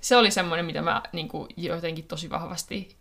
se 0.00 0.16
oli 0.16 0.30
semmoinen, 0.30 0.66
mitä 0.66 0.82
mä 0.82 1.02
niin 1.12 1.28
kuin, 1.28 1.48
jotenkin 1.56 2.04
tosi 2.04 2.30
vahvasti, 2.30 2.96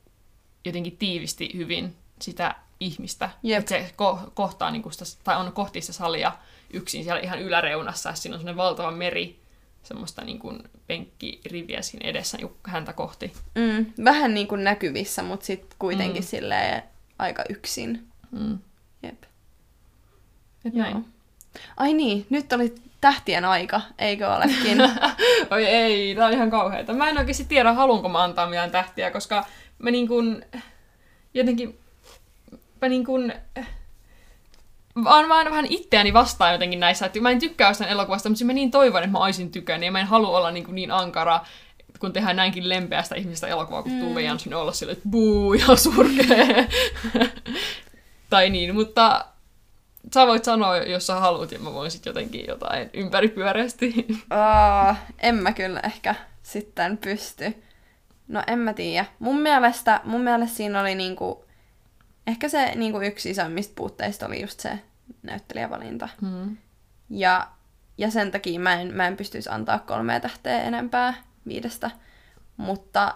jotenkin 0.65 0.97
tiivisti 0.97 1.51
hyvin 1.55 1.95
sitä 2.21 2.55
ihmistä. 2.79 3.29
Jep. 3.43 3.59
Että 3.59 3.69
se 3.69 3.93
ko- 4.01 4.31
kohtaa, 4.33 4.71
niin 4.71 4.81
kuin 4.81 4.93
sitä, 4.93 5.05
tai 5.23 5.37
on 5.37 5.51
kohti 5.51 5.81
sitä 5.81 5.93
salia 5.93 6.31
yksin 6.73 7.03
siellä 7.03 7.21
ihan 7.21 7.39
yläreunassa, 7.41 8.09
ja 8.09 8.15
siinä 8.15 8.35
on 8.35 8.39
semmoinen 8.39 8.57
valtava 8.57 8.91
meri, 8.91 9.39
semmoista 9.83 10.23
niin 10.23 10.39
kuin 10.39 10.59
penkkiriviä 10.87 11.81
siinä 11.81 12.09
edessä 12.09 12.37
niin 12.37 12.51
häntä 12.63 12.93
kohti. 12.93 13.33
Mm, 13.55 13.85
vähän 14.03 14.33
niin 14.33 14.47
kuin 14.47 14.63
näkyvissä, 14.63 15.23
mutta 15.23 15.45
sitten 15.45 15.75
kuitenkin 15.79 16.21
Mm. 16.21 16.25
mm. 16.25 16.29
silleen 16.29 16.83
aika 17.19 17.43
yksin. 17.49 18.07
Mm. 18.31 18.59
Jep. 19.03 19.23
Et 20.65 20.73
Joo. 20.73 20.83
näin. 20.85 21.05
Ai 21.77 21.93
niin, 21.93 22.25
nyt 22.29 22.53
oli 22.53 22.75
tähtien 23.01 23.45
aika, 23.45 23.81
eikö 23.99 24.35
olekin? 24.35 24.77
Oi 25.51 25.65
ei, 25.65 26.15
tää 26.15 26.27
on 26.27 26.33
ihan 26.33 26.51
kauheeta. 26.51 26.93
Mä 26.93 27.09
en 27.09 27.17
oikeasti 27.17 27.45
tiedä, 27.45 27.73
haluanko 27.73 28.09
mä 28.09 28.23
antaa 28.23 28.49
mitään 28.49 28.71
tähtiä, 28.71 29.11
koska 29.11 29.45
mä 29.79 29.91
niin 29.91 30.07
kuin, 30.07 30.45
jotenkin, 31.33 31.79
mä 32.81 32.89
niin 32.89 33.05
kuin, 33.05 33.33
vaan 35.03 35.27
mä 35.27 35.45
vähän 35.45 35.65
itseäni 35.69 36.13
vastaan 36.13 36.53
jotenkin 36.53 36.79
näissä, 36.79 37.05
että 37.05 37.19
mä 37.19 37.31
en 37.31 37.39
tykkää 37.39 37.69
jostain 37.69 37.89
elokuvasta, 37.89 38.29
mutta 38.29 38.45
mä 38.45 38.53
niin 38.53 38.71
toivon, 38.71 39.03
että 39.03 39.11
mä 39.11 39.23
olisin 39.23 39.51
tykännyt, 39.51 39.85
ja 39.85 39.91
mä 39.91 39.99
en 39.99 40.07
halua 40.07 40.37
olla 40.37 40.51
niin, 40.51 40.63
kuin 40.63 40.75
niin 40.75 40.91
ankara, 40.91 41.39
kun 41.99 42.13
tehdään 42.13 42.35
näinkin 42.35 42.69
lempeästä 42.69 43.15
ihmistä 43.15 43.47
elokuvaa, 43.47 43.83
kun 43.83 43.91
mm. 43.91 43.99
Tuve 43.99 44.21
Jansson 44.21 44.53
olla 44.53 44.71
silleen, 44.71 44.97
että 44.97 45.09
buu, 45.09 45.53
ihan 45.53 45.77
surkee. 45.77 46.67
tai 48.29 48.49
niin, 48.49 48.75
mutta 48.75 49.25
sä 50.13 50.27
voit 50.27 50.43
sanoa, 50.43 50.77
jos 50.77 51.07
sä 51.07 51.15
haluat, 51.15 51.51
ja 51.51 51.59
mä 51.59 51.73
voin 51.73 51.91
sitten 51.91 52.09
jotenkin 52.09 52.45
jotain 52.47 52.89
ympäripyöreästi. 52.93 54.07
Aa, 54.29 54.95
en 55.19 55.35
mä 55.35 55.53
kyllä 55.53 55.79
ehkä 55.79 56.15
sitten 56.43 56.97
pysty. 56.97 57.63
No 58.27 58.43
en 58.47 58.59
mä 58.59 58.73
tiedä. 58.73 59.05
Mun 59.19 59.39
mielestä, 59.39 60.01
mun 60.03 60.21
mielestä 60.21 60.57
siinä 60.57 60.81
oli 60.81 60.95
niinku, 60.95 61.45
ehkä 62.27 62.49
se 62.49 62.75
niinku 62.75 63.01
yksi 63.01 63.29
isoimmista 63.29 63.73
puutteista 63.75 64.25
oli 64.25 64.41
just 64.41 64.59
se 64.59 64.79
näyttelijävalinta. 65.23 66.09
Mm. 66.21 66.57
Ja, 67.09 67.47
ja 67.97 68.11
sen 68.11 68.31
takia 68.31 68.59
mä 68.59 68.81
en, 68.81 68.93
mä 68.93 69.07
en 69.07 69.17
pystyisi 69.17 69.49
antaa 69.49 69.79
kolmea 69.79 70.19
tähteä 70.19 70.63
enempää 70.63 71.13
viidestä. 71.47 71.91
Mutta, 72.57 73.15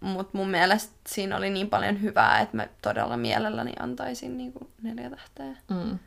mutta 0.00 0.38
mun 0.38 0.48
mielestä 0.48 0.92
siinä 1.08 1.36
oli 1.36 1.50
niin 1.50 1.70
paljon 1.70 2.02
hyvää, 2.02 2.40
että 2.40 2.56
mä 2.56 2.68
todella 2.82 3.16
mielelläni 3.16 3.72
antaisin 3.78 4.38
niinku 4.38 4.70
neljä 4.82 5.10
tähteä. 5.10 5.56
Mm. 5.70 5.98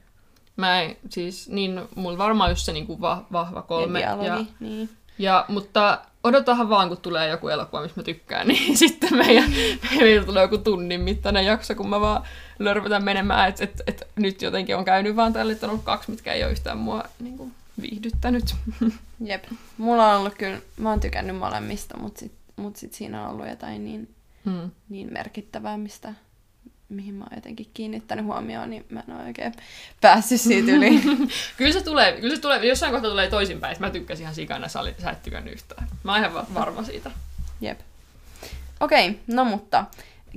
Mä 0.56 0.82
en, 0.82 0.98
siis, 1.10 1.50
niin, 1.50 1.82
mulla 1.96 2.18
varmaan 2.18 2.52
just 2.52 2.66
se 2.66 2.74
niinku 2.74 3.02
va, 3.02 3.26
vahva 3.32 3.62
kolme. 3.62 4.00
Ja 4.00 4.24
Ja, 4.24 4.46
niin. 4.60 4.90
ja, 5.18 5.46
mutta 5.48 6.02
odotahan 6.24 6.70
vaan, 6.70 6.88
kun 6.88 6.98
tulee 6.98 7.30
joku 7.30 7.48
elokuva, 7.48 7.82
missä 7.82 8.00
mä 8.00 8.04
tykkään, 8.04 8.48
niin 8.48 8.78
sitten 8.78 9.18
meidän, 9.18 9.52
meillä 10.00 10.26
tulee 10.26 10.44
joku 10.44 10.58
tunnin 10.58 11.02
mittainen 11.02 11.46
jakso, 11.46 11.76
kun 11.76 11.90
mä 11.90 12.02
vaan 12.02 12.24
lörpätän 12.60 13.04
menemään, 13.04 13.50
että 13.50 13.64
et, 13.64 13.82
et, 13.88 14.08
nyt 14.16 14.42
jotenkin 14.42 14.76
on 14.76 14.86
käynyt 14.86 15.16
vaan 15.16 15.34
tälle, 15.34 15.54
että 15.54 15.66
on 15.66 15.70
ollut 15.70 15.86
kaksi, 15.86 16.12
mitkä 16.12 16.34
ei 16.34 16.44
ole 16.44 16.52
yhtään 16.52 16.78
mua 16.78 17.04
niin 17.20 17.38
kuin, 17.38 17.54
viihdyttänyt. 17.82 18.56
Jep. 19.26 19.44
Mulla 19.78 20.14
on 20.14 20.20
ollut 20.20 20.36
kyllä, 20.36 20.58
mä 20.78 20.90
oon 20.90 21.00
tykännyt 21.00 21.36
molemmista, 21.36 21.98
mutta 21.98 22.20
sit, 22.20 22.32
mut 22.60 22.76
sit 22.76 22.94
siinä 22.94 23.24
on 23.24 23.32
ollut 23.32 23.48
jotain 23.50 23.86
niin, 23.86 24.16
Mm. 24.46 24.72
niin 24.90 25.14
merkittävää, 25.14 25.78
mistä, 25.78 26.14
mihin 26.90 27.14
mä 27.16 27.24
oon 27.24 27.36
jotenkin 27.36 27.70
kiinnittänyt 27.74 28.26
huomioon, 28.26 28.70
niin 28.70 28.86
mä 28.90 29.04
en 29.08 29.16
ole 29.16 29.24
oikein 29.24 29.54
päässyt 30.02 30.42
siitä 30.42 30.72
yli. 30.72 31.02
Kyllä 31.58 31.72
se 31.74 31.84
tulee, 31.84 32.22
kyllä 32.22 32.36
se 32.36 32.42
tulee, 32.42 32.66
jossain 32.66 32.92
kohtaa 32.92 33.12
tulee 33.12 33.30
toisinpäin, 33.30 33.72
että 33.72 33.86
mä 33.86 33.92
tykkäsin 33.92 34.24
ihan 34.24 34.36
sikana, 34.36 34.68
sä, 34.68 34.80
olit, 34.80 35.00
sä 35.00 35.10
et 35.12 35.24
tykännyt 35.24 35.54
yhtään. 35.54 35.88
Mä 36.04 36.12
oon 36.12 36.22
ihan 36.22 36.34
va- 36.34 36.46
varma 36.54 36.84
siitä. 36.84 37.12
Jep. 37.62 37.80
Okei, 38.80 39.10
okay, 39.10 39.22
no 39.28 39.46
mutta 39.46 39.86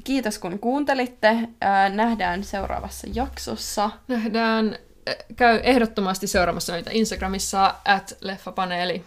kiitos 0.04 0.38
kun 0.38 0.58
kuuntelitte. 0.58 1.48
Ää, 1.60 1.88
nähdään 1.88 2.44
seuraavassa 2.44 3.06
jaksossa. 3.14 3.90
Nähdään, 4.08 4.78
äh, 5.08 5.14
käy 5.36 5.60
ehdottomasti 5.62 6.26
seuraamassa 6.26 6.72
meitä 6.72 6.90
Instagramissa 6.92 7.74
at 7.84 8.16
leffapaneeli. 8.20 9.04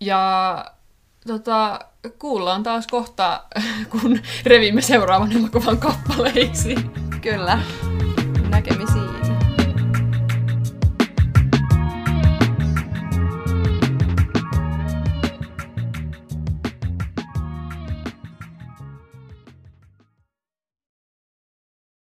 Ja 0.00 0.64
tota, 1.26 1.80
kuullaan 2.18 2.62
taas 2.62 2.86
kohta, 2.86 3.42
kun 3.92 4.20
revimme 4.46 4.82
seuraavan 4.82 5.32
elokuvan 5.32 5.78
kappaleiksi. 5.78 6.74
Kyllä. 7.22 7.58
Näkemisiin. 8.50 9.15